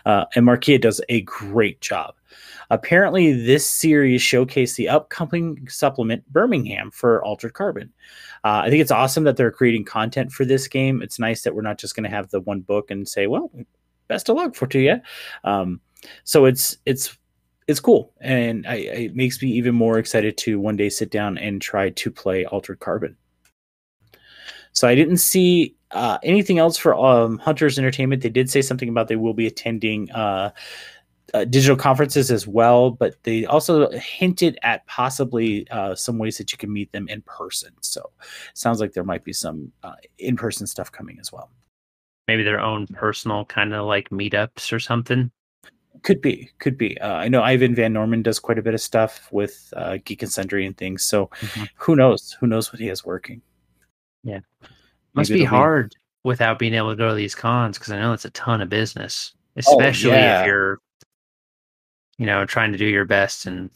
Uh, 0.07 0.25
and 0.35 0.47
Marquia 0.47 0.81
does 0.81 1.01
a 1.09 1.21
great 1.23 1.81
job. 1.81 2.15
Apparently, 2.71 3.33
this 3.33 3.71
series 3.71 4.23
showcased 4.23 4.77
the 4.77 4.89
upcoming 4.89 5.67
supplement 5.69 6.27
Birmingham 6.33 6.91
for 6.91 7.23
Altered 7.25 7.55
Carbon. 7.55 7.93
Uh, 8.45 8.63
I 8.65 8.71
think 8.71 8.81
it's 8.81 8.91
awesome 8.91 9.25
that 9.25 9.37
they're 9.37 9.51
creating 9.51 9.85
content 9.85 10.33
for 10.33 10.45
this 10.45 10.69
game. 10.69 11.03
It's 11.03 11.19
nice 11.19 11.43
that 11.43 11.55
we're 11.55 11.63
not 11.63 11.79
just 11.79 11.95
going 11.95 12.05
to 12.05 12.17
have 12.17 12.31
the 12.31 12.41
one 12.41 12.61
book 12.61 12.91
and 12.91 13.07
say, 13.07 13.27
"Well, 13.27 13.51
best 14.09 14.29
of 14.29 14.37
luck 14.37 14.55
for 14.55 14.67
to 14.69 14.81
you." 14.81 14.97
Um, 15.45 15.81
so 16.25 16.45
it's 16.47 16.79
it's 16.87 17.17
it's 17.67 17.81
cool, 17.81 18.13
and 18.21 18.67
I, 18.67 18.75
it 18.77 19.17
makes 19.17 19.41
me 19.41 19.49
even 19.53 19.75
more 19.75 19.99
excited 19.99 20.37
to 20.39 20.61
one 20.61 20.77
day 20.77 20.89
sit 20.89 21.11
down 21.11 21.39
and 21.39 21.61
try 21.61 21.91
to 21.91 22.11
play 22.11 22.45
Altered 22.45 22.81
Carbon. 22.81 23.17
So 24.75 24.89
I 24.89 24.95
didn't 24.95 25.19
see 25.19 25.75
uh, 25.93 26.19
anything 26.23 26.59
else 26.59 26.77
for 26.77 26.95
um, 26.95 27.39
Hunters 27.39 27.79
Entertainment. 27.79 28.23
They 28.23 28.29
did 28.29 28.51
say 28.51 28.61
something 28.61 28.89
about 28.89 29.09
they 29.09 29.17
will 29.17 29.35
be 29.35 29.47
attending 29.47 30.11
uh, 30.11 30.51
uh, 31.33 31.45
digital 31.45 31.77
conferences 31.77 32.31
as 32.31 32.47
well, 32.47 32.91
but 32.91 33.17
they 33.23 33.45
also 33.47 33.91
hinted 33.91 34.59
at 34.63 34.87
possibly 34.87 35.69
uh, 35.71 35.95
some 35.95 36.19
ways 36.19 36.39
that 36.39 36.53
you 36.53 36.59
can 36.59 36.73
meet 36.73 36.93
them 36.93 37.09
in 37.09 37.23
person. 37.23 37.73
So 37.81 38.11
sounds 38.55 38.81
like 38.81 38.93
there 38.93 39.05
might 39.05 39.25
be 39.25 39.33
some 39.33 39.73
uh, 39.83 39.95
in 40.19 40.37
person 40.37 40.67
stuff 40.67 40.93
coming 40.93 41.19
as 41.21 41.33
well. 41.33 41.51
Maybe 42.29 42.43
their 42.43 42.61
own 42.61 42.87
personal 42.87 43.45
kind 43.45 43.75
of 43.75 43.87
like 43.87 44.11
meetups 44.11 44.73
or 44.73 44.81
something. 44.81 45.31
Could 46.03 46.21
be, 46.21 46.51
could 46.59 46.77
be. 46.77 47.01
Uh, 47.01 47.15
I 47.15 47.29
know 47.29 47.43
Ivan 47.43 47.75
Van 47.75 47.93
Norman 47.93 48.23
does 48.23 48.39
quite 48.39 48.59
a 48.59 48.63
bit 48.63 48.75
of 48.75 48.81
stuff 48.81 49.29
with 49.31 49.73
uh, 49.77 49.99
Geek 50.05 50.23
and 50.23 50.33
Sundry 50.33 50.67
and 50.67 50.77
things. 50.77 51.05
So 51.05 51.27
mm-hmm. 51.27 51.65
who 51.77 51.97
knows? 51.97 52.37
Who 52.41 52.47
knows 52.47 52.73
what 52.73 52.81
he 52.81 52.87
has 52.89 53.05
working? 53.05 53.43
Yeah, 54.25 54.41
must 55.15 55.31
Maybe 55.31 55.43
be 55.43 55.45
hard 55.45 55.91
be... 55.91 55.97
without 56.25 56.59
being 56.59 56.75
able 56.75 56.91
to 56.91 56.97
go 56.97 57.11
to 57.11 57.15
these 57.15 57.35
cons 57.35 57.79
because 57.79 57.93
I 57.93 58.01
know 58.01 58.13
it's 58.13 58.25
a 58.25 58.31
ton 58.31 58.61
of 58.61 58.69
business, 58.69 59.33
oh, 59.37 59.51
especially 59.57 60.13
oh, 60.13 60.17
yeah. 60.17 60.41
if 60.41 60.47
you're 60.47 60.81
you 62.19 62.27
know, 62.27 62.45
trying 62.45 62.73
to 62.73 62.79
do 62.79 62.87
your 62.87 63.05
best 63.05 63.47
and 63.47 63.71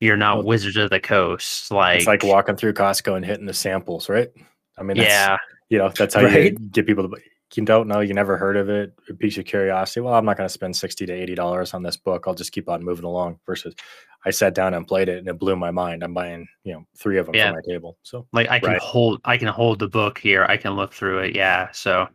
you're 0.00 0.16
not 0.16 0.38
well, 0.38 0.46
Wizards 0.46 0.76
of 0.76 0.90
the 0.90 1.00
Coast. 1.00 1.70
Like 1.70 1.98
it's 1.98 2.06
like 2.06 2.22
walking 2.22 2.56
through 2.56 2.74
Costco 2.74 3.16
and 3.16 3.24
hitting 3.24 3.46
the 3.46 3.54
samples, 3.54 4.08
right? 4.08 4.30
I 4.78 4.82
mean, 4.82 4.96
yeah, 4.96 5.36
you 5.68 5.78
know, 5.78 5.90
that's 5.90 6.14
how 6.14 6.24
right? 6.24 6.52
you 6.52 6.58
get 6.58 6.86
people 6.86 7.08
to. 7.08 7.16
You 7.54 7.64
don't 7.64 7.88
know, 7.88 8.00
you 8.00 8.14
never 8.14 8.36
heard 8.36 8.56
of 8.56 8.68
it. 8.68 8.92
It 9.08 9.18
piques 9.18 9.36
your 9.36 9.44
curiosity. 9.44 10.00
Well, 10.00 10.14
I'm 10.14 10.24
not 10.24 10.36
going 10.36 10.48
to 10.48 10.52
spend 10.52 10.76
sixty 10.76 11.06
to 11.06 11.12
eighty 11.12 11.34
dollars 11.34 11.74
on 11.74 11.82
this 11.82 11.96
book. 11.96 12.24
I'll 12.26 12.34
just 12.34 12.52
keep 12.52 12.68
on 12.68 12.84
moving 12.84 13.04
along. 13.04 13.40
Versus, 13.46 13.74
I 14.24 14.30
sat 14.30 14.54
down 14.54 14.74
and 14.74 14.86
played 14.86 15.08
it, 15.08 15.18
and 15.18 15.28
it 15.28 15.38
blew 15.38 15.56
my 15.56 15.70
mind. 15.70 16.04
I'm 16.04 16.14
buying, 16.14 16.46
you 16.64 16.74
know, 16.74 16.86
three 16.96 17.18
of 17.18 17.26
them 17.26 17.34
yeah. 17.34 17.50
for 17.50 17.56
my 17.56 17.72
table. 17.72 17.98
So, 18.02 18.26
like, 18.32 18.48
I 18.50 18.60
can 18.60 18.70
right. 18.70 18.80
hold, 18.80 19.20
I 19.24 19.36
can 19.36 19.48
hold 19.48 19.78
the 19.78 19.88
book 19.88 20.18
here. 20.18 20.44
I 20.44 20.56
can 20.56 20.72
look 20.72 20.92
through 20.92 21.20
it. 21.20 21.34
Yeah. 21.34 21.70
So, 21.72 22.06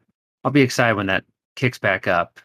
I'll 0.43 0.51
be 0.51 0.61
excited 0.61 0.95
when 0.95 1.07
that 1.07 1.25
kicks 1.55 1.79
back 1.79 2.07
up. 2.07 2.39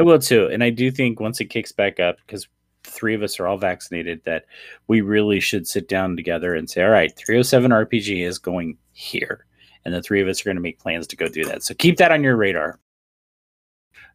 I 0.00 0.02
will 0.02 0.18
too, 0.18 0.48
and 0.48 0.64
I 0.64 0.70
do 0.70 0.90
think 0.90 1.20
once 1.20 1.40
it 1.40 1.46
kicks 1.46 1.70
back 1.70 2.00
up, 2.00 2.16
because 2.26 2.48
three 2.84 3.14
of 3.14 3.22
us 3.22 3.38
are 3.38 3.46
all 3.46 3.58
vaccinated, 3.58 4.22
that 4.24 4.46
we 4.88 5.00
really 5.00 5.38
should 5.38 5.66
sit 5.66 5.88
down 5.88 6.16
together 6.16 6.54
and 6.54 6.68
say, 6.68 6.82
all 6.82 6.90
right, 6.90 7.14
307 7.16 7.70
RPG 7.70 8.26
is 8.26 8.38
going 8.38 8.78
here. 8.92 9.46
And 9.84 9.92
the 9.92 10.02
three 10.02 10.20
of 10.20 10.28
us 10.28 10.40
are 10.40 10.44
going 10.44 10.56
to 10.56 10.62
make 10.62 10.78
plans 10.78 11.06
to 11.08 11.16
go 11.16 11.28
do 11.28 11.44
that. 11.44 11.62
So 11.62 11.74
keep 11.74 11.96
that 11.96 12.12
on 12.12 12.22
your 12.22 12.36
radar. 12.36 12.78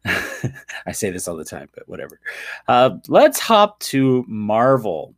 I 0.86 0.92
say 0.92 1.10
this 1.10 1.28
all 1.28 1.36
the 1.36 1.44
time, 1.44 1.68
but 1.74 1.88
whatever. 1.88 2.20
Uh, 2.66 2.98
let's 3.08 3.38
hop 3.38 3.80
to 3.80 4.24
Marvel. 4.28 5.14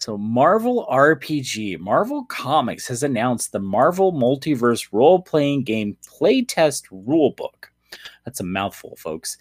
So, 0.00 0.16
Marvel 0.16 0.86
RPG, 0.88 1.80
Marvel 1.80 2.24
Comics 2.26 2.86
has 2.86 3.02
announced 3.02 3.50
the 3.50 3.58
Marvel 3.58 4.12
Multiverse 4.12 4.88
role 4.92 5.20
playing 5.20 5.64
game 5.64 5.96
playtest 6.06 6.84
rulebook. 6.92 7.70
That's 8.24 8.38
a 8.38 8.44
mouthful, 8.44 8.94
folks. 8.96 9.38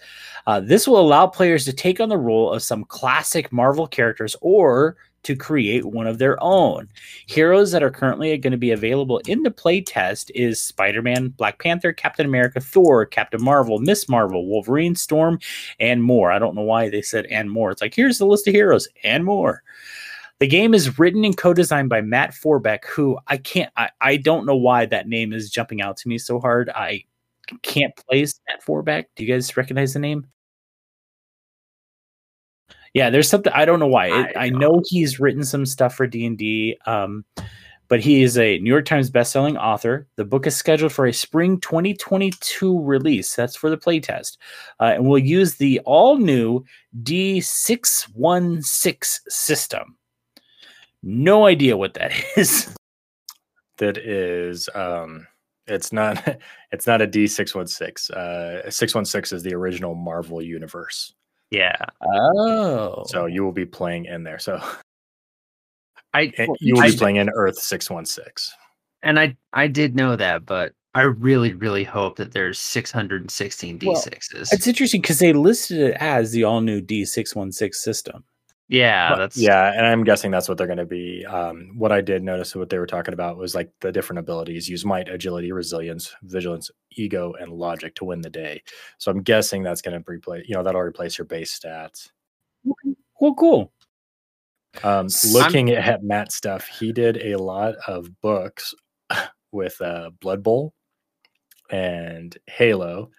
Uh, 0.48 0.60
this 0.60 0.88
will 0.88 1.00
allow 1.00 1.28
players 1.28 1.64
to 1.66 1.74
take 1.74 2.00
on 2.00 2.10
the 2.10 2.18
role 2.18 2.52
of 2.52 2.64
some 2.64 2.86
classic 2.86 3.52
Marvel 3.52 3.86
characters 3.86 4.36
or 4.42 4.98
to 5.24 5.36
create 5.36 5.86
one 5.86 6.08
of 6.08 6.18
their 6.18 6.42
own. 6.42 6.88
Heroes 7.28 7.72
that 7.72 7.84
are 7.84 7.92
currently 7.92 8.38
going 8.38 8.52
to 8.52 8.58
be 8.58 8.72
available 8.72 9.20
in 9.28 9.44
the 9.44 9.52
playtest 9.52 10.32
is 10.34 10.62
Spider-Man, 10.62 11.30
Black 11.30 11.60
Panther, 11.60 11.92
Captain 11.92 12.26
America, 12.26 12.60
Thor, 12.60 13.06
Captain 13.06 13.44
Marvel, 13.44 13.80
Miss 13.80 14.08
Marvel, 14.08 14.48
Wolverine, 14.48 14.96
Storm, 14.96 15.40
and 15.80 16.04
more. 16.04 16.32
I 16.32 16.40
don't 16.40 16.56
know 16.56 16.62
why 16.62 16.90
they 16.90 17.02
said 17.02 17.26
and 17.28 17.52
more. 17.52 17.72
It's 17.72 17.82
like 17.82 17.94
here's 17.94 18.18
the 18.18 18.26
list 18.26 18.48
of 18.48 18.54
heroes 18.54 18.88
and 19.04 19.26
more. 19.26 19.64
The 20.40 20.48
game 20.48 20.74
is 20.74 21.00
written 21.00 21.26
and 21.26 21.36
co-designed 21.36 21.90
by 21.90 22.02
Matt 22.02 22.32
Forbeck, 22.32 22.86
who 22.86 23.18
I 23.28 23.38
can't 23.38 23.72
I, 23.76 23.90
I 24.00 24.18
don't 24.18 24.46
know 24.46 24.56
why 24.56 24.86
that 24.86 25.08
name 25.08 25.34
is 25.34 25.50
jumping 25.50 25.82
out 25.82 25.98
to 25.98 26.08
me 26.08 26.18
so 26.20 26.40
hard. 26.40 26.70
I 26.70 27.04
can't 27.64 27.96
place 27.96 28.40
Matt 28.48 28.62
Forbeck. 28.64 29.06
Do 29.16 29.24
you 29.24 29.34
guys 29.34 29.58
recognize 29.58 29.94
the 29.94 30.00
name? 30.00 30.28
Yeah, 32.98 33.10
there's 33.12 33.30
something 33.30 33.54
I 33.54 33.66
don't 33.66 33.80
know 33.80 33.86
why. 33.86 34.10
I, 34.10 34.34
I 34.36 34.50
know 34.50 34.82
he's 34.88 35.20
written 35.20 35.44
some 35.44 35.68
stuff 35.68 35.94
for 35.94 36.08
D 36.08 36.26
and 36.26 36.36
D, 36.36 36.80
um, 36.88 37.24
but 37.90 38.00
he 38.00 38.24
is 38.24 38.40
a 38.40 38.58
New 38.58 38.72
York 38.72 38.86
Times 38.86 39.12
bestselling 39.12 39.56
author. 39.56 40.08
The 40.16 40.26
book 40.26 40.48
is 40.48 40.56
scheduled 40.56 40.92
for 40.92 41.06
a 41.06 41.14
spring 41.14 41.60
2022 41.60 42.82
release. 42.82 43.36
That's 43.36 43.56
for 43.56 43.70
the 43.70 43.78
playtest, 43.78 44.38
uh, 44.80 44.94
and 44.96 45.06
we'll 45.06 45.20
use 45.20 45.58
the 45.58 45.80
all 45.82 46.18
new 46.18 46.66
D616 47.04 49.20
system. 49.30 49.96
No 51.04 51.46
idea 51.46 51.78
what 51.78 51.94
that 51.94 52.14
is. 52.36 52.74
That 53.78 54.00
is 54.00 54.70
um, 54.74 55.28
It's 55.68 55.94
not. 55.94 56.40
It's 56.74 56.88
not 56.88 57.02
a 57.02 57.08
D 57.08 57.28
six 57.28 57.56
one 57.56 57.68
six. 57.68 58.10
Uh, 58.10 58.70
six 58.72 58.94
one 58.96 59.06
six 59.06 59.32
is 59.32 59.44
the 59.44 59.54
original 59.54 59.94
Marvel 59.96 60.42
universe. 60.42 61.14
Yeah. 61.52 61.78
Oh, 62.02 63.04
So 63.08 63.26
you 63.26 63.44
will 63.44 63.52
be 63.54 63.66
playing 63.66 64.06
in 64.06 64.24
there. 64.24 64.40
So 64.40 64.60
I 66.14 66.34
you 66.60 66.76
will 66.76 66.82
I- 66.84 66.92
be 66.92 66.98
playing 66.98 67.16
in 67.18 67.30
Earth 67.30 67.58
six 67.60 67.90
one 67.90 68.06
six. 68.06 68.52
and 69.04 69.20
I 69.20 69.38
I 69.54 69.68
did 69.68 69.96
know 69.96 70.16
that, 70.16 70.46
but 70.46 70.74
I 70.96 71.02
really 71.04 71.54
really 71.54 71.84
hope 71.84 72.16
that 72.18 72.32
there's 72.32 72.58
616 72.60 73.80
D6s. 73.80 74.52
it's 74.54 74.66
interesting 74.68 75.02
because 75.02 75.20
they 75.20 75.32
listed 75.34 75.80
it 75.80 75.98
as 76.00 76.32
the 76.32 76.44
all 76.44 76.62
new 76.62 76.82
D 76.82 77.06
six 77.06 77.36
one 77.36 77.52
six 77.52 77.84
system. 77.84 78.24
Yeah, 78.70 79.10
But- 79.12 79.18
that's 79.18 79.38
yeah, 79.38 79.72
and 79.76 79.86
I'm 79.86 80.04
guessing 80.04 80.32
that's 80.32 80.50
what 80.50 80.58
they're 80.58 80.68
going 80.68 80.78
to 80.78 80.86
be. 80.86 81.26
Um, 81.26 81.72
what 81.78 81.92
I 81.92 82.02
did 82.02 82.24
notice 82.24 82.56
what 82.56 82.70
they 82.70 82.80
were 82.80 82.88
talking 82.88 83.14
about 83.14 83.38
was 83.38 83.56
like 83.56 83.72
the 83.82 83.92
different 83.92 84.20
abilities: 84.20 84.68
use 84.70 84.84
might, 84.86 85.08
agility, 85.10 85.52
resilience, 85.52 86.14
vigilance, 86.24 86.70
ego, 86.92 87.34
and 87.40 87.52
logic 87.52 87.96
to 87.96 88.06
win 88.06 88.22
the 88.22 88.30
day. 88.30 88.62
So 88.98 89.12
I'm 89.12 89.22
guessing 89.24 89.64
that's 89.64 89.82
going 89.82 89.98
to 90.02 90.12
replace, 90.12 90.46
you 90.48 90.56
know, 90.56 90.64
that'll 90.64 90.82
replace 90.82 91.18
your 91.18 91.26
base 91.26 91.58
stats. 91.58 92.10
Well, 93.20 93.34
cool. 93.36 93.72
Um, 94.84 95.06
S- 95.08 95.34
looking 95.34 95.70
at 95.72 96.04
Matt's 96.04 96.36
stuff, 96.36 96.68
he 96.68 96.92
did 96.92 97.18
a 97.18 97.36
lot 97.38 97.76
of 97.88 98.10
books 98.22 98.76
with 99.52 99.80
uh, 99.82 100.12
Blood 100.20 100.44
Bowl 100.44 100.74
and 101.72 102.38
Halo. 102.48 103.10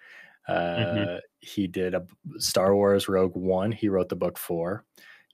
Uh, 0.47 0.53
Mhm. 0.77 1.19
He 1.41 1.67
did 1.67 1.93
a 1.95 2.05
Star 2.37 2.75
Wars 2.75 3.07
Rogue 3.07 3.35
One. 3.35 3.71
He 3.71 3.87
wrote 3.89 4.09
the 4.09 4.15
book 4.15 4.37
for. 4.37 4.83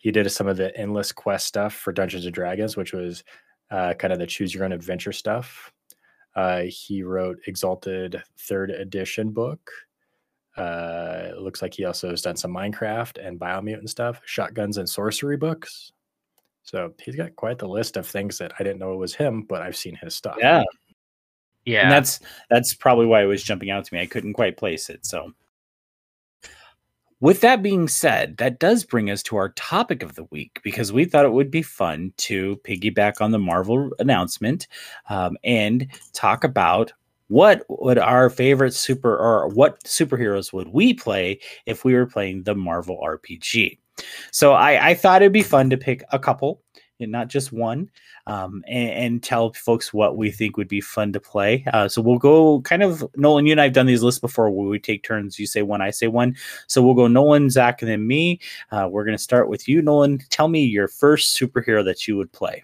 He 0.05 0.11
did 0.11 0.31
some 0.31 0.45
of 0.45 0.55
the 0.55 0.71
endless 0.77 1.11
quest 1.11 1.47
stuff 1.47 1.73
for 1.73 1.91
Dungeons 1.91 2.25
and 2.25 2.33
Dragons, 2.35 2.77
which 2.77 2.93
was 2.93 3.23
uh, 3.71 3.95
kind 3.95 4.13
of 4.13 4.19
the 4.19 4.27
choose 4.27 4.53
your 4.53 4.63
own 4.63 4.71
adventure 4.71 5.11
stuff. 5.11 5.73
Uh, 6.35 6.61
he 6.67 7.01
wrote 7.01 7.39
Exalted 7.47 8.21
Third 8.37 8.69
Edition 8.69 9.31
book. 9.31 9.71
Uh, 10.55 11.29
it 11.29 11.39
looks 11.39 11.63
like 11.63 11.73
he 11.73 11.85
also 11.85 12.11
has 12.11 12.21
done 12.21 12.35
some 12.35 12.53
Minecraft 12.53 13.17
and 13.17 13.39
Biomutant 13.39 13.89
stuff, 13.89 14.21
shotguns 14.25 14.77
and 14.77 14.87
sorcery 14.87 15.37
books. 15.37 15.91
So 16.61 16.93
he's 17.01 17.15
got 17.15 17.35
quite 17.35 17.57
the 17.57 17.67
list 17.67 17.97
of 17.97 18.05
things 18.05 18.37
that 18.37 18.51
I 18.59 18.63
didn't 18.63 18.77
know 18.77 18.93
it 18.93 18.97
was 18.97 19.15
him, 19.15 19.41
but 19.41 19.63
I've 19.63 19.75
seen 19.75 19.95
his 19.95 20.13
stuff. 20.13 20.37
Yeah, 20.39 20.61
yeah. 21.65 21.81
and 21.81 21.91
that's 21.91 22.19
that's 22.51 22.75
probably 22.75 23.07
why 23.07 23.23
it 23.23 23.25
was 23.25 23.41
jumping 23.41 23.71
out 23.71 23.85
to 23.85 23.93
me. 23.95 24.01
I 24.01 24.05
couldn't 24.05 24.33
quite 24.33 24.55
place 24.55 24.91
it. 24.91 25.03
So, 25.03 25.31
with 27.19 27.41
that 27.41 27.63
being 27.63 27.87
said, 27.87 28.37
that 28.37 28.59
does 28.59 28.83
bring 28.83 29.09
us 29.09 29.23
to 29.23 29.37
our 29.37 29.49
topic 29.49 30.03
of 30.03 30.15
the 30.15 30.25
week 30.25 30.59
because 30.63 30.91
we 30.91 31.05
thought 31.05 31.25
it 31.25 31.33
would 31.33 31.51
be 31.51 31.61
fun 31.61 32.13
to 32.17 32.57
piggyback 32.63 33.21
on 33.21 33.31
the 33.31 33.39
Marvel 33.39 33.89
announcement 33.99 34.67
um, 35.09 35.37
and 35.43 35.87
talk 36.13 36.43
about 36.43 36.91
what 37.27 37.63
would 37.69 37.97
our 37.97 38.29
favorite 38.29 38.73
super 38.73 39.15
or 39.15 39.47
what 39.47 39.83
superheroes 39.83 40.53
would 40.53 40.67
we 40.67 40.93
play 40.93 41.39
if 41.65 41.83
we 41.83 41.93
were 41.93 42.05
playing 42.05 42.43
the 42.43 42.53
Marvel 42.53 43.01
RPG. 43.03 43.77
So 44.31 44.53
I, 44.53 44.89
I 44.89 44.93
thought 44.93 45.21
it'd 45.21 45.31
be 45.31 45.41
fun 45.41 45.69
to 45.69 45.77
pick 45.77 46.03
a 46.11 46.19
couple 46.19 46.61
and 46.99 47.11
not 47.11 47.27
just 47.27 47.51
one 47.51 47.89
um, 48.27 48.63
and, 48.67 48.89
and 48.89 49.23
tell 49.23 49.53
folks 49.53 49.93
what 49.93 50.17
we 50.17 50.31
think 50.31 50.57
would 50.57 50.67
be 50.67 50.81
fun 50.81 51.11
to 51.13 51.19
play. 51.19 51.65
Uh, 51.73 51.87
so 51.87 52.01
we'll 52.01 52.17
go 52.17 52.61
kind 52.61 52.83
of 52.83 53.03
Nolan. 53.15 53.45
You 53.45 53.51
and 53.51 53.61
I 53.61 53.65
have 53.65 53.73
done 53.73 53.85
these 53.85 54.03
lists 54.03 54.19
before 54.19 54.49
where 54.49 54.67
we 54.67 54.79
take 54.79 55.03
turns. 55.03 55.37
You 55.39 55.47
say 55.47 55.61
one, 55.61 55.81
I 55.81 55.91
say 55.91 56.07
one. 56.07 56.35
So 56.67 56.81
we'll 56.81 56.93
go 56.93 57.07
Nolan, 57.07 57.49
Zach, 57.49 57.81
and 57.81 57.91
then 57.91 58.07
me. 58.07 58.39
Uh, 58.71 58.87
we're 58.89 59.05
going 59.05 59.17
to 59.17 59.23
start 59.23 59.49
with 59.49 59.67
you, 59.67 59.81
Nolan. 59.81 60.19
Tell 60.29 60.47
me 60.47 60.63
your 60.63 60.87
first 60.87 61.37
superhero 61.37 61.83
that 61.85 62.07
you 62.07 62.17
would 62.17 62.31
play. 62.31 62.63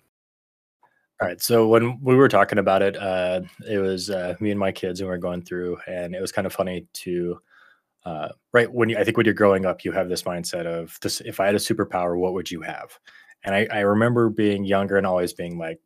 All 1.21 1.27
right. 1.27 1.41
So 1.41 1.67
when 1.67 1.99
we 2.01 2.15
were 2.15 2.29
talking 2.29 2.57
about 2.57 2.81
it, 2.81 2.97
uh, 2.97 3.41
it 3.69 3.77
was 3.77 4.09
uh, 4.09 4.35
me 4.39 4.49
and 4.49 4.59
my 4.59 4.71
kids, 4.71 5.01
and 5.01 5.07
we 5.07 5.11
were 5.11 5.19
going 5.19 5.43
through, 5.43 5.77
and 5.87 6.15
it 6.15 6.21
was 6.21 6.31
kind 6.31 6.47
of 6.47 6.53
funny 6.53 6.87
to, 6.93 7.39
uh, 8.05 8.29
right 8.53 8.71
when 8.71 8.89
you, 8.89 8.97
I 8.97 9.03
think 9.03 9.17
when 9.17 9.27
you're 9.27 9.35
growing 9.35 9.67
up, 9.67 9.85
you 9.85 9.91
have 9.91 10.09
this 10.09 10.23
mindset 10.23 10.65
of 10.65 10.97
this: 11.01 11.21
if 11.21 11.39
I 11.39 11.45
had 11.45 11.53
a 11.53 11.59
superpower, 11.59 12.17
what 12.17 12.33
would 12.33 12.49
you 12.49 12.61
have? 12.61 12.97
And 13.43 13.55
I, 13.55 13.67
I 13.71 13.79
remember 13.79 14.29
being 14.29 14.63
younger 14.63 14.97
and 14.97 15.07
always 15.07 15.33
being 15.33 15.57
like, 15.57 15.79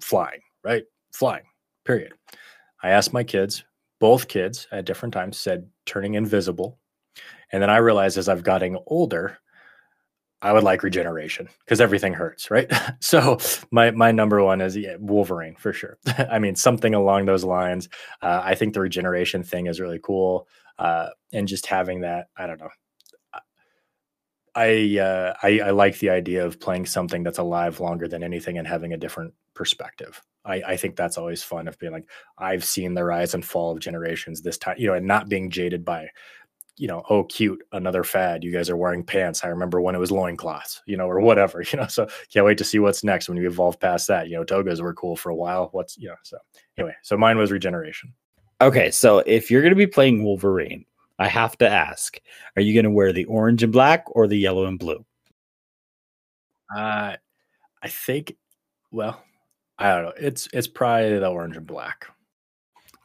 flying, 0.00 0.40
right? 0.64 0.84
Flying. 1.12 1.44
Period. 1.84 2.12
I 2.82 2.90
asked 2.90 3.12
my 3.12 3.24
kids, 3.24 3.64
both 3.98 4.28
kids 4.28 4.66
at 4.72 4.84
different 4.84 5.14
times, 5.14 5.38
said 5.38 5.68
turning 5.86 6.14
invisible, 6.14 6.78
and 7.52 7.62
then 7.62 7.70
I 7.70 7.78
realized 7.78 8.18
as 8.18 8.28
I've 8.28 8.42
gotten 8.44 8.78
older. 8.86 9.38
I 10.42 10.54
would 10.54 10.62
like 10.62 10.82
regeneration 10.82 11.50
because 11.60 11.82
everything 11.82 12.14
hurts, 12.14 12.50
right? 12.50 12.72
so 13.00 13.36
my 13.70 13.90
my 13.90 14.10
number 14.10 14.42
one 14.42 14.62
is 14.62 14.74
yeah, 14.74 14.96
Wolverine 14.98 15.54
for 15.56 15.72
sure. 15.74 15.98
I 16.30 16.38
mean 16.38 16.56
something 16.56 16.94
along 16.94 17.26
those 17.26 17.44
lines. 17.44 17.90
Uh, 18.22 18.40
I 18.42 18.54
think 18.54 18.72
the 18.72 18.80
regeneration 18.80 19.42
thing 19.42 19.66
is 19.66 19.80
really 19.80 20.00
cool, 20.02 20.48
uh, 20.78 21.08
and 21.32 21.46
just 21.46 21.66
having 21.66 22.00
that. 22.00 22.28
I 22.38 22.46
don't 22.46 22.58
know. 22.58 22.70
I, 24.54 24.98
uh, 24.98 25.34
I 25.42 25.60
I 25.60 25.70
like 25.70 25.98
the 25.98 26.10
idea 26.10 26.44
of 26.44 26.60
playing 26.60 26.86
something 26.86 27.22
that's 27.22 27.38
alive 27.38 27.80
longer 27.80 28.08
than 28.08 28.22
anything 28.22 28.58
and 28.58 28.66
having 28.66 28.92
a 28.92 28.96
different 28.96 29.34
perspective. 29.54 30.20
I, 30.44 30.62
I 30.66 30.76
think 30.76 30.96
that's 30.96 31.18
always 31.18 31.42
fun 31.42 31.68
of 31.68 31.78
being 31.78 31.92
like 31.92 32.08
I've 32.38 32.64
seen 32.64 32.94
the 32.94 33.04
rise 33.04 33.34
and 33.34 33.44
fall 33.44 33.72
of 33.72 33.80
generations 33.80 34.42
this 34.42 34.58
time, 34.58 34.76
you 34.78 34.86
know, 34.86 34.94
and 34.94 35.06
not 35.06 35.28
being 35.28 35.50
jaded 35.50 35.84
by 35.84 36.08
you 36.80 36.86
know, 36.86 37.02
oh, 37.10 37.24
cute, 37.24 37.62
another 37.72 38.02
fad. 38.02 38.42
You 38.42 38.50
guys 38.50 38.70
are 38.70 38.76
wearing 38.76 39.04
pants. 39.04 39.44
I 39.44 39.48
remember 39.48 39.82
when 39.82 39.94
it 39.94 39.98
was 39.98 40.10
loincloths, 40.10 40.80
you 40.86 40.96
know, 40.96 41.06
or 41.06 41.20
whatever, 41.20 41.62
you 41.72 41.78
know. 41.78 41.86
So 41.86 42.08
can't 42.32 42.46
wait 42.46 42.56
to 42.56 42.64
see 42.64 42.78
what's 42.78 43.04
next 43.04 43.28
when 43.28 43.36
you 43.36 43.46
evolve 43.46 43.78
past 43.78 44.08
that. 44.08 44.28
You 44.28 44.38
know, 44.38 44.44
togas 44.44 44.80
were 44.80 44.94
cool 44.94 45.14
for 45.14 45.28
a 45.28 45.34
while. 45.34 45.68
What's, 45.72 45.98
you 45.98 46.08
know, 46.08 46.14
so 46.22 46.38
anyway, 46.78 46.94
so 47.02 47.18
mine 47.18 47.36
was 47.36 47.52
regeneration. 47.52 48.14
Okay, 48.62 48.90
so 48.90 49.18
if 49.20 49.50
you're 49.50 49.68
to 49.68 49.74
be 49.74 49.86
playing 49.86 50.24
Wolverine, 50.24 50.86
I 51.20 51.28
have 51.28 51.56
to 51.58 51.68
ask: 51.68 52.18
Are 52.56 52.62
you 52.62 52.74
going 52.74 52.84
to 52.84 52.90
wear 52.90 53.12
the 53.12 53.26
orange 53.26 53.62
and 53.62 53.72
black 53.72 54.04
or 54.08 54.26
the 54.26 54.38
yellow 54.38 54.64
and 54.64 54.78
blue? 54.78 55.04
Uh, 56.74 57.16
I 57.82 57.88
think, 57.88 58.36
well, 58.90 59.22
I 59.78 59.94
don't 59.94 60.04
know. 60.04 60.12
It's 60.16 60.48
it's 60.52 60.66
probably 60.66 61.18
the 61.18 61.28
orange 61.28 61.56
and 61.56 61.66
black. 61.66 62.06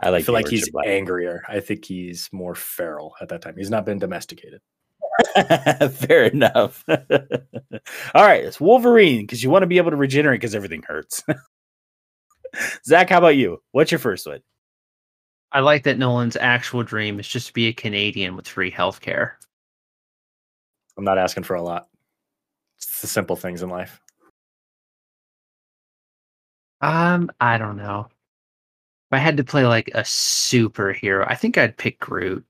I 0.02 0.10
like. 0.10 0.22
I 0.22 0.26
feel 0.26 0.34
like 0.34 0.48
he's 0.48 0.70
angrier. 0.86 1.44
I 1.48 1.60
think 1.60 1.86
he's 1.86 2.30
more 2.32 2.56
feral 2.56 3.16
at 3.22 3.30
that 3.30 3.42
time. 3.42 3.56
He's 3.58 3.70
not 3.70 3.86
been 3.86 4.00
domesticated. 4.00 4.62
Fair 5.94 6.26
enough. 6.26 6.84
All 6.90 8.26
right, 8.26 8.44
it's 8.44 8.60
Wolverine 8.60 9.22
because 9.22 9.44
you 9.44 9.50
want 9.50 9.64
to 9.64 9.68
be 9.68 9.78
able 9.78 9.92
to 9.92 9.98
regenerate 9.98 10.42
because 10.42 10.56
everything 10.56 10.84
hurts. 10.88 11.24
Zach, 12.86 13.10
how 13.10 13.20
about 13.20 13.36
you? 13.36 13.62
What's 13.72 13.92
your 13.92 14.00
first 14.00 14.28
one? 14.28 14.42
I 15.56 15.62
like 15.62 15.84
that 15.84 15.98
Nolan's 15.98 16.36
actual 16.36 16.84
dream 16.84 17.18
is 17.18 17.30
just 17.30 17.48
to 17.48 17.54
be 17.54 17.68
a 17.68 17.74
Canadian 17.74 18.36
with 18.36 18.46
free 18.46 18.70
healthcare. 18.70 19.36
I'm 20.98 21.06
not 21.06 21.18
asking 21.18 21.44
for 21.44 21.56
a 21.56 21.62
lot. 21.62 21.88
It's 22.76 23.00
the 23.00 23.08
simple 23.08 23.38
things 23.38 23.62
in 23.62 23.70
life. 23.70 24.02
Um, 26.82 27.32
I 27.40 27.58
don't 27.58 27.78
know. 27.78 28.10
If 28.10 29.14
I 29.14 29.18
had 29.18 29.38
to 29.38 29.46
play 29.46 29.66
like 29.66 29.88
a 29.96 30.02
superhero, 30.02 31.26
I 31.26 31.36
think 31.36 31.58
I'd 31.58 31.78
pick 31.78 32.02
Groot. 32.02 32.46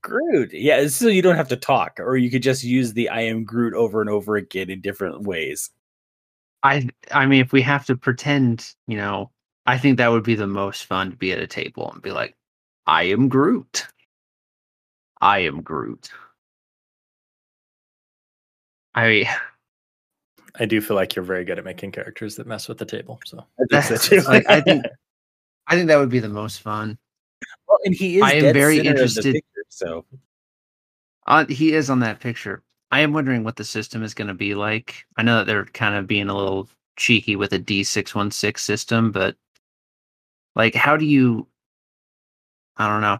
Groot. 0.00 0.54
Yeah, 0.54 0.88
so 0.88 1.08
you 1.08 1.20
don't 1.20 1.36
have 1.36 1.48
to 1.48 1.56
talk, 1.56 2.00
or 2.00 2.16
you 2.16 2.30
could 2.30 2.42
just 2.42 2.64
use 2.64 2.94
the 2.94 3.10
I 3.10 3.20
am 3.20 3.44
Groot 3.44 3.74
over 3.74 4.00
and 4.00 4.08
over 4.08 4.36
again 4.36 4.70
in 4.70 4.80
different 4.80 5.24
ways. 5.24 5.68
I 6.62 6.88
I 7.10 7.26
mean, 7.26 7.42
if 7.42 7.52
we 7.52 7.60
have 7.60 7.84
to 7.86 7.96
pretend, 7.96 8.74
you 8.86 8.96
know, 8.96 9.30
I 9.66 9.78
think 9.78 9.98
that 9.98 10.08
would 10.10 10.24
be 10.24 10.34
the 10.34 10.46
most 10.46 10.84
fun 10.86 11.10
to 11.12 11.16
be 11.16 11.32
at 11.32 11.38
a 11.38 11.46
table 11.46 11.90
and 11.92 12.02
be 12.02 12.10
like, 12.10 12.34
I 12.86 13.04
am 13.04 13.28
Groot. 13.28 13.86
I 15.20 15.40
am 15.40 15.62
Groot. 15.62 16.10
I 18.94 19.28
I 20.58 20.66
do 20.66 20.80
feel 20.82 20.96
like 20.96 21.16
you're 21.16 21.24
very 21.24 21.44
good 21.44 21.58
at 21.58 21.64
making 21.64 21.92
characters 21.92 22.36
that 22.36 22.46
mess 22.46 22.68
with 22.68 22.78
the 22.78 22.84
table. 22.84 23.20
So 23.24 23.38
I 23.38 23.42
think 23.70 23.88
that's 23.88 24.08
too. 24.08 24.20
like 24.22 24.48
I 24.50 24.60
think 24.60 24.84
I 25.68 25.76
think 25.76 25.88
that 25.88 25.96
would 25.96 26.10
be 26.10 26.18
the 26.18 26.28
most 26.28 26.60
fun. 26.60 26.98
well, 27.68 27.78
and 27.84 27.94
he 27.94 28.16
is. 28.16 28.22
I 28.22 28.32
am 28.34 28.52
very 28.52 28.76
center 28.76 28.90
of 28.90 28.96
interested- 28.96 29.34
picture, 29.34 29.64
so 29.68 30.04
Uh, 31.26 31.46
he 31.46 31.72
is 31.72 31.88
on 31.88 32.00
that 32.00 32.20
picture. 32.20 32.62
I 32.90 33.00
am 33.00 33.12
wondering 33.14 33.42
what 33.44 33.56
the 33.56 33.64
system 33.64 34.02
is 34.02 34.12
going 34.12 34.28
to 34.28 34.34
be 34.34 34.54
like. 34.54 35.06
I 35.16 35.22
know 35.22 35.38
that 35.38 35.46
they're 35.46 35.64
kind 35.66 35.94
of 35.94 36.06
being 36.06 36.28
a 36.28 36.36
little 36.36 36.68
cheeky 36.96 37.36
with 37.36 37.52
a 37.54 37.58
D616 37.58 38.58
system, 38.58 39.10
but 39.12 39.36
like, 40.54 40.74
how 40.74 40.96
do 40.96 41.04
you, 41.04 41.46
I 42.76 42.88
don't 42.88 43.00
know, 43.00 43.18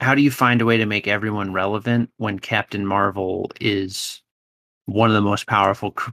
how 0.00 0.14
do 0.14 0.22
you 0.22 0.30
find 0.30 0.60
a 0.60 0.64
way 0.64 0.76
to 0.78 0.86
make 0.86 1.06
everyone 1.06 1.52
relevant 1.52 2.10
when 2.16 2.38
Captain 2.38 2.84
Marvel 2.86 3.50
is 3.60 4.22
one 4.86 5.10
of 5.10 5.14
the 5.14 5.20
most 5.20 5.46
powerful 5.46 5.92
cr- 5.92 6.10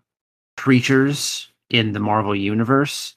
creatures 0.58 1.52
in 1.70 1.94
the 1.94 2.00
Marvel 2.00 2.36
universe 2.36 3.16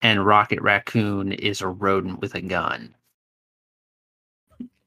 and 0.00 0.24
Rocket 0.24 0.60
Raccoon 0.60 1.32
is 1.32 1.60
a 1.60 1.68
rodent 1.68 2.20
with 2.20 2.34
a 2.34 2.40
gun? 2.40 2.94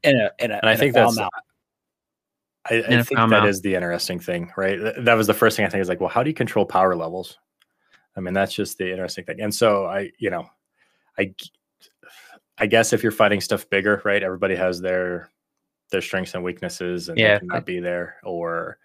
and 0.06 0.22
a, 0.22 0.32
and, 0.40 0.52
a, 0.52 0.56
and 0.58 0.66
I 0.66 0.72
and 0.72 0.80
a 0.80 0.84
think 0.84 0.94
foul 0.94 1.06
that's 1.06 1.18
mouth. 1.18 1.30
I, 2.70 2.78
I 2.78 3.04
think 3.04 3.20
I'm 3.20 3.30
that 3.30 3.44
out. 3.44 3.50
is 3.50 3.62
the 3.62 3.76
interesting 3.76 4.20
thing, 4.20 4.52
right? 4.58 4.80
That 4.98 5.14
was 5.14 5.28
the 5.28 5.34
first 5.34 5.56
thing 5.56 5.66
I 5.66 5.70
think 5.70 5.82
is 5.82 5.90
like, 5.90 6.00
well, 6.00 6.10
how 6.10 6.24
do 6.24 6.30
you 6.30 6.34
control 6.34 6.66
power 6.66 6.96
levels? 6.96 7.38
I 8.16 8.22
mean, 8.22 8.34
that's 8.34 8.54
just 8.54 8.78
the 8.78 8.90
interesting 8.90 9.24
thing. 9.26 9.42
And 9.42 9.54
so 9.54 9.86
I, 9.86 10.10
you 10.18 10.30
know, 10.30 10.48
I, 11.18 11.26
g- 11.26 11.52
I 12.58 12.66
guess 12.68 12.94
if 12.94 13.04
you're 13.04 13.12
fighting 13.12 13.42
stuff 13.42 13.70
bigger, 13.70 14.02
right? 14.06 14.24
Everybody 14.24 14.56
has 14.56 14.82
their 14.82 15.30
their 15.92 16.02
strengths 16.02 16.34
and 16.34 16.44
weaknesses, 16.44 17.10
and 17.10 17.18
Yeah. 17.18 17.34
they 17.36 17.40
cannot 17.40 17.66
be 17.66 17.80
there. 17.80 18.18
Or 18.24 18.80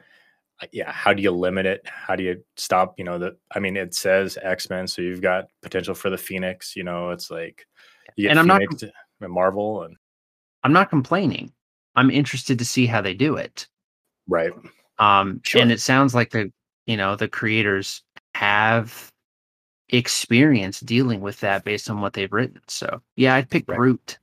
uh, 0.60 0.66
yeah, 0.72 0.92
how 0.92 1.14
do 1.14 1.22
you 1.22 1.30
limit 1.30 1.64
it? 1.66 1.82
How 1.86 2.14
do 2.16 2.22
you 2.22 2.44
stop? 2.56 2.94
You 2.98 3.04
know, 3.04 3.18
the 3.18 3.36
I 3.54 3.58
mean, 3.60 3.76
it 3.76 3.94
says 3.94 4.36
X 4.42 4.68
Men, 4.70 4.86
so 4.86 5.02
you've 5.02 5.22
got 5.22 5.46
potential 5.62 5.94
for 5.94 6.10
the 6.10 6.18
Phoenix. 6.18 6.76
You 6.76 6.82
know, 6.84 7.10
it's 7.10 7.30
like 7.30 7.66
you 8.16 8.24
get 8.24 8.30
And 8.32 8.38
I'm 8.40 8.46
not 8.46 8.60
Phoenix 8.60 8.84
and 9.20 9.32
Marvel, 9.32 9.84
and 9.84 9.96
I'm 10.62 10.72
not 10.72 10.90
complaining. 10.90 11.52
I'm 11.96 12.10
interested 12.10 12.58
to 12.58 12.64
see 12.64 12.86
how 12.86 13.00
they 13.00 13.14
do 13.14 13.36
it. 13.36 13.66
right, 14.28 14.52
Um, 14.98 15.40
Sure. 15.44 15.62
and 15.62 15.72
it 15.72 15.80
sounds 15.80 16.14
like 16.14 16.30
the 16.30 16.52
you 16.86 16.96
know 16.96 17.16
the 17.16 17.28
creators 17.28 18.02
have 18.34 19.09
experience 19.92 20.80
dealing 20.80 21.20
with 21.20 21.40
that 21.40 21.64
based 21.64 21.90
on 21.90 22.00
what 22.00 22.12
they've 22.12 22.32
written. 22.32 22.60
So 22.68 23.00
yeah, 23.16 23.34
I'd 23.34 23.50
pick 23.50 23.64
Right. 23.68 23.76
Groot. 23.76 24.18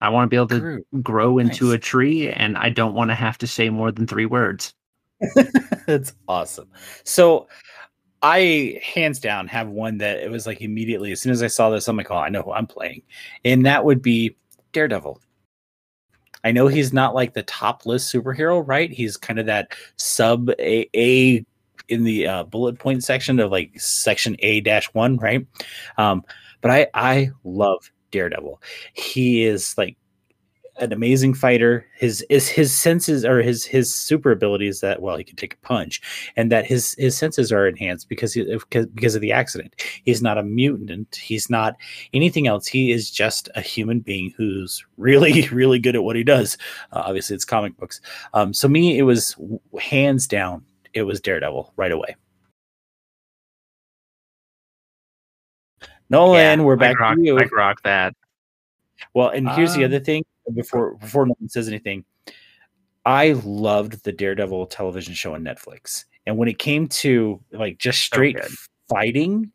I 0.00 0.10
want 0.10 0.26
to 0.26 0.28
be 0.30 0.36
able 0.36 0.48
to 0.48 0.60
Groot. 0.60 0.86
grow 1.02 1.38
into 1.38 1.66
Nice. 1.66 1.74
a 1.74 1.78
tree, 1.78 2.30
and 2.30 2.56
I 2.56 2.68
don't 2.70 2.94
want 2.94 3.10
to 3.10 3.14
have 3.16 3.36
to 3.38 3.46
say 3.46 3.68
more 3.68 3.90
than 3.90 4.06
three 4.06 4.26
words. 4.26 4.74
That's 5.86 6.12
awesome. 6.28 6.68
So 7.04 7.48
I 8.22 8.80
hands 8.82 9.18
down 9.20 9.48
have 9.48 9.68
one 9.68 9.98
that 9.98 10.18
it 10.18 10.30
was 10.30 10.46
like 10.46 10.60
immediately 10.60 11.12
as 11.12 11.20
soon 11.20 11.32
as 11.32 11.42
I 11.42 11.48
saw 11.48 11.70
this, 11.70 11.88
I'm 11.88 11.96
like, 11.96 12.10
oh, 12.10 12.16
I 12.16 12.28
know 12.28 12.42
who 12.42 12.52
I'm 12.52 12.66
playing. 12.66 13.02
And 13.44 13.66
that 13.66 13.84
would 13.84 14.02
be 14.02 14.36
Daredevil. 14.72 15.20
I 16.44 16.52
know 16.52 16.68
he's 16.68 16.92
not 16.92 17.14
like 17.16 17.34
the 17.34 17.42
top 17.42 17.84
list 17.84 18.12
superhero, 18.12 18.62
right? 18.66 18.90
He's 18.90 19.16
kind 19.16 19.40
of 19.40 19.46
that 19.46 19.72
sub 19.96 20.50
A, 20.60 20.88
a 20.94 21.44
in 21.88 22.04
the 22.04 22.26
uh, 22.26 22.44
bullet 22.44 22.78
point 22.78 23.04
section 23.04 23.40
of 23.40 23.50
like 23.50 23.78
section 23.80 24.36
A 24.40 24.60
dash 24.60 24.86
one, 24.94 25.16
right? 25.16 25.46
Um, 25.96 26.22
but 26.60 26.70
I 26.70 26.86
I 26.94 27.30
love 27.44 27.90
Daredevil. 28.10 28.60
He 28.94 29.44
is 29.44 29.76
like 29.76 29.96
an 30.80 30.92
amazing 30.92 31.34
fighter. 31.34 31.86
His 31.96 32.24
is 32.30 32.48
his 32.48 32.72
senses 32.72 33.24
or 33.24 33.42
his 33.42 33.64
his 33.64 33.94
super 33.94 34.30
abilities 34.30 34.80
that 34.80 35.02
well 35.02 35.16
he 35.16 35.24
can 35.24 35.36
take 35.36 35.54
a 35.54 35.66
punch, 35.66 36.00
and 36.36 36.50
that 36.52 36.66
his 36.66 36.94
his 36.98 37.16
senses 37.16 37.52
are 37.52 37.66
enhanced 37.66 38.08
because 38.08 38.32
he, 38.32 38.58
because 38.70 39.14
of 39.14 39.20
the 39.20 39.32
accident. 39.32 39.74
He's 40.04 40.22
not 40.22 40.38
a 40.38 40.42
mutant. 40.42 41.16
He's 41.16 41.50
not 41.50 41.76
anything 42.12 42.46
else. 42.46 42.66
He 42.66 42.90
is 42.92 43.10
just 43.10 43.48
a 43.54 43.60
human 43.60 44.00
being 44.00 44.32
who's 44.36 44.84
really 44.96 45.48
really 45.52 45.78
good 45.78 45.96
at 45.96 46.04
what 46.04 46.16
he 46.16 46.24
does. 46.24 46.56
Uh, 46.92 47.02
obviously, 47.06 47.34
it's 47.34 47.44
comic 47.44 47.76
books. 47.76 48.00
Um, 48.34 48.52
so 48.54 48.68
me, 48.68 48.98
it 48.98 49.02
was 49.02 49.36
hands 49.80 50.26
down. 50.26 50.64
It 50.94 51.02
was 51.02 51.20
Daredevil 51.20 51.72
right 51.76 51.92
away. 51.92 52.16
Nolan, 56.10 56.64
we're 56.64 56.74
I 56.74 56.76
back 56.76 56.96
grok, 56.96 57.16
to 57.16 57.22
you. 57.22 57.38
I 57.38 57.42
grok 57.42 57.82
that. 57.84 58.14
Well, 59.14 59.28
and 59.28 59.48
here's 59.50 59.74
the 59.74 59.84
Um, 59.84 59.90
other 59.90 60.00
thing 60.00 60.24
before 60.54 60.94
before 60.94 61.26
Nolan 61.26 61.48
says 61.48 61.68
anything. 61.68 62.04
I 63.04 63.32
loved 63.44 64.04
the 64.04 64.12
Daredevil 64.12 64.66
television 64.66 65.14
show 65.14 65.34
on 65.34 65.42
Netflix. 65.42 66.04
And 66.26 66.36
when 66.36 66.48
it 66.48 66.58
came 66.58 66.88
to 66.88 67.42
like 67.52 67.78
just 67.78 68.02
straight 68.02 68.36
good. 68.36 68.50
fighting, 68.88 69.50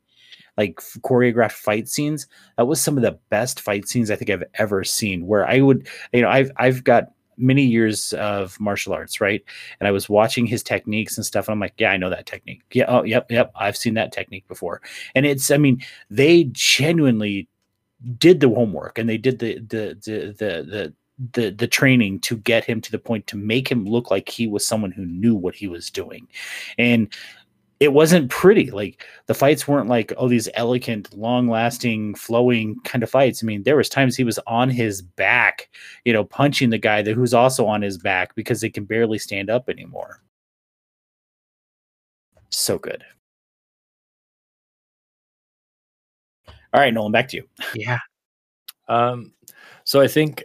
like 0.58 0.76
choreographed 1.02 1.52
fight 1.52 1.88
scenes, 1.88 2.28
that 2.58 2.66
was 2.66 2.82
some 2.82 2.98
of 2.98 3.04
the 3.04 3.20
best 3.30 3.60
fight 3.60 3.88
scenes 3.88 4.10
I 4.10 4.16
think 4.16 4.30
I've 4.30 4.44
ever 4.56 4.84
seen. 4.84 5.28
Where 5.28 5.48
I 5.48 5.60
would, 5.62 5.88
you 6.14 6.22
know, 6.22 6.30
I've 6.30 6.52
I've 6.58 6.84
got 6.84 7.12
many 7.38 7.64
years 7.64 8.14
of 8.14 8.60
martial 8.60 8.94
arts, 8.94 9.22
right? 9.22 9.44
And 9.80 9.88
I 9.88 9.92
was 9.92 10.10
watching 10.10 10.46
his 10.46 10.64
techniques 10.64 11.18
and 11.18 11.26
stuff, 11.26 11.48
and 11.48 11.54
I'm 11.54 11.60
like, 11.60 11.74
yeah, 11.78 11.92
I 11.92 11.98
know 11.98 12.10
that 12.10 12.26
technique. 12.26 12.62
Yeah, 12.72 12.86
oh, 12.88 13.04
yep, 13.04 13.30
yep, 13.32 13.52
I've 13.56 13.78
seen 13.78 13.94
that 13.96 14.12
technique 14.12 14.48
before. 14.48 14.82
And 15.16 15.26
it's, 15.26 15.52
I 15.52 15.58
mean, 15.58 15.84
they 16.10 16.46
genuinely 16.52 17.48
did 18.18 18.40
the 18.40 18.50
homework 18.50 18.98
and 18.98 19.08
they 19.08 19.18
did 19.18 19.40
the 19.40 19.60
the 19.60 19.98
the 20.04 20.36
the 20.38 20.64
the 20.64 20.94
the, 21.34 21.52
the 21.52 21.68
training 21.68 22.20
to 22.22 22.38
get 22.38 22.66
him 22.66 22.82
to 22.82 22.92
the 22.92 23.00
point 23.00 23.28
to 23.28 23.38
make 23.38 23.70
him 23.70 23.86
look 23.86 24.10
like 24.10 24.28
he 24.28 24.48
was 24.48 24.66
someone 24.66 24.92
who 24.92 25.06
knew 25.06 25.36
what 25.36 25.56
he 25.56 25.68
was 25.68 25.90
doing 25.90 26.28
and 26.78 27.14
it 27.80 27.94
wasn't 27.94 28.30
pretty. 28.30 28.72
Like 28.72 29.06
the 29.28 29.34
fights 29.34 29.68
weren't 29.68 29.90
like 29.90 30.14
oh 30.18 30.28
these 30.30 30.50
elegant 30.54 31.16
long 31.18 31.48
lasting 31.50 32.16
flowing 32.16 32.80
kind 32.84 33.04
of 33.04 33.10
fights. 33.10 33.44
I 33.44 33.46
mean 33.46 33.64
there 33.64 33.78
was 33.78 33.90
times 33.90 34.16
he 34.16 34.24
was 34.24 34.40
on 34.48 34.70
his 34.70 35.02
back 35.02 35.70
you 36.06 36.14
know 36.14 36.24
punching 36.24 36.70
the 36.70 36.78
guy 36.78 37.02
that 37.02 37.16
who's 37.16 37.34
also 37.34 37.66
on 37.66 37.82
his 37.82 37.98
back 37.98 38.36
because 38.36 38.62
they 38.62 38.70
can 38.70 38.86
barely 38.86 39.18
stand 39.20 39.50
up 39.50 39.70
anymore. 39.70 40.22
So 42.50 42.78
good. 42.78 43.04
All 46.74 46.80
right 46.80 46.94
nolan 46.94 47.12
back 47.12 47.30
to 47.30 47.38
you. 47.38 47.48
Yeah. 47.76 48.00
Um, 48.88 49.34
so 49.86 50.02
I 50.02 50.08
think 50.08 50.44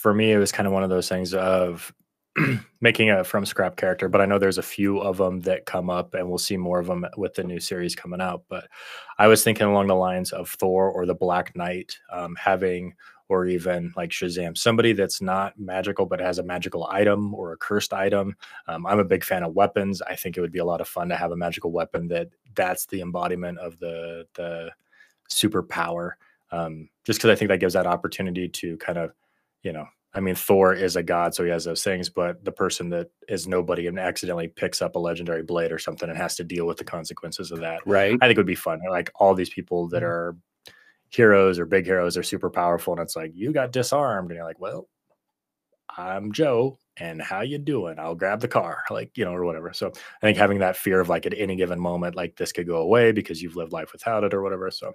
for 0.00 0.14
me, 0.14 0.32
it 0.32 0.38
was 0.38 0.52
kind 0.52 0.66
of 0.66 0.72
one 0.72 0.82
of 0.82 0.90
those 0.90 1.08
things 1.08 1.34
of 1.34 1.92
making 2.80 3.10
a 3.10 3.24
from 3.24 3.44
scrap 3.44 3.76
character, 3.76 4.08
but 4.08 4.20
I 4.20 4.26
know 4.26 4.38
there's 4.38 4.58
a 4.58 4.62
few 4.62 4.98
of 4.98 5.16
them 5.16 5.40
that 5.40 5.66
come 5.66 5.90
up 5.90 6.14
and 6.14 6.28
we'll 6.28 6.38
see 6.38 6.56
more 6.56 6.78
of 6.78 6.86
them 6.86 7.04
with 7.16 7.34
the 7.34 7.44
new 7.44 7.60
series 7.60 7.94
coming 7.94 8.20
out. 8.20 8.44
But 8.48 8.68
I 9.18 9.26
was 9.26 9.42
thinking 9.42 9.66
along 9.66 9.88
the 9.88 9.94
lines 9.94 10.32
of 10.32 10.48
Thor 10.48 10.90
or 10.90 11.06
the 11.06 11.14
Black 11.14 11.56
Knight, 11.56 11.96
um, 12.12 12.36
having, 12.36 12.94
or 13.28 13.46
even 13.46 13.92
like 13.96 14.10
Shazam, 14.10 14.56
somebody 14.56 14.92
that's 14.92 15.20
not 15.20 15.58
magical 15.58 16.06
but 16.06 16.20
has 16.20 16.38
a 16.38 16.42
magical 16.42 16.86
item 16.90 17.34
or 17.34 17.52
a 17.52 17.56
cursed 17.56 17.92
item. 17.92 18.36
Um, 18.66 18.86
I'm 18.86 18.98
a 18.98 19.04
big 19.04 19.24
fan 19.24 19.42
of 19.42 19.54
weapons. 19.54 20.02
I 20.02 20.16
think 20.16 20.36
it 20.36 20.40
would 20.40 20.52
be 20.52 20.58
a 20.58 20.64
lot 20.64 20.80
of 20.80 20.88
fun 20.88 21.08
to 21.08 21.16
have 21.16 21.32
a 21.32 21.36
magical 21.36 21.70
weapon 21.70 22.08
that 22.08 22.28
that's 22.54 22.86
the 22.86 23.00
embodiment 23.00 23.58
of 23.58 23.78
the 23.78 24.26
the 24.34 24.70
superpower 25.30 26.12
um, 26.52 26.88
just 27.04 27.18
because 27.18 27.30
I 27.30 27.34
think 27.36 27.48
that 27.48 27.60
gives 27.60 27.74
that 27.74 27.86
opportunity 27.86 28.48
to 28.48 28.76
kind 28.78 28.98
of, 28.98 29.12
you 29.62 29.72
know, 29.72 29.86
I 30.12 30.18
mean, 30.18 30.34
Thor 30.34 30.74
is 30.74 30.96
a 30.96 31.04
god, 31.04 31.34
so 31.34 31.44
he 31.44 31.50
has 31.50 31.64
those 31.64 31.84
things, 31.84 32.08
but 32.08 32.44
the 32.44 32.50
person 32.50 32.90
that 32.90 33.10
is 33.28 33.46
nobody 33.46 33.86
and 33.86 33.98
accidentally 33.98 34.48
picks 34.48 34.82
up 34.82 34.96
a 34.96 34.98
legendary 34.98 35.44
blade 35.44 35.70
or 35.70 35.78
something 35.78 36.08
and 36.08 36.18
has 36.18 36.34
to 36.36 36.44
deal 36.44 36.66
with 36.66 36.78
the 36.78 36.84
consequences 36.84 37.52
of 37.52 37.60
that, 37.60 37.80
right. 37.86 38.18
I 38.20 38.26
think 38.26 38.36
it 38.36 38.40
would 38.40 38.46
be 38.46 38.56
fun. 38.56 38.80
Like 38.90 39.12
all 39.14 39.34
these 39.34 39.50
people 39.50 39.88
that 39.90 40.02
mm-hmm. 40.02 40.10
are 40.10 40.36
heroes 41.10 41.60
or 41.60 41.64
big 41.64 41.84
heroes 41.84 42.16
are 42.16 42.24
super 42.24 42.50
powerful, 42.50 42.92
and 42.92 43.00
it's 43.02 43.14
like 43.14 43.30
you 43.34 43.52
got 43.52 43.70
disarmed, 43.70 44.30
and 44.30 44.36
you're 44.36 44.46
like, 44.46 44.58
well, 44.58 44.88
I'm 45.96 46.32
Joe, 46.32 46.79
and 46.96 47.20
how 47.20 47.40
you 47.40 47.58
doing? 47.58 47.98
I'll 47.98 48.14
grab 48.14 48.40
the 48.40 48.48
car, 48.48 48.82
like 48.90 49.16
you 49.16 49.24
know, 49.24 49.32
or 49.32 49.44
whatever. 49.44 49.72
So 49.72 49.88
I 49.88 50.26
think 50.26 50.36
having 50.36 50.58
that 50.58 50.76
fear 50.76 51.00
of 51.00 51.08
like 51.08 51.26
at 51.26 51.34
any 51.36 51.56
given 51.56 51.80
moment, 51.80 52.14
like 52.14 52.36
this 52.36 52.52
could 52.52 52.66
go 52.66 52.78
away 52.78 53.12
because 53.12 53.42
you've 53.42 53.56
lived 53.56 53.72
life 53.72 53.92
without 53.92 54.24
it 54.24 54.34
or 54.34 54.42
whatever. 54.42 54.70
So 54.70 54.92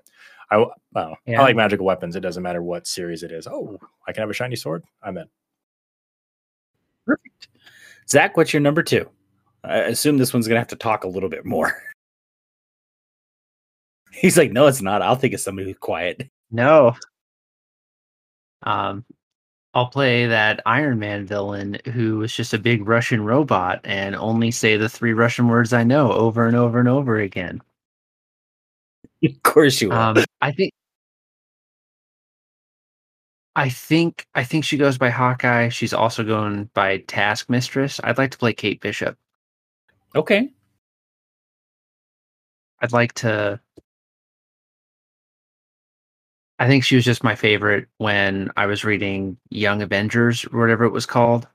I, 0.52 0.56
w- 0.56 0.72
I, 0.96 1.02
don't. 1.02 1.18
Yeah. 1.26 1.42
I 1.42 1.44
like 1.44 1.56
magical 1.56 1.86
weapons. 1.86 2.16
It 2.16 2.22
doesn't 2.22 2.44
matter 2.44 2.62
what 2.62 2.88
series 2.88 3.24
it 3.24 3.32
is. 3.32 3.48
Oh, 3.48 3.80
I 4.08 4.12
can 4.12 4.22
have 4.22 4.30
a 4.30 4.34
shiny 4.34 4.56
sword. 4.56 4.84
I'm 5.02 5.18
in. 5.18 5.28
Perfect. 7.06 7.48
Zach, 8.08 8.38
what's 8.38 8.54
your 8.54 8.62
number 8.62 8.84
two? 8.84 9.10
I 9.64 9.80
assume 9.80 10.18
this 10.18 10.34
one's 10.34 10.48
gonna 10.48 10.60
have 10.60 10.68
to 10.68 10.76
talk 10.76 11.04
a 11.04 11.10
little 11.10 11.30
bit 11.30 11.46
more. 11.46 11.82
He's 14.12 14.38
like, 14.38 14.52
no, 14.52 14.68
it's 14.68 14.82
not. 14.82 15.02
I'll 15.02 15.16
think 15.16 15.34
of 15.34 15.42
somebody 15.42 15.68
who's 15.68 15.78
quiet. 15.78 16.30
No. 16.50 16.96
Um, 18.64 19.04
I'll 19.76 19.88
play 19.88 20.26
that 20.26 20.62
Iron 20.66 21.00
Man 21.00 21.26
villain 21.26 21.78
who 21.94 22.20
was 22.20 22.34
just 22.34 22.54
a 22.54 22.58
big 22.58 22.88
Russian 22.88 23.26
robot 23.26 23.82
and 23.84 24.16
only 24.16 24.50
say 24.50 24.78
the 24.78 24.88
three 24.88 25.14
Russian 25.14 25.50
words 25.50 25.74
I 25.74 25.84
know 25.84 26.14
over 26.14 26.48
and 26.48 26.56
over 26.56 26.80
and 26.80 26.88
over 26.88 27.20
again. 27.20 27.62
of 29.24 29.44
course 29.44 29.82
you 29.82 29.90
will. 29.90 29.98
Um, 29.98 30.18
I 30.42 30.52
think. 30.54 30.72
I 33.58 33.70
think 33.70 34.28
I 34.36 34.44
think 34.44 34.66
she 34.66 34.78
goes 34.78 34.98
by 34.98 35.10
Hawkeye. 35.10 35.70
She's 35.70 35.94
also 35.94 36.24
going 36.24 36.70
by 36.74 37.00
Task 37.00 37.50
Mistress. 37.50 38.00
I'd 38.04 38.18
like 38.18 38.32
to 38.32 38.38
play 38.38 38.54
Kate 38.54 38.82
Bishop. 38.82 39.18
okay. 40.16 40.50
I'd 42.82 42.94
like 42.94 43.14
to. 43.16 43.60
I 46.60 46.68
think 46.68 46.84
she 46.84 46.96
was 46.96 47.06
just 47.06 47.24
my 47.24 47.36
favorite 47.36 47.88
when 47.98 48.50
I 48.56 48.66
was 48.66 48.86
reading 48.86 49.38
Young 49.50 49.82
Avengers 49.82 50.46
or 50.46 50.60
whatever 50.60 50.86
it 50.86 50.92
was 50.92 51.06
called. 51.06 51.48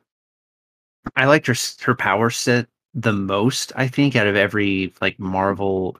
I 1.17 1.25
liked 1.25 1.47
her 1.47 1.55
her 1.83 1.95
power 1.95 2.31
set 2.31 2.67
the 2.95 3.13
most. 3.13 3.73
I 3.77 3.89
think 3.89 4.15
out 4.17 4.27
of 4.27 4.37
every 4.37 4.93
like 5.01 5.19
Marvel 5.19 5.97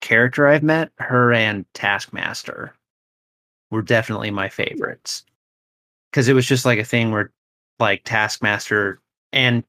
character 0.00 0.46
I've 0.46 0.62
met, 0.62 0.92
her 0.98 1.32
and 1.32 1.64
Taskmaster 1.74 2.74
were 3.70 3.82
definitely 3.82 4.30
my 4.30 4.48
favorites 4.48 5.24
because 6.10 6.28
it 6.28 6.34
was 6.34 6.46
just 6.46 6.64
like 6.64 6.78
a 6.78 6.84
thing 6.84 7.10
where 7.10 7.32
like 7.80 8.02
Taskmaster 8.04 9.00
and 9.32 9.64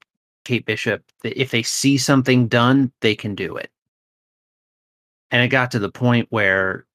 Kate 0.46 0.66
Bishop, 0.66 1.04
if 1.24 1.52
they 1.52 1.64
see 1.64 1.98
something 1.98 2.48
done, 2.48 2.92
they 3.02 3.16
can 3.16 3.36
do 3.36 3.58
it 3.58 3.72
and 5.32 5.44
it 5.44 5.50
got 5.50 5.72
to 5.72 5.80
the 5.80 5.92
point 5.92 6.28
where 6.30 6.86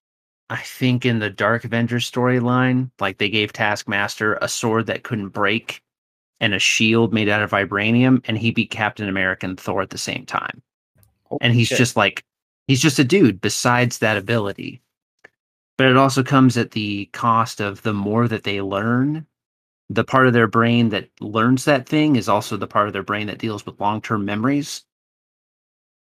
I 0.50 0.58
think 0.58 1.06
in 1.06 1.18
the 1.20 1.30
Dark 1.30 1.64
Avengers 1.64 2.10
storyline, 2.10 2.90
like 3.00 3.18
they 3.18 3.30
gave 3.30 3.52
Taskmaster 3.52 4.34
a 4.42 4.48
sword 4.48 4.86
that 4.86 5.02
couldn't 5.02 5.30
break 5.30 5.82
and 6.40 6.54
a 6.54 6.58
shield 6.58 7.12
made 7.14 7.28
out 7.28 7.42
of 7.42 7.50
vibranium, 7.50 8.22
and 8.26 8.36
he 8.36 8.50
beat 8.50 8.70
Captain 8.70 9.08
America 9.08 9.46
and 9.46 9.58
Thor 9.58 9.82
at 9.82 9.90
the 9.90 9.98
same 9.98 10.26
time. 10.26 10.62
And 11.40 11.54
he's 11.54 11.68
shit. 11.68 11.78
just 11.78 11.96
like, 11.96 12.24
he's 12.66 12.82
just 12.82 12.98
a 12.98 13.04
dude 13.04 13.40
besides 13.40 13.98
that 13.98 14.16
ability. 14.18 14.82
but 15.76 15.86
it 15.86 15.96
also 15.96 16.22
comes 16.22 16.56
at 16.56 16.70
the 16.72 17.06
cost 17.06 17.60
of 17.60 17.82
the 17.82 17.92
more 17.92 18.28
that 18.28 18.44
they 18.44 18.60
learn, 18.60 19.26
the 19.90 20.04
part 20.04 20.26
of 20.26 20.32
their 20.32 20.46
brain 20.46 20.90
that 20.90 21.08
learns 21.20 21.64
that 21.64 21.88
thing 21.88 22.16
is 22.16 22.28
also 22.28 22.56
the 22.56 22.66
part 22.66 22.86
of 22.86 22.92
their 22.92 23.02
brain 23.02 23.26
that 23.26 23.38
deals 23.38 23.66
with 23.66 23.80
long 23.80 24.00
term 24.00 24.24
memories. 24.24 24.84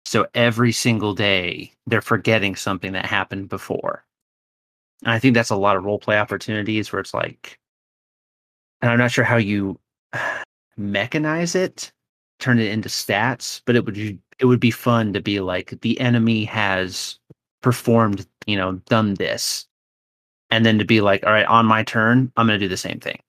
So 0.05 0.27
every 0.33 0.71
single 0.73 1.15
day, 1.15 1.71
they're 1.87 2.01
forgetting 2.01 2.55
something 2.55 2.91
that 2.93 3.05
happened 3.05 3.49
before. 3.49 4.03
And 5.03 5.11
I 5.11 5.19
think 5.19 5.35
that's 5.35 5.49
a 5.49 5.55
lot 5.55 5.75
of 5.75 5.83
role 5.83 5.99
play 5.99 6.17
opportunities 6.17 6.91
where 6.91 6.99
it's 6.99 7.13
like, 7.13 7.59
and 8.81 8.91
I'm 8.91 8.97
not 8.97 9.11
sure 9.11 9.23
how 9.23 9.37
you 9.37 9.79
mechanize 10.79 11.55
it, 11.55 11.91
turn 12.39 12.59
it 12.59 12.71
into 12.71 12.89
stats, 12.89 13.61
but 13.65 13.75
it 13.75 13.85
would 13.85 13.97
it 13.97 14.45
would 14.45 14.59
be 14.59 14.71
fun 14.71 15.13
to 15.13 15.21
be 15.21 15.39
like 15.39 15.79
the 15.81 15.99
enemy 15.99 16.45
has 16.45 17.19
performed, 17.61 18.25
you 18.45 18.57
know, 18.57 18.73
done 18.89 19.15
this. 19.15 19.67
And 20.49 20.65
then 20.65 20.77
to 20.77 20.85
be 20.85 21.01
like, 21.01 21.25
all 21.25 21.31
right, 21.31 21.45
on 21.45 21.65
my 21.65 21.83
turn, 21.83 22.31
I'm 22.37 22.47
going 22.47 22.59
to 22.59 22.65
do 22.65 22.69
the 22.69 22.77
same 22.77 22.99
thing. 22.99 23.19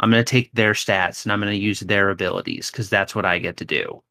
I'm 0.00 0.10
going 0.10 0.24
to 0.24 0.30
take 0.30 0.52
their 0.52 0.72
stats 0.72 1.24
and 1.24 1.32
I'm 1.32 1.40
going 1.40 1.52
to 1.52 1.58
use 1.58 1.80
their 1.80 2.10
abilities 2.10 2.70
because 2.70 2.88
that's 2.88 3.14
what 3.14 3.24
I 3.24 3.38
get 3.38 3.56
to 3.58 3.64
do. 3.64 4.02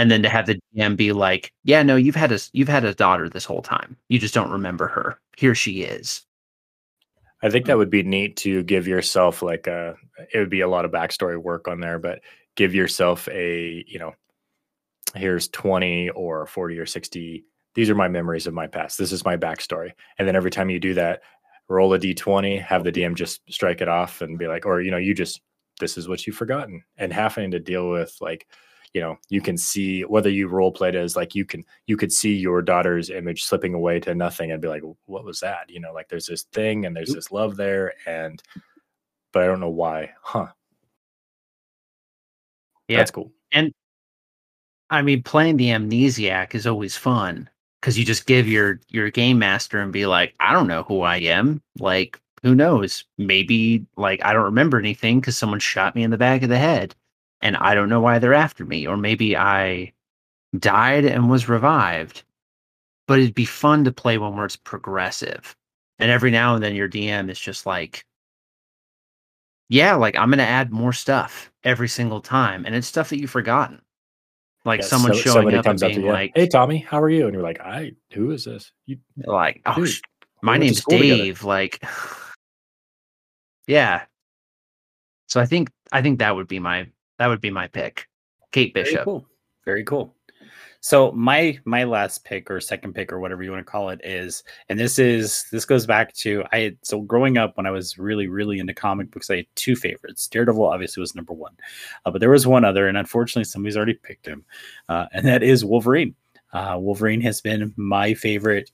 And 0.00 0.10
then 0.10 0.22
to 0.22 0.30
have 0.30 0.46
the 0.46 0.58
DM 0.74 0.96
be 0.96 1.12
like, 1.12 1.52
yeah, 1.62 1.82
no, 1.82 1.96
you've 1.96 2.14
had 2.14 2.32
a 2.32 2.38
you've 2.52 2.68
had 2.68 2.86
a 2.86 2.94
daughter 2.94 3.28
this 3.28 3.44
whole 3.44 3.60
time. 3.60 3.98
You 4.08 4.18
just 4.18 4.32
don't 4.32 4.50
remember 4.50 4.88
her. 4.88 5.20
Here 5.36 5.54
she 5.54 5.82
is. 5.82 6.24
I 7.42 7.50
think 7.50 7.66
that 7.66 7.74
hmm. 7.74 7.80
would 7.80 7.90
be 7.90 8.02
neat 8.02 8.38
to 8.38 8.62
give 8.62 8.88
yourself 8.88 9.42
like 9.42 9.66
a. 9.66 9.96
It 10.32 10.38
would 10.38 10.48
be 10.48 10.62
a 10.62 10.68
lot 10.68 10.86
of 10.86 10.90
backstory 10.90 11.36
work 11.36 11.68
on 11.68 11.80
there, 11.80 11.98
but 11.98 12.22
give 12.56 12.74
yourself 12.74 13.28
a 13.28 13.84
you 13.86 13.98
know, 13.98 14.14
here's 15.14 15.48
twenty 15.48 16.08
or 16.08 16.46
forty 16.46 16.78
or 16.78 16.86
sixty 16.86 17.44
these 17.74 17.90
are 17.90 17.94
my 17.94 18.08
memories 18.08 18.46
of 18.46 18.54
my 18.54 18.66
past. 18.66 18.98
This 18.98 19.12
is 19.12 19.24
my 19.24 19.36
backstory. 19.36 19.92
And 20.18 20.26
then 20.26 20.34
every 20.34 20.50
time 20.50 20.70
you 20.70 20.80
do 20.80 20.94
that, 20.94 21.20
roll 21.68 21.92
a 21.94 21.98
d20, 21.98 22.60
have 22.62 22.84
the 22.84 22.90
DM 22.90 23.14
just 23.14 23.42
strike 23.48 23.80
it 23.80 23.88
off 23.88 24.22
and 24.22 24.38
be 24.38 24.48
like, 24.48 24.66
or, 24.66 24.80
you 24.80 24.90
know, 24.90 24.96
you 24.96 25.14
just, 25.14 25.40
this 25.78 25.96
is 25.96 26.08
what 26.08 26.26
you've 26.26 26.36
forgotten. 26.36 26.82
And 26.96 27.12
having 27.12 27.52
to 27.52 27.60
deal 27.60 27.88
with 27.88 28.16
like, 28.20 28.48
you 28.94 29.00
know, 29.00 29.16
you 29.28 29.40
can 29.40 29.56
see 29.56 30.02
whether 30.02 30.28
you 30.30 30.48
role 30.48 30.72
played 30.72 30.96
as 30.96 31.16
like 31.16 31.34
you 31.34 31.44
can, 31.44 31.64
you 31.86 31.96
could 31.96 32.12
see 32.12 32.34
your 32.34 32.60
daughter's 32.62 33.10
image 33.10 33.44
slipping 33.44 33.74
away 33.74 34.00
to 34.00 34.14
nothing 34.14 34.50
and 34.50 34.60
be 34.60 34.68
like, 34.68 34.82
what 35.06 35.24
was 35.24 35.40
that? 35.40 35.70
You 35.70 35.80
know, 35.80 35.92
like 35.92 36.08
there's 36.08 36.26
this 36.26 36.42
thing 36.42 36.86
and 36.86 36.96
there's 36.96 37.12
this 37.12 37.30
love 37.30 37.56
there. 37.56 37.94
And, 38.06 38.42
but 39.32 39.42
I 39.42 39.46
don't 39.46 39.60
know 39.60 39.70
why. 39.70 40.10
Huh. 40.22 40.48
Yeah. 42.88 42.98
That's 42.98 43.12
cool. 43.12 43.30
And 43.52 43.72
I 44.90 45.02
mean, 45.02 45.22
playing 45.22 45.56
the 45.56 45.68
amnesiac 45.68 46.54
is 46.54 46.66
always 46.66 46.96
fun 46.96 47.48
because 47.80 47.96
you 47.96 48.04
just 48.04 48.26
give 48.26 48.48
your 48.48 48.80
your 48.88 49.10
game 49.10 49.38
master 49.38 49.80
and 49.80 49.92
be 49.92 50.06
like, 50.06 50.34
I 50.40 50.52
don't 50.52 50.66
know 50.66 50.82
who 50.82 51.02
I 51.02 51.18
am. 51.18 51.62
Like, 51.78 52.20
who 52.42 52.54
knows? 52.54 53.04
Maybe 53.16 53.86
like 53.96 54.24
I 54.24 54.32
don't 54.32 54.44
remember 54.44 54.78
anything 54.78 55.20
because 55.20 55.38
someone 55.38 55.60
shot 55.60 55.94
me 55.94 56.02
in 56.02 56.10
the 56.10 56.18
back 56.18 56.42
of 56.42 56.48
the 56.48 56.58
head, 56.58 56.94
and 57.42 57.56
I 57.56 57.74
don't 57.74 57.88
know 57.88 58.00
why 58.00 58.18
they're 58.18 58.34
after 58.34 58.64
me. 58.64 58.86
Or 58.86 58.96
maybe 58.96 59.36
I 59.36 59.92
died 60.58 61.04
and 61.04 61.30
was 61.30 61.48
revived. 61.48 62.22
But 63.06 63.18
it'd 63.18 63.34
be 63.34 63.44
fun 63.44 63.84
to 63.84 63.92
play 63.92 64.18
one 64.18 64.36
where 64.36 64.44
it's 64.46 64.56
progressive. 64.56 65.56
And 65.98 66.10
every 66.10 66.30
now 66.30 66.54
and 66.54 66.62
then 66.62 66.74
your 66.74 66.88
DM 66.88 67.28
is 67.30 67.38
just 67.40 67.66
like, 67.66 68.04
yeah, 69.68 69.94
like 69.94 70.16
I'm 70.16 70.30
gonna 70.30 70.42
add 70.42 70.72
more 70.72 70.92
stuff 70.92 71.50
every 71.64 71.88
single 71.88 72.20
time, 72.20 72.64
and 72.66 72.74
it's 72.74 72.86
stuff 72.86 73.08
that 73.10 73.20
you've 73.20 73.30
forgotten. 73.30 73.80
Like 74.64 74.80
Yeah, 74.80 74.86
someone 74.86 75.14
so- 75.14 75.20
showing 75.20 75.54
up 75.54 75.66
and 75.66 75.82
up 75.82 75.88
being 75.88 76.00
to 76.00 76.06
you, 76.06 76.12
like, 76.12 76.32
"Hey, 76.34 76.46
Tommy, 76.48 76.78
how 76.78 77.00
are 77.00 77.08
you?" 77.10 77.26
And 77.26 77.34
you're 77.34 77.42
like, 77.42 77.60
"I, 77.60 77.92
who 78.12 78.30
is 78.32 78.44
this?" 78.44 78.72
You, 78.86 78.98
like 79.16 79.62
oh 79.66 79.74
Dude, 79.76 79.94
my 80.42 80.56
name's 80.58 80.78
school 80.78 80.98
together. 80.98 81.22
dave 81.22 81.44
like 81.44 81.84
yeah 83.66 84.04
so 85.28 85.40
i 85.40 85.46
think 85.46 85.70
i 85.92 86.02
think 86.02 86.18
that 86.18 86.34
would 86.34 86.48
be 86.48 86.58
my 86.58 86.88
that 87.20 87.28
would 87.28 87.40
be 87.40 87.50
my 87.50 87.68
pick 87.68 88.08
kate 88.50 88.74
Very 88.74 88.84
bishop 88.84 89.04
cool. 89.04 89.26
Very 89.64 89.84
cool. 89.84 90.16
So 90.82 91.12
my 91.12 91.58
my 91.66 91.84
last 91.84 92.24
pick 92.24 92.50
or 92.50 92.58
second 92.60 92.94
pick 92.94 93.12
or 93.12 93.20
whatever 93.20 93.42
you 93.42 93.50
want 93.50 93.64
to 93.64 93.70
call 93.70 93.90
it 93.90 94.00
is, 94.02 94.42
and 94.70 94.80
this 94.80 94.98
is 94.98 95.44
this 95.52 95.66
goes 95.66 95.84
back 95.84 96.14
to 96.14 96.42
I 96.52 96.76
so 96.82 97.02
growing 97.02 97.36
up 97.36 97.56
when 97.56 97.66
I 97.66 97.70
was 97.70 97.98
really 97.98 98.28
really 98.28 98.58
into 98.58 98.72
comic 98.72 99.10
books, 99.10 99.28
I 99.28 99.36
had 99.36 99.46
two 99.56 99.76
favorites. 99.76 100.26
Daredevil 100.26 100.64
obviously 100.64 101.02
was 101.02 101.14
number 101.14 101.34
one, 101.34 101.52
uh, 102.06 102.10
but 102.10 102.20
there 102.20 102.30
was 102.30 102.46
one 102.46 102.64
other, 102.64 102.88
and 102.88 102.96
unfortunately 102.96 103.44
somebody's 103.44 103.76
already 103.76 103.94
picked 103.94 104.26
him, 104.26 104.44
uh, 104.88 105.06
and 105.12 105.26
that 105.26 105.42
is 105.42 105.64
Wolverine. 105.64 106.14
Uh, 106.54 106.76
Wolverine 106.80 107.20
has 107.20 107.42
been 107.42 107.74
my 107.76 108.14
favorite. 108.14 108.70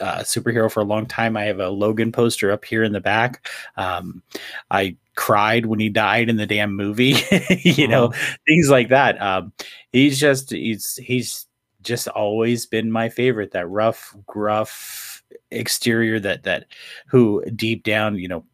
Uh, 0.00 0.18
superhero 0.18 0.70
for 0.70 0.80
a 0.80 0.84
long 0.84 1.06
time. 1.06 1.36
I 1.36 1.44
have 1.44 1.58
a 1.58 1.70
Logan 1.70 2.12
poster 2.12 2.52
up 2.52 2.64
here 2.64 2.82
in 2.82 2.92
the 2.92 3.00
back. 3.00 3.48
Um, 3.76 4.22
I 4.70 4.96
cried 5.14 5.66
when 5.66 5.80
he 5.80 5.88
died 5.88 6.28
in 6.28 6.36
the 6.36 6.46
damn 6.46 6.76
movie, 6.76 7.16
you 7.62 7.88
know, 7.88 8.12
things 8.46 8.68
like 8.68 8.90
that. 8.90 9.20
Um, 9.20 9.52
he's 9.92 10.20
just 10.20 10.50
he's 10.50 10.96
he's 10.96 11.46
just 11.82 12.08
always 12.08 12.66
been 12.66 12.92
my 12.92 13.08
favorite. 13.08 13.52
That 13.52 13.68
rough, 13.68 14.14
gruff 14.26 15.22
exterior. 15.50 16.20
That 16.20 16.44
that 16.44 16.66
who 17.06 17.44
deep 17.56 17.82
down, 17.82 18.16
you 18.16 18.28
know, 18.28 18.44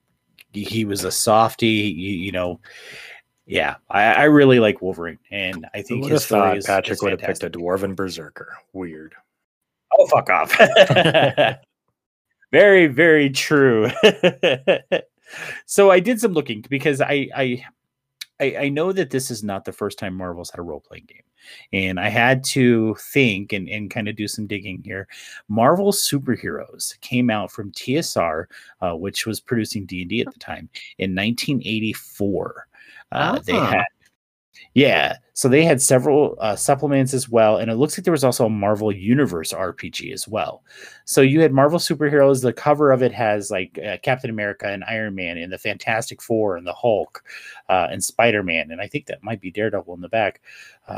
he 0.52 0.84
was 0.84 1.04
a 1.04 1.10
softy. 1.10 1.66
You, 1.66 2.12
you 2.12 2.32
know. 2.32 2.60
Yeah, 3.44 3.74
I, 3.90 4.04
I 4.04 4.22
really 4.24 4.60
like 4.60 4.80
Wolverine, 4.80 5.18
and 5.32 5.66
I 5.74 5.82
think 5.82 6.06
his 6.06 6.24
thought 6.24 6.62
Patrick 6.64 7.02
would 7.02 7.10
have 7.10 7.20
picked 7.20 7.42
a 7.42 7.50
dwarven 7.50 7.96
berserker? 7.96 8.56
Weird. 8.72 9.16
Oh, 9.98 10.06
fuck 10.06 10.30
off. 10.30 10.56
very, 12.52 12.86
very 12.86 13.30
true. 13.30 13.90
so 15.66 15.90
I 15.90 16.00
did 16.00 16.20
some 16.20 16.32
looking 16.32 16.64
because 16.68 17.00
I, 17.00 17.28
I 17.34 17.64
I 18.40 18.56
I 18.60 18.68
know 18.68 18.92
that 18.92 19.10
this 19.10 19.30
is 19.30 19.42
not 19.42 19.64
the 19.64 19.72
first 19.72 19.98
time 19.98 20.14
Marvel's 20.14 20.50
had 20.50 20.58
a 20.58 20.62
role 20.62 20.80
playing 20.80 21.06
game. 21.08 21.22
And 21.72 21.98
I 21.98 22.08
had 22.08 22.44
to 22.44 22.94
think 23.00 23.52
and, 23.52 23.68
and 23.68 23.90
kind 23.90 24.08
of 24.08 24.14
do 24.14 24.28
some 24.28 24.46
digging 24.46 24.80
here. 24.84 25.08
Marvel 25.48 25.90
Superheroes 25.92 26.98
came 27.00 27.30
out 27.30 27.50
from 27.50 27.72
TSR, 27.72 28.44
uh, 28.80 28.92
which 28.94 29.26
was 29.26 29.40
producing 29.40 29.84
D&D 29.84 30.20
at 30.20 30.32
the 30.32 30.38
time, 30.38 30.68
in 30.98 31.16
1984. 31.16 32.68
Uh, 33.10 33.38
They 33.40 33.54
Ah. 33.54 33.66
had 33.72 33.84
yeah, 34.74 35.16
so 35.34 35.48
they 35.48 35.64
had 35.64 35.80
several 35.80 36.36
uh, 36.40 36.56
supplements 36.56 37.14
as 37.14 37.28
well, 37.28 37.56
and 37.56 37.70
it 37.70 37.76
looks 37.76 37.96
like 37.96 38.04
there 38.04 38.12
was 38.12 38.24
also 38.24 38.46
a 38.46 38.50
Marvel 38.50 38.92
Universe 38.92 39.52
RPG 39.52 40.12
as 40.12 40.28
well. 40.28 40.62
So 41.04 41.20
you 41.20 41.40
had 41.40 41.52
Marvel 41.52 41.78
superheroes. 41.78 42.42
The 42.42 42.52
cover 42.52 42.90
of 42.90 43.02
it 43.02 43.12
has 43.12 43.50
like 43.50 43.78
uh, 43.78 43.96
Captain 44.02 44.30
America 44.30 44.66
and 44.66 44.84
Iron 44.84 45.14
Man 45.14 45.38
and 45.38 45.52
the 45.52 45.58
Fantastic 45.58 46.22
Four 46.22 46.56
and 46.56 46.66
the 46.66 46.72
Hulk 46.72 47.22
uh, 47.68 47.88
and 47.90 48.02
Spider 48.02 48.42
Man, 48.42 48.70
and 48.70 48.80
I 48.80 48.86
think 48.86 49.06
that 49.06 49.22
might 49.22 49.40
be 49.40 49.50
Daredevil 49.50 49.94
in 49.94 50.00
the 50.00 50.08
back 50.08 50.40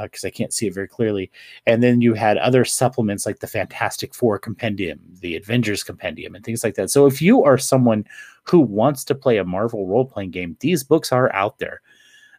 because 0.03 0.25
I 0.25 0.31
can't 0.31 0.53
see 0.53 0.67
it 0.67 0.75
very 0.75 0.89
clearly. 0.89 1.31
And 1.67 1.83
then 1.83 2.01
you 2.01 2.15
had 2.15 2.39
other 2.39 2.65
supplements 2.65 3.27
like 3.27 3.41
the 3.41 3.47
Fantastic 3.47 4.15
Four 4.15 4.39
Compendium, 4.39 5.01
the 5.21 5.37
Avengers 5.37 5.83
Compendium, 5.83 6.35
and 6.35 6.45
things 6.45 6.65
like 6.65 6.75
that. 6.75 6.91
So 6.91 7.07
if 7.07 7.21
you 7.23 7.45
are 7.45 7.59
someone 7.59 8.05
who 8.45 8.61
wants 8.61 9.05
to 9.05 9.15
play 9.15 9.39
a 9.39 9.45
Marvel 9.45 9.87
role 9.87 10.05
playing 10.05 10.31
game, 10.31 10.57
these 10.61 10.83
books 10.85 11.13
are 11.13 11.33
out 11.35 11.59
there 11.59 11.83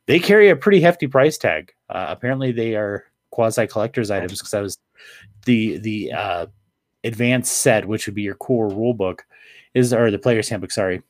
they 0.08 0.20
carry 0.20 0.49
a 0.49 0.56
pretty 0.56 0.82
hefty 0.82 1.08
price 1.08 1.38
tag. 1.38 1.74
Uh, 1.89 2.08
apparently, 2.10 2.51
they 2.51 2.76
are 2.76 3.06
quasi 3.32 3.68
collector's 3.68 4.12
items 4.12 4.39
because 4.39 4.53
I 4.53 4.62
was 4.62 4.78
the 5.45 5.78
the 5.78 6.12
uh, 6.12 6.45
advanced 7.03 7.60
set, 7.60 7.88
which 7.88 8.06
would 8.06 8.16
be 8.16 8.22
your 8.22 8.36
core 8.36 8.70
rule 8.70 8.93
book, 8.93 9.26
is 9.74 9.93
or 9.93 10.12
the 10.12 10.20
player's 10.20 10.49
handbook. 10.49 10.72
Sorry, 10.72 11.01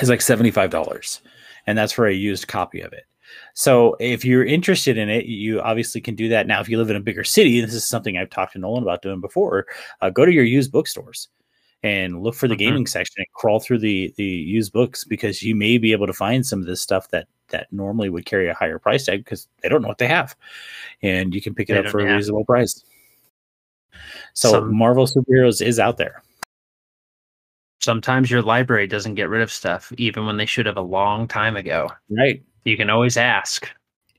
is 0.00 0.08
like 0.08 0.20
seventy 0.20 0.50
five 0.50 0.70
dollars, 0.70 1.20
and 1.66 1.76
that's 1.76 1.92
for 1.92 2.06
a 2.06 2.14
used 2.14 2.48
copy 2.48 2.80
of 2.80 2.92
it. 2.92 3.04
So 3.54 3.96
if 4.00 4.24
you're 4.24 4.44
interested 4.44 4.98
in 4.98 5.08
it, 5.08 5.26
you 5.26 5.60
obviously 5.60 6.00
can 6.00 6.14
do 6.14 6.28
that. 6.28 6.46
Now, 6.46 6.60
if 6.60 6.68
you 6.68 6.78
live 6.78 6.90
in 6.90 6.96
a 6.96 7.00
bigger 7.00 7.24
city, 7.24 7.60
this 7.60 7.74
is 7.74 7.86
something 7.86 8.16
I've 8.16 8.30
talked 8.30 8.52
to 8.52 8.58
Nolan 8.58 8.82
about 8.82 9.02
doing 9.02 9.20
before. 9.20 9.66
Uh, 10.00 10.10
go 10.10 10.24
to 10.24 10.32
your 10.32 10.44
used 10.44 10.70
bookstores 10.70 11.28
and 11.84 12.22
look 12.22 12.34
for 12.34 12.48
the 12.48 12.54
Mhm. 12.56 12.58
gaming 12.58 12.86
section 12.86 13.14
and 13.18 13.26
crawl 13.34 13.60
through 13.60 13.78
the 13.78 14.12
the 14.16 14.24
used 14.24 14.72
books 14.72 15.04
because 15.04 15.42
you 15.42 15.54
may 15.54 15.78
be 15.78 15.92
able 15.92 16.06
to 16.08 16.12
find 16.12 16.44
some 16.44 16.60
of 16.60 16.66
this 16.66 16.80
stuff 16.80 17.08
that 17.10 17.28
that 17.48 17.70
normally 17.72 18.08
would 18.08 18.24
carry 18.26 18.48
a 18.48 18.54
higher 18.54 18.78
price 18.80 19.04
tag 19.06 19.22
because 19.24 19.46
they 19.62 19.68
don't 19.68 19.82
know 19.82 19.88
what 19.88 19.98
they 19.98 20.08
have, 20.08 20.34
and 21.02 21.34
you 21.34 21.40
can 21.42 21.54
pick 21.54 21.68
it 21.70 21.74
They 21.74 21.78
up 21.80 21.88
for 21.88 22.00
a 22.00 22.04
yeah. 22.04 22.14
reasonable 22.16 22.44
price. 22.46 22.82
So 24.32 24.50
Some- 24.50 24.74
Marvel 24.76 25.06
superheroes 25.06 25.60
is 25.64 25.78
out 25.78 25.96
there. 25.98 26.22
sometimes 27.80 28.30
your 28.30 28.40
library 28.40 28.86
doesn't 28.86 29.14
get 29.14 29.28
rid 29.28 29.42
of 29.42 29.52
stuff 29.52 29.92
even 29.98 30.24
when 30.24 30.38
they 30.38 30.46
should 30.46 30.64
have 30.64 30.78
a 30.78 30.80
long 30.80 31.28
time 31.28 31.54
ago 31.54 31.86
Right. 32.08 32.42
you 32.64 32.78
can 32.78 32.88
always 32.88 33.18
ask 33.18 33.70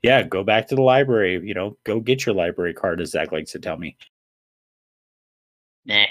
Yeah, 0.04 0.22
go 0.22 0.44
back 0.44 0.68
to 0.68 0.76
the 0.76 0.82
library. 0.82 1.40
You 1.44 1.52
know, 1.54 1.76
go 1.82 1.98
get 1.98 2.24
your 2.24 2.34
library 2.36 2.74
card, 2.74 3.00
as 3.00 3.10
Zach 3.10 3.32
likes 3.32 3.50
to 3.52 3.58
tell 3.58 3.76
me. 3.76 3.96
nah. 5.84 6.04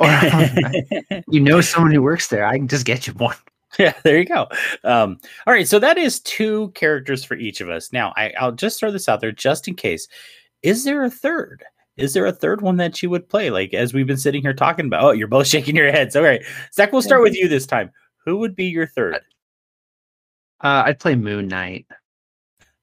Or 0.00 0.08
you 1.28 1.40
know 1.40 1.60
someone 1.60 1.92
who 1.92 2.02
works 2.02 2.28
there 2.28 2.46
i 2.46 2.56
can 2.56 2.68
just 2.68 2.86
get 2.86 3.06
you 3.06 3.12
one 3.14 3.36
yeah, 3.78 3.94
there 4.04 4.18
you 4.18 4.24
go. 4.24 4.48
Um, 4.84 5.18
all 5.46 5.52
right, 5.52 5.68
so 5.68 5.78
that 5.78 5.98
is 5.98 6.20
two 6.20 6.70
characters 6.74 7.24
for 7.24 7.34
each 7.34 7.60
of 7.60 7.68
us. 7.68 7.92
Now, 7.92 8.12
I, 8.16 8.32
I'll 8.38 8.52
just 8.52 8.80
throw 8.80 8.90
this 8.90 9.08
out 9.08 9.20
there 9.20 9.32
just 9.32 9.68
in 9.68 9.74
case. 9.74 10.08
Is 10.62 10.84
there 10.84 11.04
a 11.04 11.10
third? 11.10 11.64
is 11.96 12.12
there 12.12 12.26
a 12.26 12.32
third 12.32 12.60
one 12.60 12.76
that 12.76 13.02
you 13.02 13.08
would 13.08 13.26
play? 13.26 13.48
Like 13.48 13.72
as 13.72 13.94
we've 13.94 14.06
been 14.06 14.18
sitting 14.18 14.42
here 14.42 14.52
talking 14.52 14.84
about, 14.84 15.02
oh, 15.02 15.12
you're 15.12 15.28
both 15.28 15.46
shaking 15.46 15.76
your 15.76 15.90
heads. 15.90 16.14
All 16.14 16.22
right, 16.22 16.42
Zach, 16.74 16.92
we'll 16.92 17.00
start 17.00 17.22
with 17.22 17.34
you 17.34 17.48
this 17.48 17.66
time. 17.66 17.90
Who 18.26 18.36
would 18.38 18.54
be 18.54 18.66
your 18.66 18.86
third? 18.86 19.20
Uh, 20.60 20.82
I'd 20.86 21.00
play 21.00 21.14
Moon 21.14 21.48
Knight. 21.48 21.86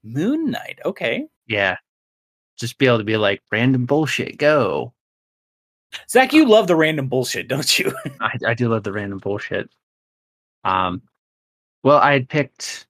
Moon 0.03 0.49
Knight. 0.49 0.79
Okay. 0.83 1.27
Yeah. 1.47 1.77
Just 2.57 2.79
be 2.79 2.87
able 2.87 2.97
to 2.99 3.03
be 3.03 3.17
like 3.17 3.41
random 3.51 3.85
bullshit, 3.85 4.37
go. 4.37 4.93
Zach, 6.09 6.33
you 6.33 6.47
love 6.47 6.67
the 6.67 6.75
random 6.75 7.07
bullshit, 7.07 7.47
don't 7.47 7.79
you? 7.79 7.93
I, 8.21 8.37
I 8.47 8.53
do 8.53 8.69
love 8.69 8.83
the 8.83 8.91
random 8.91 9.19
bullshit. 9.19 9.69
Um, 10.63 11.01
well, 11.83 11.97
I 11.97 12.13
had 12.13 12.29
picked. 12.29 12.87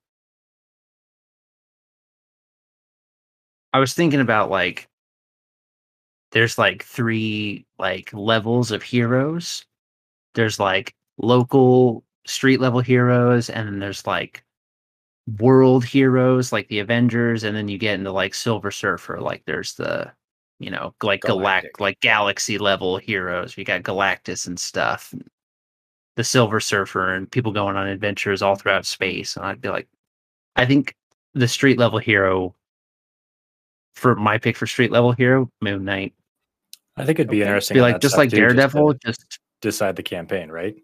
I 3.73 3.79
was 3.79 3.93
thinking 3.93 4.19
about 4.19 4.49
like, 4.51 4.87
there's 6.31 6.57
like 6.57 6.83
three 6.83 7.65
like 7.79 8.11
levels 8.13 8.71
of 8.71 8.83
heroes. 8.83 9.65
There's 10.35 10.59
like 10.59 10.95
local 11.17 12.03
street 12.25 12.59
level 12.59 12.81
heroes, 12.81 13.49
and 13.49 13.67
then 13.67 13.79
there's 13.79 14.05
like 14.05 14.43
world 15.39 15.85
heroes 15.85 16.51
like 16.51 16.67
the 16.67 16.79
Avengers, 16.79 17.43
and 17.43 17.55
then 17.55 17.67
you 17.67 17.77
get 17.77 17.95
into 17.95 18.11
like 18.11 18.33
Silver 18.33 18.71
Surfer. 18.71 19.19
Like 19.19 19.43
there's 19.45 19.73
the 19.75 20.11
you 20.63 20.71
know 20.71 20.93
like 21.03 21.21
galactic, 21.21 21.79
like 21.79 21.99
galaxy 21.99 22.57
level 22.57 22.97
heroes. 22.97 23.57
You 23.57 23.63
got 23.63 23.83
Galactus 23.83 24.47
and 24.47 24.59
stuff. 24.59 25.13
The 26.15 26.23
Silver 26.23 26.59
Surfer 26.59 27.15
and 27.15 27.29
people 27.29 27.51
going 27.51 27.75
on 27.75 27.87
adventures 27.87 28.41
all 28.41 28.55
throughout 28.55 28.85
space. 28.85 29.35
And 29.35 29.45
I'd 29.45 29.61
be 29.61 29.69
like, 29.69 29.87
I 30.55 30.65
think 30.65 30.95
the 31.33 31.47
street 31.47 31.79
level 31.79 31.99
hero 31.99 32.55
for 33.95 34.15
my 34.15 34.37
pick 34.37 34.55
for 34.55 34.67
street 34.67 34.91
level 34.91 35.11
hero, 35.11 35.49
Moon 35.61 35.83
Knight. 35.83 36.13
I 36.97 37.05
think 37.05 37.19
it'd 37.19 37.31
be 37.31 37.41
okay. 37.41 37.47
interesting. 37.49 37.75
Be 37.75 37.81
like 37.81 37.99
just 37.99 38.17
like 38.17 38.29
Daredevil, 38.29 38.93
just, 39.05 39.21
just, 39.21 39.39
decide 39.61 39.95
the 39.95 40.03
campaign, 40.03 40.49
right? 40.49 40.75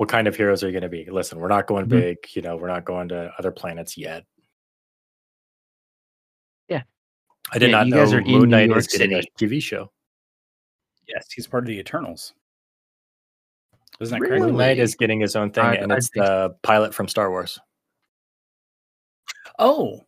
what 0.00 0.08
kind 0.08 0.26
of 0.26 0.34
heroes 0.34 0.64
are 0.64 0.66
you 0.66 0.72
going 0.72 0.80
to 0.80 0.88
be? 0.88 1.06
Listen, 1.10 1.38
we're 1.38 1.48
not 1.48 1.66
going 1.66 1.84
mm-hmm. 1.84 2.00
big. 2.00 2.16
You 2.32 2.40
know, 2.40 2.56
we're 2.56 2.68
not 2.68 2.86
going 2.86 3.08
to 3.08 3.30
other 3.38 3.50
planets 3.50 3.98
yet. 3.98 4.24
I 7.52 7.58
did 7.58 7.70
yeah, 7.70 7.82
not 7.84 7.88
know 7.88 8.20
Moon 8.20 8.50
Knight 8.50 8.70
is 8.76 8.86
getting 8.86 9.12
a 9.12 9.22
TV 9.38 9.60
show. 9.60 9.90
Yes, 11.08 11.26
he's 11.32 11.46
part 11.46 11.64
of 11.64 11.68
the 11.68 11.78
Eternals. 11.78 12.34
Isn't 14.00 14.14
that 14.14 14.20
really? 14.20 14.40
crazy? 14.40 14.46
Moon 14.46 14.56
Knight 14.56 14.78
is 14.78 14.94
getting 14.94 15.20
his 15.20 15.36
own 15.36 15.50
thing, 15.50 15.64
I, 15.64 15.74
and 15.74 15.92
I, 15.92 15.96
it's 15.96 16.10
I 16.16 16.24
the 16.24 16.56
pilot 16.62 16.94
from 16.94 17.08
Star 17.08 17.30
Wars. 17.30 17.58
Oh, 19.58 20.06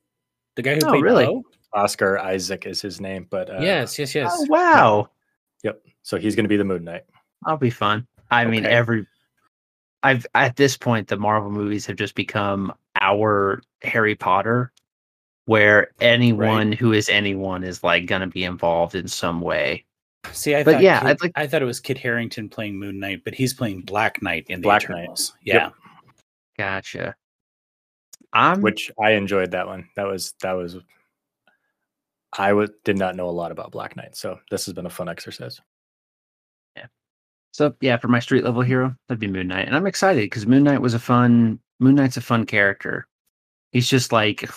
the 0.56 0.62
guy 0.62 0.74
who 0.74 0.80
oh, 0.84 0.90
played 0.90 1.02
really? 1.02 1.26
Poe? 1.26 1.42
Oscar 1.74 2.18
Isaac 2.18 2.66
is 2.66 2.80
his 2.80 3.00
name, 3.00 3.26
but 3.30 3.50
uh, 3.50 3.60
yes, 3.60 3.98
yes, 3.98 4.14
yes. 4.14 4.30
Oh, 4.32 4.46
wow. 4.48 5.08
Yep. 5.64 5.82
So 6.02 6.18
he's 6.18 6.36
going 6.36 6.44
to 6.44 6.48
be 6.48 6.56
the 6.56 6.64
Moon 6.64 6.84
Knight. 6.84 7.04
I'll 7.44 7.56
be 7.56 7.70
fun. 7.70 8.06
I 8.30 8.42
okay. 8.42 8.50
mean, 8.50 8.66
every 8.66 9.06
I've 10.02 10.26
at 10.34 10.56
this 10.56 10.76
point 10.76 11.08
the 11.08 11.16
Marvel 11.16 11.50
movies 11.50 11.86
have 11.86 11.96
just 11.96 12.14
become 12.14 12.72
our 13.00 13.62
Harry 13.82 14.14
Potter, 14.14 14.71
where 15.46 15.90
anyone 16.00 16.70
right. 16.70 16.78
who 16.78 16.92
is 16.92 17.08
anyone 17.08 17.64
is 17.64 17.82
like 17.82 18.06
gonna 18.06 18.26
be 18.26 18.44
involved 18.44 18.94
in 18.94 19.08
some 19.08 19.40
way. 19.40 19.84
See, 20.30 20.54
I 20.54 20.62
but 20.62 20.74
thought 20.74 20.82
yeah, 20.82 21.00
Kit, 21.00 21.20
like, 21.20 21.32
I 21.34 21.46
thought 21.46 21.62
it 21.62 21.66
was 21.66 21.80
Kit 21.80 21.98
Harington 21.98 22.48
playing 22.48 22.78
Moon 22.78 23.00
Knight, 23.00 23.22
but 23.24 23.34
he's 23.34 23.52
playing 23.52 23.80
Black 23.80 24.22
Knight 24.22 24.46
in 24.48 24.60
the 24.60 24.64
Black 24.64 24.84
Eternals. 24.84 25.32
Knight. 25.34 25.40
Yeah, 25.42 25.54
yep. 25.54 25.74
gotcha. 26.56 27.16
I'm 28.32 28.62
which 28.62 28.90
I 29.02 29.12
enjoyed 29.12 29.50
that 29.50 29.66
one. 29.66 29.88
That 29.96 30.06
was 30.06 30.34
that 30.42 30.52
was. 30.52 30.76
I 32.38 32.52
would 32.52 32.72
did 32.84 32.96
not 32.96 33.16
know 33.16 33.28
a 33.28 33.30
lot 33.30 33.52
about 33.52 33.72
Black 33.72 33.96
Knight, 33.96 34.16
so 34.16 34.38
this 34.50 34.64
has 34.64 34.72
been 34.74 34.86
a 34.86 34.90
fun 34.90 35.08
exercise. 35.08 35.60
Yeah. 36.76 36.86
So 37.52 37.74
yeah, 37.80 37.98
for 37.98 38.08
my 38.08 38.20
street 38.20 38.44
level 38.44 38.62
hero, 38.62 38.94
that'd 39.08 39.20
be 39.20 39.26
Moon 39.26 39.48
Knight, 39.48 39.66
and 39.66 39.76
I'm 39.76 39.86
excited 39.86 40.22
because 40.22 40.46
Moon 40.46 40.62
Knight 40.62 40.80
was 40.80 40.94
a 40.94 40.98
fun. 40.98 41.58
Moon 41.80 41.96
Knight's 41.96 42.16
a 42.16 42.22
fun 42.22 42.46
character. 42.46 43.06
He's 43.72 43.88
just 43.88 44.12
like 44.12 44.48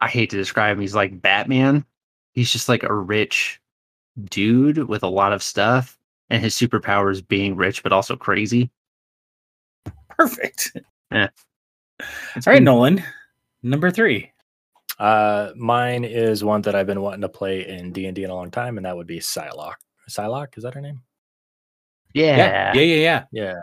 I 0.00 0.08
hate 0.08 0.30
to 0.30 0.36
describe 0.36 0.76
him. 0.76 0.80
He's 0.80 0.94
like 0.94 1.20
Batman. 1.20 1.84
He's 2.32 2.50
just 2.50 2.68
like 2.68 2.82
a 2.82 2.94
rich 2.94 3.60
dude 4.30 4.78
with 4.88 5.02
a 5.02 5.08
lot 5.08 5.32
of 5.32 5.42
stuff, 5.42 5.98
and 6.30 6.42
his 6.42 6.54
superpower 6.54 7.10
is 7.10 7.22
being 7.22 7.56
rich 7.56 7.82
but 7.82 7.92
also 7.92 8.16
crazy. 8.16 8.70
Perfect. 10.08 10.76
Yeah. 11.10 11.28
All 12.00 12.42
right, 12.46 12.62
Nolan. 12.62 13.02
Number 13.62 13.90
three. 13.90 14.32
Uh, 14.98 15.50
mine 15.56 16.04
is 16.04 16.44
one 16.44 16.62
that 16.62 16.74
I've 16.74 16.86
been 16.86 17.00
wanting 17.00 17.22
to 17.22 17.28
play 17.28 17.66
in 17.66 17.92
D 17.92 18.06
and 18.06 18.14
D 18.14 18.24
in 18.24 18.30
a 18.30 18.34
long 18.34 18.50
time, 18.50 18.76
and 18.76 18.86
that 18.86 18.96
would 18.96 19.06
be 19.06 19.18
Psylocke. 19.18 19.74
Psylocke 20.08 20.56
is 20.56 20.64
that 20.64 20.74
her 20.74 20.80
name? 20.80 21.02
Yeah, 22.12 22.36
yeah, 22.36 22.72
yeah, 22.74 22.80
yeah. 22.80 22.96
yeah. 22.96 23.24
yeah. 23.32 23.54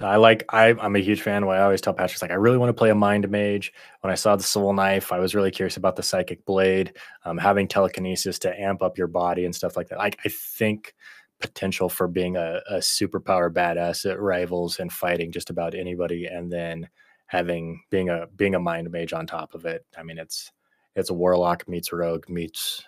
I 0.00 0.16
like. 0.16 0.44
I, 0.50 0.68
I'm 0.80 0.94
a 0.94 1.00
huge 1.00 1.22
fan. 1.22 1.44
Why 1.46 1.58
I 1.58 1.62
always 1.62 1.80
tell 1.80 1.92
Patrick, 1.92 2.22
like, 2.22 2.30
I 2.30 2.34
really 2.34 2.58
want 2.58 2.70
to 2.70 2.74
play 2.74 2.90
a 2.90 2.94
mind 2.94 3.28
mage. 3.28 3.72
When 4.00 4.12
I 4.12 4.14
saw 4.14 4.36
the 4.36 4.44
soul 4.44 4.72
knife, 4.72 5.10
I 5.10 5.18
was 5.18 5.34
really 5.34 5.50
curious 5.50 5.76
about 5.76 5.96
the 5.96 6.02
psychic 6.02 6.44
blade, 6.44 6.94
um, 7.24 7.36
having 7.36 7.66
telekinesis 7.66 8.38
to 8.40 8.60
amp 8.60 8.82
up 8.82 8.96
your 8.96 9.08
body 9.08 9.44
and 9.44 9.54
stuff 9.54 9.76
like 9.76 9.88
that. 9.88 9.98
Like, 9.98 10.18
I 10.24 10.28
think 10.28 10.94
potential 11.40 11.88
for 11.88 12.06
being 12.06 12.36
a, 12.36 12.60
a 12.68 12.76
superpower 12.76 13.52
badass 13.52 14.02
that 14.02 14.20
rivals 14.20 14.78
and 14.78 14.92
fighting 14.92 15.32
just 15.32 15.50
about 15.50 15.74
anybody, 15.74 16.26
and 16.26 16.50
then 16.52 16.88
having 17.26 17.82
being 17.90 18.08
a 18.08 18.26
being 18.36 18.54
a 18.54 18.60
mind 18.60 18.90
mage 18.90 19.12
on 19.12 19.26
top 19.26 19.54
of 19.54 19.66
it. 19.66 19.84
I 19.96 20.02
mean, 20.04 20.18
it's 20.18 20.52
it's 20.94 21.10
a 21.10 21.14
warlock 21.14 21.68
meets 21.68 21.92
rogue 21.92 22.28
meets 22.28 22.84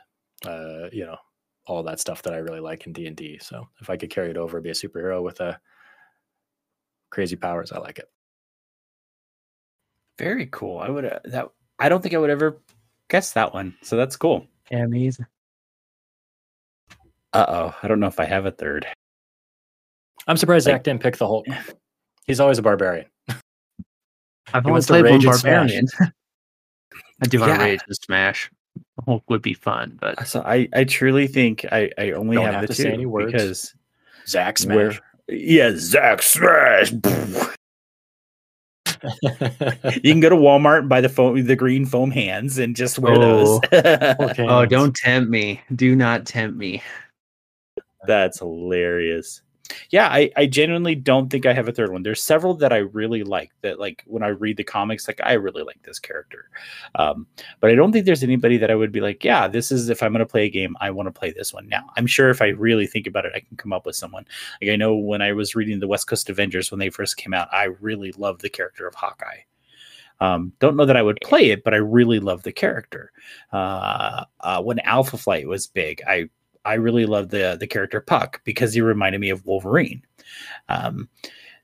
uh, 0.46 0.88
you 0.92 1.06
know 1.06 1.16
all 1.66 1.82
that 1.82 2.00
stuff 2.00 2.22
that 2.22 2.34
I 2.34 2.38
really 2.38 2.60
like 2.60 2.86
in 2.86 2.92
D 2.92 3.06
and 3.06 3.16
D. 3.16 3.38
So 3.40 3.68
if 3.80 3.90
I 3.90 3.96
could 3.96 4.10
carry 4.10 4.30
it 4.30 4.36
over, 4.36 4.60
be 4.60 4.70
a 4.70 4.74
superhero 4.74 5.22
with 5.22 5.40
a 5.40 5.60
crazy 7.10 7.36
powers, 7.36 7.72
I 7.72 7.78
like 7.78 7.98
it. 7.98 8.08
Very 10.18 10.46
cool. 10.46 10.78
I 10.78 10.88
would 10.88 11.04
uh, 11.04 11.20
that 11.24 11.50
I 11.78 11.88
don't 11.88 12.02
think 12.02 12.14
I 12.14 12.18
would 12.18 12.30
ever 12.30 12.58
guess 13.08 13.32
that 13.32 13.54
one. 13.54 13.76
So 13.82 13.96
that's 13.96 14.16
cool. 14.16 14.46
Yeah, 14.70 14.86
me 14.86 15.10
Uh 17.32 17.46
oh, 17.48 17.74
I 17.82 17.88
don't 17.88 18.00
know 18.00 18.06
if 18.06 18.20
I 18.20 18.24
have 18.24 18.46
a 18.46 18.50
third. 18.50 18.86
I'm 20.26 20.36
surprised 20.36 20.66
like, 20.66 20.74
Zach 20.74 20.84
didn't 20.84 21.02
pick 21.02 21.16
the 21.16 21.26
Hulk. 21.26 21.46
He's 22.26 22.38
always 22.38 22.58
a 22.58 22.62
barbarian. 22.62 23.06
I've 24.52 24.66
only 24.66 24.82
played 24.82 25.06
one 25.06 25.22
barbarian. 25.22 25.86
I 27.22 27.26
do 27.26 27.40
want 27.40 27.54
to 27.54 27.58
rage 27.58 27.80
and 27.86 27.96
smash. 27.96 28.50
Hulk 29.04 29.24
would 29.28 29.42
be 29.42 29.54
fun, 29.54 29.98
but 30.00 30.26
so 30.26 30.42
I, 30.42 30.68
I 30.72 30.84
truly 30.84 31.26
think 31.26 31.64
I, 31.72 31.90
I 31.98 32.12
only 32.12 32.40
have, 32.40 32.54
have, 32.54 32.68
the 32.68 32.74
two 32.74 32.88
any 32.88 33.06
words. 33.06 33.32
because 33.32 33.74
Zach 34.26 34.58
Smash. 34.58 35.00
Yeah, 35.30 35.72
Zach 35.76 36.22
Smash. 36.22 36.92
you 36.92 37.00
can 40.02 40.20
go 40.20 40.28
to 40.28 40.36
Walmart 40.36 40.80
and 40.80 40.88
buy 40.88 41.00
the 41.00 41.08
foam, 41.08 41.42
the 41.44 41.56
green 41.56 41.86
foam 41.86 42.10
hands, 42.10 42.58
and 42.58 42.76
just 42.76 42.98
wear 42.98 43.14
oh. 43.14 43.20
those. 43.20 43.60
okay. 43.72 44.44
Oh, 44.48 44.66
don't 44.66 44.94
tempt 44.94 45.30
me! 45.30 45.60
Do 45.74 45.96
not 45.96 46.26
tempt 46.26 46.58
me. 46.58 46.82
That's 48.06 48.38
hilarious 48.38 49.42
yeah, 49.90 50.08
I, 50.08 50.30
I 50.36 50.46
genuinely 50.46 50.94
don't 50.94 51.30
think 51.30 51.46
I 51.46 51.52
have 51.52 51.68
a 51.68 51.72
third 51.72 51.92
one. 51.92 52.02
There's 52.02 52.22
several 52.22 52.54
that 52.54 52.72
I 52.72 52.78
really 52.78 53.22
like 53.22 53.50
that 53.62 53.78
like 53.78 54.02
when 54.06 54.22
I 54.22 54.28
read 54.28 54.56
the 54.56 54.64
comics, 54.64 55.08
like 55.08 55.20
I 55.22 55.34
really 55.34 55.62
like 55.62 55.82
this 55.82 55.98
character. 55.98 56.48
Um, 56.94 57.26
but 57.60 57.70
I 57.70 57.74
don't 57.74 57.92
think 57.92 58.06
there's 58.06 58.22
anybody 58.22 58.56
that 58.58 58.70
I 58.70 58.74
would 58.74 58.92
be 58.92 59.00
like, 59.00 59.24
yeah, 59.24 59.48
this 59.48 59.72
is 59.72 59.88
if 59.88 60.02
I'm 60.02 60.12
gonna 60.12 60.26
play 60.26 60.46
a 60.46 60.50
game, 60.50 60.76
I 60.80 60.90
want 60.90 61.06
to 61.06 61.18
play 61.18 61.30
this 61.32 61.52
one. 61.52 61.68
Now 61.68 61.86
I'm 61.96 62.06
sure 62.06 62.30
if 62.30 62.42
I 62.42 62.48
really 62.48 62.86
think 62.86 63.06
about 63.06 63.26
it, 63.26 63.32
I 63.34 63.40
can 63.40 63.56
come 63.56 63.72
up 63.72 63.86
with 63.86 63.96
someone. 63.96 64.26
Like 64.60 64.70
I 64.70 64.76
know 64.76 64.94
when 64.94 65.22
I 65.22 65.32
was 65.32 65.54
reading 65.54 65.80
the 65.80 65.88
West 65.88 66.06
Coast 66.06 66.30
Avengers 66.30 66.70
when 66.70 66.80
they 66.80 66.90
first 66.90 67.16
came 67.16 67.34
out, 67.34 67.48
I 67.52 67.64
really 67.80 68.12
loved 68.12 68.40
the 68.42 68.50
character 68.50 68.86
of 68.86 68.94
Hawkeye. 68.94 69.40
Um, 70.20 70.52
don't 70.58 70.76
know 70.76 70.84
that 70.84 70.96
I 70.96 71.02
would 71.02 71.18
play 71.22 71.50
it, 71.50 71.64
but 71.64 71.72
I 71.72 71.78
really 71.78 72.20
love 72.20 72.42
the 72.42 72.52
character. 72.52 73.10
Uh, 73.52 74.24
uh, 74.40 74.62
when 74.62 74.78
Alpha 74.80 75.16
Flight 75.16 75.48
was 75.48 75.66
big, 75.66 76.02
I 76.06 76.28
I 76.64 76.74
really 76.74 77.06
loved 77.06 77.30
the 77.30 77.56
the 77.58 77.66
character 77.66 78.00
Puck 78.00 78.40
because 78.44 78.74
he 78.74 78.80
reminded 78.80 79.20
me 79.20 79.30
of 79.30 79.44
Wolverine. 79.46 80.02
Um, 80.68 81.08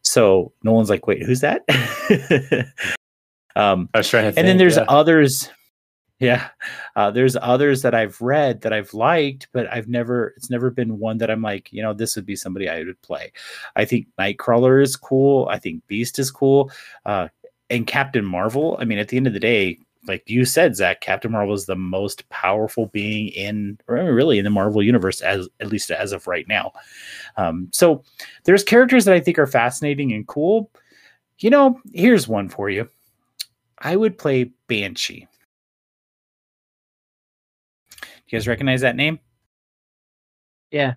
so 0.03 0.53
no 0.63 0.73
one's 0.73 0.91
like, 0.91 1.07
wait, 1.07 1.23
who's 1.23 1.41
that? 1.41 1.65
um, 3.57 3.89
I 3.93 3.99
was 3.99 4.09
trying 4.09 4.25
to, 4.25 4.33
think, 4.33 4.39
and 4.39 4.49
then 4.49 4.59
there's 4.59 4.77
yeah. 4.77 4.85
others. 4.89 5.51
Yeah, 6.19 6.49
uh, 6.95 7.11
there's 7.11 7.37
others 7.37 7.83
that 7.83 7.95
I've 7.95 8.19
read 8.23 8.63
that 8.63 8.73
I've 8.73 8.95
liked, 8.95 9.49
but 9.53 9.71
I've 9.71 9.89
never. 9.89 10.33
It's 10.37 10.49
never 10.49 10.71
been 10.71 10.99
one 10.99 11.19
that 11.19 11.31
I'm 11.31 11.43
like, 11.43 11.71
you 11.73 11.83
know, 11.83 11.93
this 11.93 12.17
would 12.17 12.25
be 12.25 12.37
somebody 12.37 12.71
I 12.71 12.85
would 12.85 13.01
play. 13.03 13.33
I 13.75 13.85
think 13.85 14.07
Nightcrawler 14.19 14.83
is 14.83 14.97
cool. 14.97 15.47
I 15.51 15.59
think 15.59 15.87
Beast 15.89 16.19
is 16.19 16.31
cool. 16.31 16.71
Uh, 17.05 17.29
and 17.69 17.87
Captain 17.87 18.25
Marvel. 18.25 18.77
I 18.81 18.85
mean, 18.85 18.99
at 18.99 19.09
the 19.09 19.17
end 19.17 19.27
of 19.27 19.33
the 19.33 19.41
day, 19.41 19.79
like 20.07 20.23
you 20.27 20.45
said, 20.45 20.77
Zach, 20.77 21.01
Captain 21.01 21.33
Marvel 21.33 21.55
is 21.55 21.67
the 21.67 21.77
most 21.77 22.29
powerful 22.29 22.87
being 22.87 23.29
in, 23.29 23.79
really 23.87 24.39
in 24.39 24.45
the 24.45 24.51
Marvel 24.51 24.83
universe, 24.83 25.21
as 25.21 25.49
at 25.61 25.69
least 25.69 25.91
as 25.91 26.13
of 26.13 26.27
right 26.27 26.47
now. 26.49 26.73
Um, 27.37 27.69
so 27.73 28.03
there's 28.45 28.65
characters 28.65 29.05
that 29.05 29.15
I 29.15 29.21
think 29.21 29.39
are 29.39 29.47
fascinating 29.47 30.13
and 30.13 30.27
cool. 30.27 30.71
You 31.39 31.51
know, 31.51 31.81
here's 31.93 32.29
one 32.29 32.49
for 32.49 32.71
you. 32.71 32.89
I 33.79 33.97
would 33.97 34.19
play 34.19 34.53
Banshee. 34.69 35.27
Do 38.01 38.07
you 38.29 38.39
guys 38.39 38.49
recognize 38.49 38.81
that 38.81 38.97
name? 38.97 39.19
Yeah. 40.71 40.95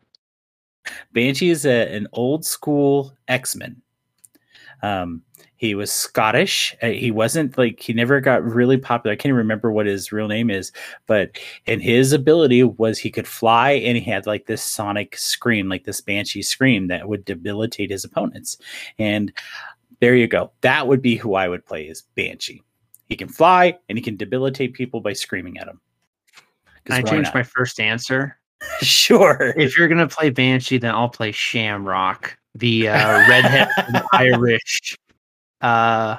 Banshee 1.13 1.49
is 1.49 1.65
a, 1.65 1.93
an 1.93 2.07
old 2.13 2.45
school 2.45 3.13
X 3.27 3.55
Men. 3.55 3.81
Um, 4.81 5.23
he 5.59 5.75
was 5.75 5.91
Scottish. 5.91 6.73
Uh, 6.81 6.87
he 6.87 7.11
wasn't 7.11 7.57
like 7.57 7.81
he 7.81 7.91
never 7.91 8.21
got 8.21 8.45
really 8.45 8.77
popular. 8.77 9.11
I 9.11 9.17
can't 9.17 9.31
even 9.31 9.39
remember 9.39 9.73
what 9.73 9.87
his 9.87 10.09
real 10.09 10.29
name 10.29 10.49
is, 10.49 10.71
but 11.05 11.37
and 11.67 11.83
his 11.83 12.13
ability 12.13 12.63
was 12.63 12.97
he 12.97 13.11
could 13.11 13.27
fly 13.27 13.71
and 13.71 13.97
he 13.97 14.09
had 14.09 14.25
like 14.25 14.45
this 14.45 14.63
sonic 14.63 15.17
scream, 15.17 15.67
like 15.67 15.83
this 15.83 15.99
banshee 15.99 16.43
scream 16.43 16.87
that 16.87 17.09
would 17.09 17.25
debilitate 17.25 17.91
his 17.91 18.05
opponents. 18.05 18.57
And 18.97 19.33
there 19.99 20.15
you 20.15 20.27
go. 20.27 20.53
That 20.61 20.87
would 20.87 21.01
be 21.01 21.17
who 21.17 21.33
I 21.33 21.49
would 21.49 21.65
play 21.65 21.89
is 21.89 22.03
Banshee. 22.15 22.63
He 23.09 23.17
can 23.17 23.27
fly 23.27 23.77
and 23.89 23.97
he 23.97 24.01
can 24.01 24.15
debilitate 24.15 24.73
people 24.73 25.01
by 25.01 25.11
screaming 25.11 25.57
at 25.57 25.65
them. 25.65 25.81
Can 26.85 26.95
I 26.95 27.01
change 27.01 27.27
my 27.33 27.43
first 27.43 27.81
answer? 27.81 28.37
sure. 28.81 29.53
If 29.57 29.77
you're 29.77 29.89
gonna 29.89 30.07
play 30.07 30.29
Banshee, 30.29 30.77
then 30.77 30.95
I'll 30.95 31.09
play 31.09 31.33
Shamrock, 31.33 32.37
the 32.55 32.87
uh, 32.87 33.27
redhead 33.27 33.67
Irish 34.13 34.95
uh, 35.61 36.17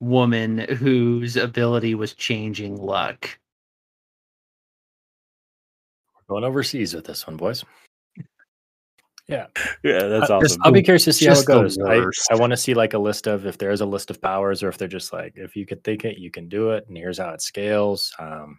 woman 0.00 0.58
whose 0.58 1.36
ability 1.36 1.94
was 1.94 2.14
changing 2.14 2.76
luck. 2.76 3.38
We're 6.14 6.34
going 6.34 6.44
overseas 6.44 6.94
with 6.94 7.04
this 7.04 7.26
one, 7.26 7.36
boys. 7.36 7.64
Yeah, 9.28 9.46
yeah, 9.84 10.08
that's 10.08 10.30
uh, 10.30 10.34
awesome. 10.34 10.48
Just, 10.48 10.58
I'll 10.62 10.72
be 10.72 10.82
curious 10.82 11.04
to 11.04 11.12
see 11.12 11.26
how 11.26 11.38
it 11.38 11.46
goes. 11.46 11.78
I, 11.78 12.04
I 12.30 12.34
want 12.34 12.50
to 12.50 12.56
see 12.56 12.74
like 12.74 12.92
a 12.92 12.98
list 12.98 13.28
of 13.28 13.46
if 13.46 13.56
there 13.56 13.70
is 13.70 13.80
a 13.80 13.86
list 13.86 14.10
of 14.10 14.20
powers, 14.20 14.64
or 14.64 14.68
if 14.68 14.76
they're 14.76 14.88
just 14.88 15.12
like 15.12 15.34
if 15.36 15.54
you 15.54 15.64
could 15.64 15.82
think 15.84 16.04
it, 16.04 16.18
you 16.18 16.30
can 16.30 16.48
do 16.48 16.72
it, 16.72 16.84
and 16.88 16.96
here's 16.96 17.18
how 17.18 17.30
it 17.30 17.40
scales. 17.40 18.12
Um, 18.18 18.58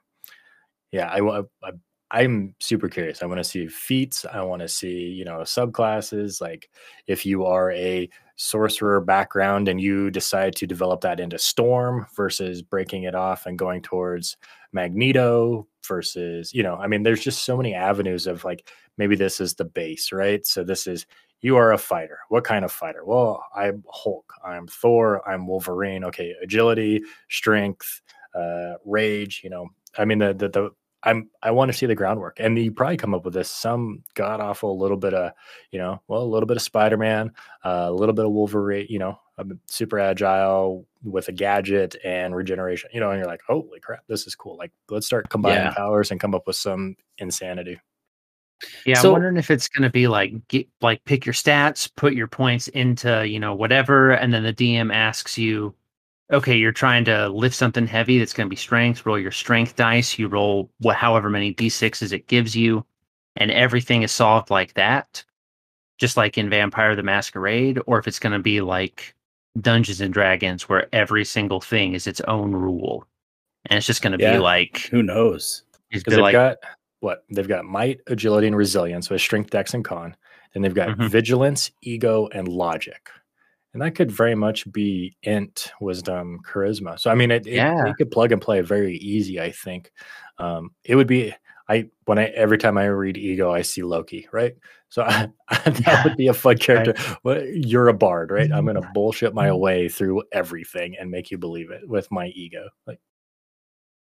yeah, 0.91 1.09
I, 1.09 1.41
I 1.63 1.71
I'm 2.13 2.55
super 2.59 2.87
curious. 2.87 3.23
I 3.23 3.25
want 3.25 3.39
to 3.39 3.43
see 3.43 3.67
feats. 3.67 4.23
I 4.23 4.41
want 4.43 4.61
to 4.61 4.67
see, 4.67 4.99
you 5.09 5.25
know, 5.25 5.39
subclasses. 5.39 6.39
Like 6.39 6.69
if 7.07 7.25
you 7.25 7.45
are 7.45 7.71
a 7.71 8.07
sorcerer 8.35 8.99
background 8.99 9.67
and 9.67 9.79
you 9.79 10.09
decide 10.09 10.55
to 10.55 10.67
develop 10.67 11.01
that 11.01 11.19
into 11.19 11.37
Storm 11.37 12.07
versus 12.15 12.61
breaking 12.61 13.03
it 13.03 13.15
off 13.15 13.45
and 13.45 13.59
going 13.59 13.81
towards 13.81 14.37
Magneto 14.71 15.67
versus, 15.85 16.53
you 16.53 16.63
know, 16.63 16.75
I 16.75 16.87
mean, 16.87 17.03
there's 17.03 17.23
just 17.23 17.45
so 17.45 17.55
many 17.55 17.73
avenues 17.73 18.25
of 18.27 18.43
like 18.43 18.69
maybe 18.97 19.15
this 19.15 19.39
is 19.39 19.53
the 19.53 19.65
base, 19.65 20.11
right? 20.11 20.45
So 20.45 20.63
this 20.63 20.87
is 20.87 21.05
you 21.41 21.57
are 21.57 21.73
a 21.73 21.77
fighter. 21.77 22.19
What 22.29 22.45
kind 22.45 22.63
of 22.65 22.71
fighter? 22.71 23.03
Well, 23.05 23.45
I'm 23.55 23.83
Hulk. 23.91 24.33
I'm 24.43 24.65
Thor. 24.67 25.27
I'm 25.29 25.45
Wolverine. 25.45 26.05
Okay, 26.05 26.33
agility, 26.41 27.01
strength, 27.29 28.01
uh, 28.33 28.75
rage. 28.85 29.41
You 29.43 29.49
know, 29.49 29.67
I 29.97 30.05
mean 30.05 30.19
the 30.19 30.33
the, 30.33 30.49
the 30.49 30.71
I'm 31.03 31.29
I 31.41 31.51
want 31.51 31.71
to 31.71 31.77
see 31.77 31.85
the 31.85 31.95
groundwork, 31.95 32.39
and 32.39 32.57
you 32.57 32.71
probably 32.71 32.97
come 32.97 33.13
up 33.13 33.25
with 33.25 33.33
this 33.33 33.49
some 33.49 34.03
god 34.13 34.39
awful 34.39 34.77
little 34.77 34.97
bit 34.97 35.13
of 35.13 35.33
you 35.71 35.79
know 35.79 36.01
well 36.07 36.21
a 36.21 36.25
little 36.25 36.47
bit 36.47 36.57
of 36.57 36.63
Spider 36.63 36.97
Man, 36.97 37.31
uh, 37.63 37.87
a 37.87 37.93
little 37.93 38.13
bit 38.13 38.25
of 38.25 38.31
Wolverine, 38.31 38.87
you 38.89 38.99
know, 38.99 39.19
super 39.65 39.99
agile 39.99 40.85
with 41.03 41.27
a 41.27 41.31
gadget 41.31 41.95
and 42.03 42.35
regeneration, 42.35 42.89
you 42.93 42.99
know, 42.99 43.11
and 43.11 43.19
you're 43.19 43.27
like, 43.27 43.41
holy 43.45 43.79
crap, 43.79 44.03
this 44.07 44.27
is 44.27 44.35
cool. 44.35 44.57
Like 44.57 44.71
let's 44.89 45.05
start 45.05 45.29
combining 45.29 45.65
yeah. 45.65 45.73
powers 45.73 46.11
and 46.11 46.19
come 46.19 46.33
up 46.33 46.47
with 46.47 46.55
some 46.55 46.95
insanity. 47.17 47.79
Yeah, 48.85 48.95
so, 48.95 49.09
I'm 49.09 49.13
wondering 49.13 49.37
if 49.37 49.51
it's 49.51 49.67
going 49.67 49.83
to 49.83 49.89
be 49.89 50.07
like 50.07 50.47
get, 50.47 50.67
like 50.81 51.03
pick 51.03 51.25
your 51.25 51.33
stats, 51.33 51.89
put 51.95 52.13
your 52.13 52.27
points 52.27 52.69
into 52.69 53.27
you 53.27 53.39
know 53.39 53.53
whatever, 53.53 54.11
and 54.11 54.33
then 54.33 54.43
the 54.43 54.53
DM 54.53 54.93
asks 54.93 55.37
you 55.37 55.75
okay, 56.33 56.55
you're 56.55 56.71
trying 56.71 57.05
to 57.05 57.29
lift 57.29 57.55
something 57.55 57.87
heavy 57.87 58.19
that's 58.19 58.33
going 58.33 58.47
to 58.47 58.49
be 58.49 58.55
strength. 58.55 59.05
Roll 59.05 59.19
your 59.19 59.31
strength 59.31 59.75
dice. 59.75 60.17
You 60.17 60.27
roll 60.27 60.69
what, 60.79 60.95
however 60.95 61.29
many 61.29 61.53
d6s 61.53 62.11
it 62.11 62.27
gives 62.27 62.55
you, 62.55 62.85
and 63.37 63.51
everything 63.51 64.01
is 64.03 64.11
solved 64.11 64.49
like 64.49 64.73
that, 64.73 65.23
just 65.97 66.17
like 66.17 66.37
in 66.37 66.49
Vampire 66.49 66.95
the 66.95 67.03
Masquerade, 67.03 67.79
or 67.85 67.99
if 67.99 68.07
it's 68.07 68.19
going 68.19 68.33
to 68.33 68.39
be 68.39 68.61
like 68.61 69.15
Dungeons 69.61 70.01
and 70.01 70.13
Dragons, 70.13 70.67
where 70.67 70.87
every 70.93 71.23
single 71.23 71.61
thing 71.61 71.93
is 71.93 72.07
its 72.07 72.21
own 72.21 72.51
rule, 72.51 73.05
and 73.67 73.77
it's 73.77 73.87
just 73.87 74.01
going 74.01 74.17
to 74.17 74.23
yeah, 74.23 74.33
be 74.33 74.39
like 74.39 74.87
who 74.91 75.03
knows? 75.03 75.63
Because 75.91 76.15
they've 76.15 76.21
like, 76.21 76.33
got 76.33 76.57
what 77.01 77.23
they've 77.29 77.47
got 77.47 77.65
might, 77.65 78.01
agility, 78.07 78.47
and 78.47 78.57
resilience 78.57 79.09
with 79.09 79.21
strength, 79.21 79.51
dex, 79.51 79.73
and 79.73 79.85
con. 79.85 80.15
Then 80.53 80.61
they've 80.61 80.73
got 80.73 80.89
mm-hmm. 80.89 81.07
vigilance, 81.07 81.71
ego, 81.81 82.27
and 82.31 82.47
logic 82.47 83.09
and 83.73 83.81
that 83.81 83.95
could 83.95 84.11
very 84.11 84.35
much 84.35 84.71
be 84.71 85.15
int 85.23 85.71
wisdom 85.81 86.39
charisma 86.45 86.99
so 86.99 87.09
i 87.09 87.15
mean 87.15 87.31
it, 87.31 87.45
yeah. 87.45 87.85
it, 87.85 87.89
it 87.89 87.95
could 87.97 88.11
plug 88.11 88.31
and 88.31 88.41
play 88.41 88.61
very 88.61 88.97
easy 88.97 89.39
i 89.39 89.51
think 89.51 89.91
um, 90.39 90.71
it 90.83 90.95
would 90.95 91.07
be 91.07 91.33
i 91.69 91.87
when 92.05 92.17
i 92.17 92.25
every 92.25 92.57
time 92.57 92.77
i 92.77 92.85
read 92.85 93.17
ego 93.17 93.51
i 93.51 93.61
see 93.61 93.83
loki 93.83 94.27
right 94.31 94.55
so 94.89 95.03
I, 95.07 95.29
that 95.49 95.81
yeah. 95.85 96.03
would 96.03 96.17
be 96.17 96.27
a 96.27 96.33
fun 96.33 96.57
character 96.57 96.93
right. 97.23 97.45
you're 97.53 97.89
a 97.89 97.93
bard 97.93 98.31
right 98.31 98.51
i'm 98.51 98.65
gonna 98.65 98.81
bullshit 98.93 99.33
my 99.33 99.47
mm-hmm. 99.47 99.59
way 99.59 99.89
through 99.89 100.23
everything 100.31 100.95
and 100.99 101.11
make 101.11 101.31
you 101.31 101.37
believe 101.37 101.71
it 101.71 101.87
with 101.87 102.09
my 102.11 102.27
ego 102.27 102.67
like 102.87 102.99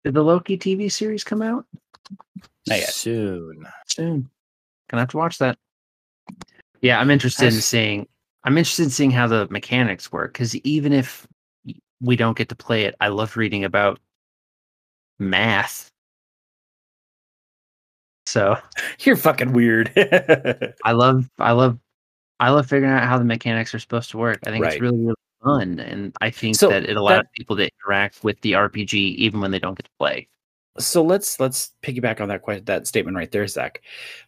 did 0.04 0.14
the 0.14 0.22
loki 0.22 0.58
tv 0.58 0.90
series 0.90 1.24
come 1.24 1.42
out 1.42 1.66
soon 2.90 3.66
soon 3.86 4.28
gonna 4.88 5.00
have 5.00 5.10
to 5.10 5.16
watch 5.16 5.38
that 5.38 5.58
yeah 6.80 7.00
i'm 7.00 7.10
interested 7.10 7.46
in 7.46 7.60
seeing 7.60 8.06
I'm 8.44 8.58
interested 8.58 8.84
in 8.84 8.90
seeing 8.90 9.10
how 9.10 9.26
the 9.26 9.48
mechanics 9.50 10.12
work 10.12 10.34
because 10.34 10.54
even 10.56 10.92
if 10.92 11.26
we 12.00 12.16
don't 12.16 12.36
get 12.36 12.50
to 12.50 12.54
play 12.54 12.84
it, 12.84 12.94
I 13.00 13.08
love 13.08 13.36
reading 13.36 13.64
about 13.64 13.98
math. 15.18 15.90
So 18.26 18.56
you're 19.00 19.16
fucking 19.16 19.52
weird. 19.52 19.92
I 20.84 20.92
love, 20.92 21.30
I 21.38 21.52
love, 21.52 21.78
I 22.40 22.50
love 22.50 22.66
figuring 22.66 22.92
out 22.92 23.04
how 23.04 23.18
the 23.18 23.24
mechanics 23.24 23.74
are 23.74 23.78
supposed 23.78 24.10
to 24.10 24.18
work. 24.18 24.40
I 24.46 24.50
think 24.50 24.64
right. 24.64 24.74
it's 24.74 24.82
really, 24.82 24.98
really 24.98 25.14
fun, 25.42 25.78
and 25.78 26.14
I 26.20 26.30
think 26.30 26.56
so 26.56 26.68
that 26.68 26.84
it 26.84 26.96
allows 26.96 27.22
that, 27.22 27.32
people 27.32 27.56
to 27.56 27.68
interact 27.68 28.24
with 28.24 28.40
the 28.42 28.52
RPG 28.52 28.94
even 28.94 29.40
when 29.40 29.50
they 29.50 29.58
don't 29.58 29.76
get 29.76 29.84
to 29.84 29.90
play 29.98 30.28
so 30.78 31.02
let's 31.02 31.38
let's 31.38 31.72
piggyback 31.82 32.20
on 32.20 32.28
that 32.28 32.42
question, 32.42 32.64
that 32.64 32.86
statement 32.86 33.16
right 33.16 33.30
there, 33.30 33.46
Zach. 33.46 33.82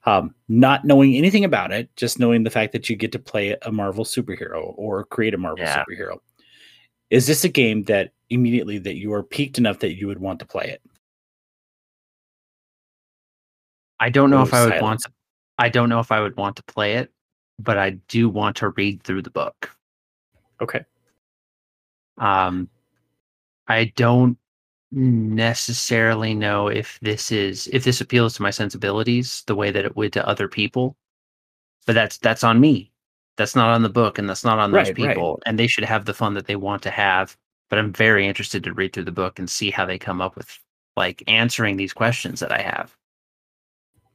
Um, 0.05 0.35
not 0.49 0.85
knowing 0.85 1.17
anything 1.17 1.45
about 1.45 1.73
it, 1.73 1.95
just 1.97 2.19
knowing 2.19 2.45
the 2.45 2.51
fact 2.51 2.73
that 2.73 2.89
you 2.89 2.97
get 2.97 3.13
to 3.13 3.19
play 3.19 3.57
a 3.63 3.73
Marvel 3.73 4.05
superhero 4.05 4.73
or 4.77 5.05
create 5.05 5.35
a 5.35 5.39
Marvel 5.39 5.65
yeah. 5.65 5.83
superhero. 5.85 6.19
Is 7.11 7.27
this 7.27 7.45
a 7.45 7.49
game 7.49 7.85
that 7.85 8.13
immediately 8.31 8.79
that 8.79 8.97
you 8.97 9.13
are 9.13 9.23
peaked 9.23 9.59
enough 9.59 9.81
that 9.81 9.97
you 9.97 10.07
would 10.07 10.21
want 10.21 10.39
to 10.41 10.47
play 10.47 10.67
it? 10.67 10.83
I 13.99 14.11
don't 14.11 14.31
know 14.31 14.43
if 14.43 14.53
I 14.53 14.65
would 14.65 14.83
want 14.83 15.01
to. 15.01 15.11
I 15.59 15.69
don't 15.69 15.89
know 15.89 16.01
if 16.01 16.13
I 16.13 16.21
would 16.21 16.37
want 16.37 16.57
to 16.57 16.63
play 16.65 16.95
it, 16.95 17.13
but 17.59 17.79
I 17.79 17.91
do 18.09 18.29
want 18.29 18.57
to 18.59 18.69
read 18.71 19.03
through 19.03 19.23
the 19.23 19.31
book. 19.31 19.71
Okay. 20.61 20.85
Um, 22.19 22.69
I 23.67 23.93
don't 23.97 24.39
necessarily 24.97 26.35
know 26.35 26.69
if 26.69 26.99
this 27.03 27.31
is 27.31 27.69
if 27.69 27.85
this 27.85 28.01
appeals 28.01 28.35
to 28.35 28.43
my 28.43 28.51
sensibilities 28.51 29.45
the 29.47 29.55
way 29.55 29.71
that 29.71 29.85
it 29.85 29.95
would 29.95 30.13
to 30.15 30.27
other 30.27 30.49
people. 30.49 30.97
But 31.87 31.95
that's 31.95 32.17
that's 32.17 32.43
on 32.43 32.61
me. 32.61 32.91
That's 33.37 33.55
not 33.55 33.69
on 33.69 33.83
the 33.83 33.91
book 33.91 34.19
and 34.19 34.27
that's 34.29 34.45
not 34.45 34.59
on 34.59 34.73
those 34.73 34.89
right, 34.89 34.97
people 34.97 35.35
right. 35.35 35.43
and 35.45 35.59
they 35.59 35.67
should 35.67 35.85
have 35.85 36.07
the 36.07 36.15
fun 36.15 36.33
that 36.35 36.47
they 36.47 36.57
want 36.57 36.83
to 36.85 36.91
have. 36.91 37.37
But 37.69 37.79
i'm 37.79 37.93
very 37.93 38.27
interested 38.27 38.65
to 38.65 38.73
read 38.73 38.93
through 38.93 39.05
the 39.05 39.13
book 39.13 39.39
and 39.39 39.51
see 39.51 39.71
how 39.71 39.85
they 39.85 39.99
come 39.99 40.23
up 40.23 40.35
with 40.35 40.59
like 40.97 41.23
answering 41.27 41.77
these 41.77 41.93
questions 41.93 42.41
that 42.41 42.53
i 42.53 42.63
have. 42.63 42.97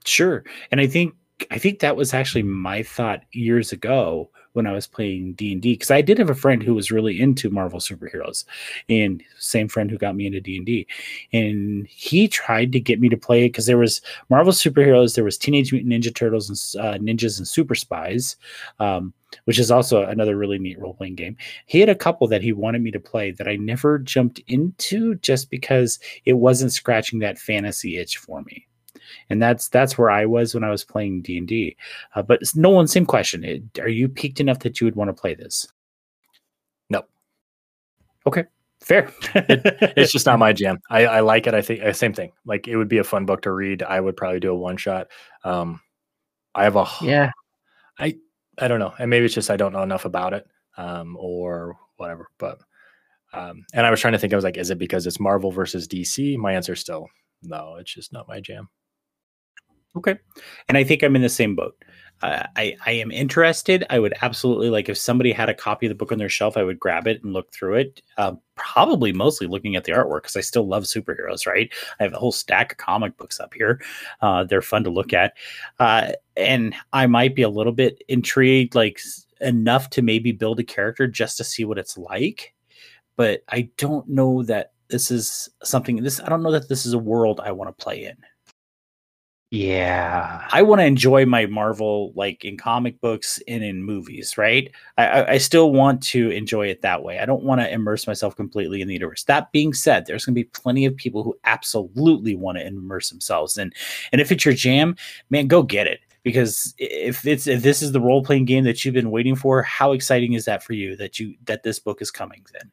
Sure 0.03 0.43
and 0.71 0.81
i 0.81 0.87
think 0.87 1.13
i 1.51 1.59
think 1.59 1.79
that 1.79 1.95
was 1.95 2.13
actually 2.13 2.41
my 2.43 2.81
thought 2.81 3.21
years 3.33 3.71
ago 3.71 4.31
when 4.53 4.67
I 4.67 4.73
was 4.73 4.87
playing 4.87 5.33
D 5.33 5.53
and 5.53 5.61
D 5.61 5.73
because 5.73 5.91
I 5.91 6.01
did 6.01 6.17
have 6.17 6.29
a 6.29 6.35
friend 6.35 6.61
who 6.61 6.73
was 6.73 6.91
really 6.91 7.19
into 7.19 7.49
Marvel 7.49 7.79
superheroes, 7.79 8.45
and 8.89 9.23
same 9.39 9.67
friend 9.67 9.89
who 9.89 9.97
got 9.97 10.15
me 10.15 10.25
into 10.25 10.41
D 10.41 10.57
and 10.57 10.65
D, 10.65 10.87
and 11.33 11.87
he 11.87 12.27
tried 12.27 12.71
to 12.73 12.79
get 12.79 12.99
me 12.99 13.09
to 13.09 13.17
play 13.17 13.45
it 13.45 13.49
because 13.49 13.65
there 13.65 13.77
was 13.77 14.01
Marvel 14.29 14.53
superheroes, 14.53 15.15
there 15.15 15.23
was 15.23 15.37
Teenage 15.37 15.71
Mutant 15.71 15.93
Ninja 15.93 16.13
Turtles 16.13 16.49
and 16.49 16.85
uh, 16.85 16.97
Ninjas 16.97 17.37
and 17.37 17.47
Super 17.47 17.75
Spies, 17.75 18.35
um, 18.79 19.13
which 19.45 19.59
is 19.59 19.71
also 19.71 20.03
another 20.03 20.35
really 20.35 20.59
neat 20.59 20.79
role 20.79 20.93
playing 20.93 21.15
game. 21.15 21.37
He 21.65 21.79
had 21.79 21.89
a 21.89 21.95
couple 21.95 22.27
that 22.27 22.41
he 22.41 22.53
wanted 22.53 22.81
me 22.81 22.91
to 22.91 22.99
play 22.99 23.31
that 23.31 23.47
I 23.47 23.55
never 23.55 23.99
jumped 23.99 24.39
into 24.47 25.15
just 25.15 25.49
because 25.49 25.99
it 26.25 26.33
wasn't 26.33 26.73
scratching 26.73 27.19
that 27.19 27.39
fantasy 27.39 27.97
itch 27.97 28.17
for 28.17 28.41
me 28.43 28.67
and 29.31 29.41
that's 29.41 29.69
that's 29.69 29.97
where 29.97 30.11
I 30.11 30.25
was 30.25 30.53
when 30.53 30.65
I 30.65 30.69
was 30.69 30.83
playing 30.83 31.21
D 31.21 31.37
and 31.37 31.47
D. 31.47 31.77
Uh, 32.15 32.21
but 32.21 32.41
Nolan, 32.53 32.87
same 32.87 33.05
question: 33.05 33.71
Are 33.79 33.87
you 33.87 34.09
peaked 34.09 34.41
enough 34.41 34.59
that 34.59 34.81
you 34.81 34.85
would 34.85 34.97
want 34.97 35.07
to 35.07 35.13
play 35.13 35.33
this? 35.33 35.67
No. 36.89 37.03
Okay, 38.27 38.43
fair. 38.81 39.09
it, 39.33 39.61
it's 39.95 40.11
just 40.17 40.25
not 40.25 40.37
my 40.37 40.51
jam. 40.51 40.81
I, 40.89 41.05
I 41.05 41.19
like 41.21 41.47
it. 41.47 41.53
I 41.53 41.61
think 41.61 41.81
uh, 41.81 41.93
same 41.93 42.11
thing. 42.11 42.33
Like 42.45 42.67
it 42.67 42.75
would 42.75 42.89
be 42.89 42.97
a 42.97 43.05
fun 43.05 43.25
book 43.25 43.43
to 43.43 43.51
read. 43.53 43.83
I 43.83 44.01
would 44.01 44.17
probably 44.17 44.41
do 44.41 44.51
a 44.51 44.55
one 44.55 44.75
shot. 44.75 45.07
Um, 45.45 45.79
I 46.53 46.65
have 46.65 46.75
a 46.75 46.85
yeah. 47.01 47.31
I 47.97 48.17
I 48.59 48.67
don't 48.67 48.79
know, 48.79 48.93
and 48.99 49.09
maybe 49.09 49.25
it's 49.25 49.33
just 49.33 49.49
I 49.49 49.55
don't 49.55 49.71
know 49.71 49.83
enough 49.83 50.03
about 50.03 50.33
it, 50.33 50.45
um, 50.75 51.15
or 51.17 51.77
whatever. 51.95 52.27
But 52.37 52.59
um, 53.31 53.65
and 53.73 53.85
I 53.85 53.91
was 53.91 54.01
trying 54.01 54.11
to 54.11 54.19
think. 54.19 54.33
I 54.33 54.35
was 54.35 54.43
like, 54.43 54.57
is 54.57 54.71
it 54.71 54.77
because 54.77 55.07
it's 55.07 55.21
Marvel 55.21 55.51
versus 55.51 55.87
DC? 55.87 56.35
My 56.35 56.53
answer 56.53 56.73
is 56.73 56.81
still 56.81 57.07
no. 57.43 57.77
It's 57.79 57.93
just 57.93 58.11
not 58.11 58.27
my 58.27 58.41
jam. 58.41 58.67
Okay. 59.95 60.17
And 60.67 60.77
I 60.77 60.83
think 60.83 61.03
I'm 61.03 61.15
in 61.15 61.21
the 61.21 61.29
same 61.29 61.55
boat. 61.55 61.75
Uh, 62.21 62.45
I, 62.55 62.75
I 62.85 62.91
am 62.91 63.11
interested. 63.11 63.83
I 63.89 63.97
would 63.97 64.13
absolutely 64.21 64.69
like 64.69 64.89
if 64.89 64.97
somebody 64.97 65.31
had 65.31 65.49
a 65.49 65.55
copy 65.55 65.87
of 65.87 65.89
the 65.89 65.95
book 65.95 66.11
on 66.11 66.19
their 66.19 66.29
shelf, 66.29 66.55
I 66.55 66.63
would 66.63 66.79
grab 66.79 67.07
it 67.07 67.23
and 67.23 67.33
look 67.33 67.51
through 67.51 67.75
it. 67.75 68.01
Uh, 68.17 68.33
probably 68.55 69.11
mostly 69.11 69.47
looking 69.47 69.75
at 69.75 69.85
the 69.85 69.91
artwork 69.91 70.23
because 70.23 70.35
I 70.35 70.41
still 70.41 70.67
love 70.67 70.83
superheroes, 70.83 71.47
right? 71.47 71.73
I 71.99 72.03
have 72.03 72.13
a 72.13 72.19
whole 72.19 72.31
stack 72.31 72.73
of 72.73 72.77
comic 72.77 73.17
books 73.17 73.39
up 73.39 73.53
here. 73.55 73.81
Uh, 74.21 74.43
they're 74.43 74.61
fun 74.61 74.83
to 74.83 74.91
look 74.91 75.13
at. 75.13 75.33
Uh, 75.79 76.11
and 76.37 76.75
I 76.93 77.07
might 77.07 77.35
be 77.35 77.41
a 77.41 77.49
little 77.49 77.73
bit 77.73 78.03
intrigued, 78.07 78.75
like 78.75 78.99
enough 79.39 79.89
to 79.91 80.03
maybe 80.03 80.31
build 80.31 80.59
a 80.59 80.63
character 80.63 81.07
just 81.07 81.37
to 81.37 81.43
see 81.43 81.65
what 81.65 81.79
it's 81.79 81.97
like. 81.97 82.53
But 83.15 83.43
I 83.49 83.69
don't 83.77 84.07
know 84.07 84.43
that 84.43 84.73
this 84.89 85.09
is 85.09 85.49
something, 85.63 86.03
this, 86.03 86.19
I 86.19 86.29
don't 86.29 86.43
know 86.43 86.51
that 86.51 86.69
this 86.69 86.85
is 86.85 86.93
a 86.93 86.99
world 86.99 87.41
I 87.43 87.51
want 87.51 87.75
to 87.75 87.83
play 87.83 88.05
in. 88.05 88.17
Yeah. 89.53 90.47
I 90.53 90.61
want 90.61 90.79
to 90.79 90.85
enjoy 90.85 91.25
my 91.25 91.45
Marvel 91.45 92.13
like 92.15 92.45
in 92.45 92.55
comic 92.55 93.01
books 93.01 93.37
and 93.49 93.61
in 93.61 93.83
movies, 93.83 94.37
right? 94.37 94.71
I, 94.97 95.25
I 95.33 95.37
still 95.39 95.73
want 95.73 96.01
to 96.03 96.29
enjoy 96.31 96.67
it 96.67 96.81
that 96.83 97.03
way. 97.03 97.19
I 97.19 97.25
don't 97.25 97.43
want 97.43 97.59
to 97.59 97.69
immerse 97.69 98.07
myself 98.07 98.33
completely 98.33 98.81
in 98.81 98.87
the 98.87 98.93
universe. 98.93 99.25
That 99.25 99.51
being 99.51 99.73
said, 99.73 100.05
there's 100.05 100.23
to 100.23 100.31
be 100.31 100.45
plenty 100.45 100.85
of 100.85 100.95
people 100.95 101.21
who 101.21 101.37
absolutely 101.43 102.33
want 102.33 102.59
to 102.59 102.65
immerse 102.65 103.09
themselves, 103.09 103.57
and 103.57 103.73
and 104.13 104.21
if 104.21 104.31
it's 104.31 104.45
your 104.45 104.53
jam, 104.53 104.95
man, 105.29 105.47
go 105.47 105.63
get 105.63 105.85
it. 105.85 105.99
Because 106.23 106.73
if 106.77 107.27
it's 107.27 107.45
if 107.45 107.61
this 107.61 107.81
is 107.81 107.91
the 107.91 107.99
role 107.99 108.23
playing 108.23 108.45
game 108.45 108.63
that 108.63 108.85
you've 108.85 108.93
been 108.93 109.11
waiting 109.11 109.35
for, 109.35 109.63
how 109.63 109.91
exciting 109.91 110.31
is 110.31 110.45
that 110.45 110.63
for 110.63 110.71
you 110.73 110.95
that 110.95 111.19
you 111.19 111.35
that 111.43 111.63
this 111.63 111.77
book 111.77 112.01
is 112.01 112.09
coming 112.09 112.45
then? 112.53 112.71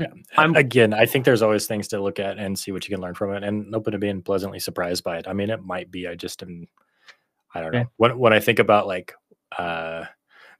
Yeah. 0.00 0.06
I'm, 0.38 0.56
Again, 0.56 0.94
I 0.94 1.04
think 1.04 1.24
there's 1.24 1.42
always 1.42 1.66
things 1.66 1.88
to 1.88 2.02
look 2.02 2.18
at 2.18 2.38
and 2.38 2.58
see 2.58 2.72
what 2.72 2.88
you 2.88 2.94
can 2.94 3.02
learn 3.02 3.14
from 3.14 3.34
it, 3.34 3.44
and 3.44 3.74
open 3.74 3.92
to 3.92 3.98
being 3.98 4.22
pleasantly 4.22 4.58
surprised 4.58 5.04
by 5.04 5.18
it. 5.18 5.28
I 5.28 5.34
mean, 5.34 5.50
it 5.50 5.62
might 5.62 5.90
be. 5.90 6.08
I 6.08 6.14
just 6.14 6.42
am. 6.42 6.66
I 7.54 7.60
don't 7.60 7.72
know. 7.72 7.84
When 7.98 8.18
when 8.18 8.32
I 8.32 8.40
think 8.40 8.58
about 8.58 8.86
like 8.86 9.12
uh, 9.58 10.06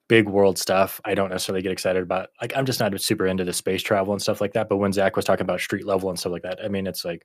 big 0.09 0.28
world 0.28 0.59
stuff, 0.59 1.01
I 1.05 1.14
don't 1.14 1.30
necessarily 1.30 1.62
get 1.62 1.72
excited 1.72 2.03
about. 2.03 2.28
Like, 2.41 2.53
I'm 2.57 2.66
just 2.66 2.80
not 2.80 3.01
super 3.01 3.26
into 3.26 3.45
the 3.45 3.53
space 3.53 3.82
travel 3.82 4.12
and 4.12 4.20
stuff 4.20 4.41
like 4.41 4.53
that. 4.53 4.68
But 4.68 4.76
when 4.78 4.93
Zach 4.93 5.16
was 5.16 5.24
talking 5.24 5.45
about 5.45 5.61
street 5.61 5.86
level 5.86 6.11
and 6.11 6.18
stuff 6.18 6.32
like 6.32 6.43
that, 6.43 6.59
I 6.62 6.68
mean, 6.68 6.86
it's 6.86 7.05
like 7.05 7.24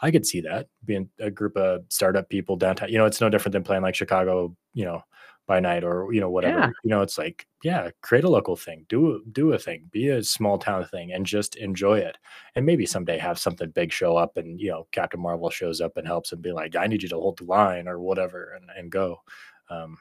I 0.00 0.10
could 0.10 0.26
see 0.26 0.42
that 0.42 0.66
being 0.84 1.08
a 1.18 1.30
group 1.30 1.56
of 1.56 1.84
startup 1.88 2.28
people 2.28 2.56
downtown. 2.56 2.90
You 2.90 2.98
know, 2.98 3.06
it's 3.06 3.20
no 3.20 3.30
different 3.30 3.52
than 3.54 3.62
playing 3.62 3.82
like 3.82 3.94
Chicago. 3.94 4.54
You 4.74 4.84
know, 4.84 5.04
by 5.46 5.60
night 5.60 5.84
or 5.84 6.12
you 6.12 6.20
know 6.20 6.30
whatever 6.30 6.58
yeah. 6.58 6.70
you 6.82 6.90
know 6.90 7.02
it's 7.02 7.18
like 7.18 7.46
yeah 7.62 7.90
create 8.00 8.24
a 8.24 8.28
local 8.28 8.56
thing 8.56 8.86
do 8.88 9.22
do 9.32 9.52
a 9.52 9.58
thing 9.58 9.86
be 9.90 10.08
a 10.08 10.22
small 10.22 10.58
town 10.58 10.84
thing 10.86 11.12
and 11.12 11.26
just 11.26 11.56
enjoy 11.56 11.98
it. 11.98 12.16
And 12.54 12.64
maybe 12.64 12.86
someday 12.86 13.18
have 13.18 13.38
something 13.38 13.70
big 13.70 13.92
show 13.92 14.16
up 14.16 14.36
and 14.36 14.60
you 14.60 14.70
know 14.70 14.86
captain 14.92 15.20
marvel 15.20 15.50
shows 15.50 15.80
up 15.80 15.96
and 15.96 16.06
helps 16.06 16.32
and 16.32 16.40
be 16.40 16.52
like 16.52 16.76
i 16.76 16.86
need 16.86 17.02
you 17.02 17.08
to 17.10 17.18
hold 17.18 17.38
the 17.38 17.44
line 17.44 17.88
or 17.88 17.98
whatever 17.98 18.54
and, 18.54 18.70
and 18.76 18.90
go. 18.90 19.20
Um 19.68 19.98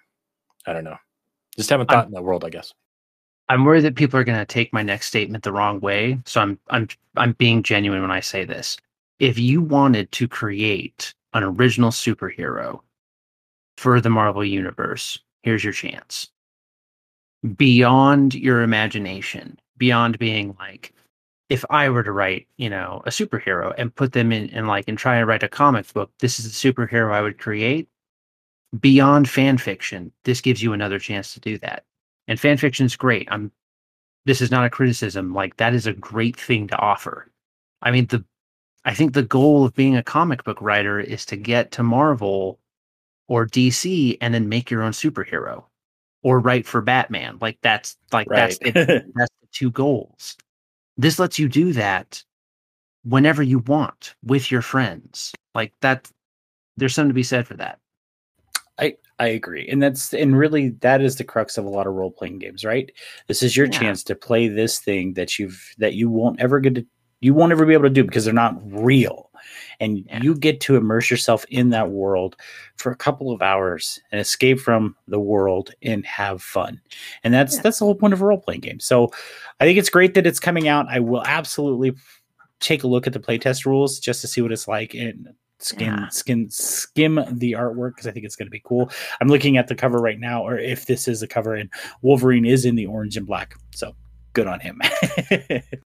i 0.66 0.74
don't 0.74 0.86
know. 0.86 0.98
Just 1.58 1.70
haven't 1.70 1.88
thought 1.88 2.06
I'm, 2.06 2.08
in 2.08 2.14
that 2.14 2.24
world 2.24 2.46
i 2.46 2.50
guess. 2.50 2.74
I'm 3.50 3.66
worried 3.66 3.82
that 3.82 3.96
people 3.96 4.20
are 4.20 4.24
going 4.24 4.40
to 4.40 4.46
take 4.46 4.72
my 4.72 4.84
next 4.84 5.08
statement 5.08 5.44
the 5.44 5.52
wrong 5.52 5.80
way 5.82 6.20
so 6.26 6.42
i'm 6.42 6.60
i'm 6.70 6.88
i'm 7.18 7.34
being 7.34 7.64
genuine 7.64 8.02
when 8.02 8.12
i 8.12 8.22
say 8.22 8.46
this. 8.46 8.78
If 9.20 9.38
you 9.38 9.62
wanted 9.62 10.12
to 10.14 10.28
create 10.28 11.14
an 11.34 11.44
original 11.44 11.92
superhero 11.92 12.80
for 13.78 14.00
the 14.00 14.10
marvel 14.10 14.46
universe 14.46 15.20
here's 15.44 15.64
your 15.64 15.74
chance. 15.74 16.30
Beyond 17.56 18.34
your 18.34 18.62
imagination, 18.62 19.60
beyond 19.78 20.18
being 20.18 20.56
like, 20.60 20.94
if 21.50 21.64
I 21.70 21.90
were 21.90 22.04
to 22.04 22.12
write, 22.12 22.48
you 22.58 22.70
know, 22.70 23.04
a 23.06 23.10
superhero 23.10 23.74
and 23.78 23.94
put 23.94 24.14
them 24.14 24.32
in 24.32 24.50
and 24.50 24.68
like 24.68 24.88
and 24.88 24.98
try 24.98 25.18
and 25.18 25.28
write 25.28 25.44
a 25.44 25.50
comic 25.50 25.92
book, 25.94 26.10
this 26.20 26.40
is 26.40 26.46
the 26.46 26.74
superhero 26.74 27.12
I 27.12 27.22
would 27.22 27.38
create. 27.38 27.90
Beyond 28.80 29.30
fan 29.30 29.58
fiction, 29.58 30.12
this 30.24 30.42
gives 30.42 30.64
you 30.64 30.74
another 30.74 30.98
chance 30.98 31.34
to 31.34 31.40
do 31.40 31.60
that. 31.60 31.84
And 32.28 32.40
fan 32.40 32.58
fiction's 32.58 32.96
great. 32.96 33.28
I'm 33.30 33.52
this 34.26 34.42
is 34.42 34.52
not 34.52 34.66
a 34.66 34.70
criticism. 34.70 35.34
Like 35.34 35.58
that 35.58 35.74
is 35.74 35.86
a 35.86 35.94
great 35.94 36.40
thing 36.40 36.68
to 36.70 36.78
offer. 36.78 37.30
I 37.82 37.92
mean, 37.92 38.08
the 38.08 38.24
I 38.86 38.94
think 38.94 39.14
the 39.14 39.24
goal 39.24 39.66
of 39.66 39.76
being 39.76 39.96
a 39.96 40.04
comic 40.04 40.44
book 40.44 40.62
writer 40.62 41.00
is 41.00 41.26
to 41.28 41.36
get 41.36 41.72
to 41.74 41.84
Marvel 41.84 42.60
or 43.34 43.48
DC 43.48 44.16
and 44.22 44.32
then 44.32 44.48
make 44.48 44.70
your 44.70 44.84
own 44.84 44.92
superhero 44.92 45.64
or 46.22 46.40
write 46.40 46.68
for 46.68 46.82
Batman. 46.82 47.40
Like 47.42 47.58
that's 47.64 47.98
like 48.12 48.30
right. 48.30 48.56
that's 48.62 48.74
that's 49.16 49.34
the 49.42 49.48
two 49.52 49.72
goals. 49.72 50.38
This 50.98 51.18
lets 51.18 51.40
you 51.40 51.50
do 51.50 51.74
that 51.74 52.24
whenever 53.04 53.42
you 53.42 53.58
want 53.58 54.14
with 54.24 54.52
your 54.52 54.62
friends. 54.62 55.34
Like 55.56 55.74
that 55.82 56.12
there's 56.78 56.94
something 56.94 57.10
to 57.10 57.16
be 57.16 57.24
said 57.24 57.48
for 57.48 57.56
that. 57.56 57.80
I 58.78 58.98
I 59.18 59.30
agree. 59.30 59.68
And 59.68 59.82
that's 59.82 60.14
and 60.14 60.38
really 60.38 60.70
that 60.82 61.02
is 61.02 61.16
the 61.16 61.24
crux 61.24 61.58
of 61.58 61.66
a 61.66 61.70
lot 61.70 61.88
of 61.88 61.94
role 61.94 62.12
playing 62.12 62.38
games, 62.38 62.64
right? 62.64 62.92
This 63.28 63.42
is 63.42 63.58
your 63.58 63.66
yeah. 63.66 63.80
chance 63.80 64.04
to 64.04 64.16
play 64.16 64.48
this 64.48 64.78
thing 64.78 65.14
that 65.14 65.40
you've 65.40 65.74
that 65.80 65.96
you 65.96 66.08
won't 66.08 66.40
ever 66.40 66.60
get 66.60 66.76
to 66.76 66.86
you 67.20 67.34
won't 67.34 67.52
ever 67.52 67.66
be 67.66 67.74
able 67.74 67.86
to 67.86 67.90
do 67.90 68.04
because 68.04 68.26
they're 68.26 68.34
not 68.34 68.60
real 68.64 69.32
and 69.80 70.00
yeah. 70.00 70.22
you 70.22 70.36
get 70.36 70.60
to 70.62 70.76
immerse 70.76 71.10
yourself 71.10 71.46
in 71.50 71.70
that 71.70 71.90
world 71.90 72.36
for 72.78 72.92
a 72.92 72.96
couple 72.96 73.32
of 73.32 73.42
hours 73.42 74.00
and 74.12 74.20
escape 74.20 74.60
from 74.60 74.96
the 75.08 75.20
world 75.20 75.72
and 75.82 76.06
have 76.06 76.42
fun. 76.42 76.80
And 77.24 77.34
that's 77.34 77.56
yeah. 77.56 77.62
that's 77.62 77.80
the 77.80 77.86
whole 77.86 77.96
point 77.96 78.14
of 78.14 78.22
a 78.22 78.26
role 78.26 78.40
playing 78.40 78.62
game. 78.62 78.80
So 78.80 79.12
I 79.60 79.66
think 79.66 79.78
it's 79.78 79.90
great 79.90 80.14
that 80.14 80.28
it's 80.28 80.40
coming 80.40 80.68
out. 80.68 80.88
I 80.90 81.00
will 81.00 81.24
absolutely 81.26 81.94
take 82.60 82.84
a 82.84 82.88
look 82.88 83.08
at 83.08 83.14
the 83.14 83.20
playtest 83.20 83.66
rules 83.66 84.00
just 84.00 84.22
to 84.22 84.28
see 84.28 84.42
what 84.42 84.52
it's 84.52 84.68
like 84.68 84.94
and 84.94 85.30
skim 85.60 85.98
yeah. 85.98 86.08
skin 86.10 86.50
skim 86.50 87.24
the 87.32 87.54
artwork 87.54 87.92
because 87.92 88.08
I 88.08 88.12
think 88.12 88.26
it's 88.26 88.36
going 88.36 88.48
to 88.48 88.52
be 88.52 88.62
cool. 88.64 88.90
I'm 89.22 89.28
looking 89.28 89.58
at 89.58 89.68
the 89.68 89.76
cover 89.76 90.00
right 90.00 90.20
now, 90.20 90.46
or 90.46 90.58
if 90.58 90.86
this 90.86 91.08
is 91.08 91.22
a 91.22 91.28
cover, 91.28 91.56
and 91.56 91.70
Wolverine 92.02 92.46
is 92.46 92.66
in 92.66 92.76
the 92.76 92.86
orange 92.86 93.18
and 93.18 93.26
black. 93.26 93.56
So 93.74 93.96
good 94.34 94.48
on 94.48 94.60
him. 94.60 94.82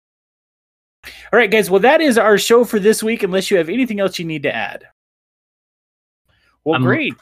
All 1.32 1.38
right, 1.38 1.50
guys. 1.50 1.70
Well, 1.70 1.80
that 1.80 2.00
is 2.00 2.18
our 2.18 2.38
show 2.38 2.64
for 2.64 2.78
this 2.78 3.02
week. 3.02 3.22
Unless 3.22 3.50
you 3.50 3.56
have 3.56 3.68
anything 3.68 4.00
else 4.00 4.18
you 4.18 4.24
need 4.24 4.42
to 4.44 4.54
add. 4.54 4.84
Well, 6.64 6.76
um, 6.76 6.82
great. 6.82 7.14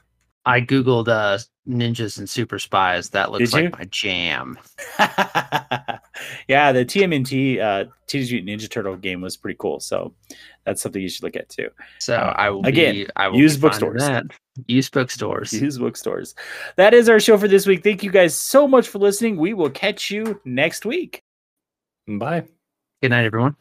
I 0.46 0.60
googled 0.60 1.08
uh, 1.08 1.38
ninjas 1.68 2.18
and 2.18 2.30
super 2.30 2.58
spies. 2.58 3.10
That 3.10 3.32
looks 3.32 3.52
like 3.52 3.76
my 3.76 3.84
jam. 3.86 4.56
yeah, 6.48 6.70
the 6.72 6.84
TMNT 6.84 7.60
uh, 7.60 7.90
Teenage 8.06 8.32
Mutant 8.32 8.60
Ninja 8.60 8.70
Turtle 8.70 8.96
game 8.96 9.20
was 9.20 9.36
pretty 9.36 9.56
cool. 9.58 9.80
So 9.80 10.14
that's 10.64 10.80
something 10.80 11.02
you 11.02 11.08
should 11.08 11.24
look 11.24 11.34
at 11.34 11.48
too. 11.48 11.68
So 11.98 12.14
uh, 12.14 12.34
I 12.36 12.50
will 12.50 12.64
again 12.64 12.94
be, 12.94 13.08
I 13.16 13.28
will 13.28 13.38
use 13.38 13.56
bookstores. 13.56 14.02
That. 14.02 14.24
Use 14.68 14.88
bookstores. 14.88 15.52
Use 15.52 15.78
bookstores. 15.78 16.36
That 16.76 16.94
is 16.94 17.08
our 17.08 17.18
show 17.18 17.36
for 17.36 17.48
this 17.48 17.66
week. 17.66 17.82
Thank 17.82 18.04
you 18.04 18.12
guys 18.12 18.36
so 18.36 18.68
much 18.68 18.88
for 18.88 19.00
listening. 19.00 19.36
We 19.36 19.52
will 19.52 19.70
catch 19.70 20.10
you 20.10 20.40
next 20.44 20.86
week. 20.86 21.22
Bye. 22.06 22.44
Good 23.02 23.10
night, 23.10 23.24
everyone. 23.24 23.56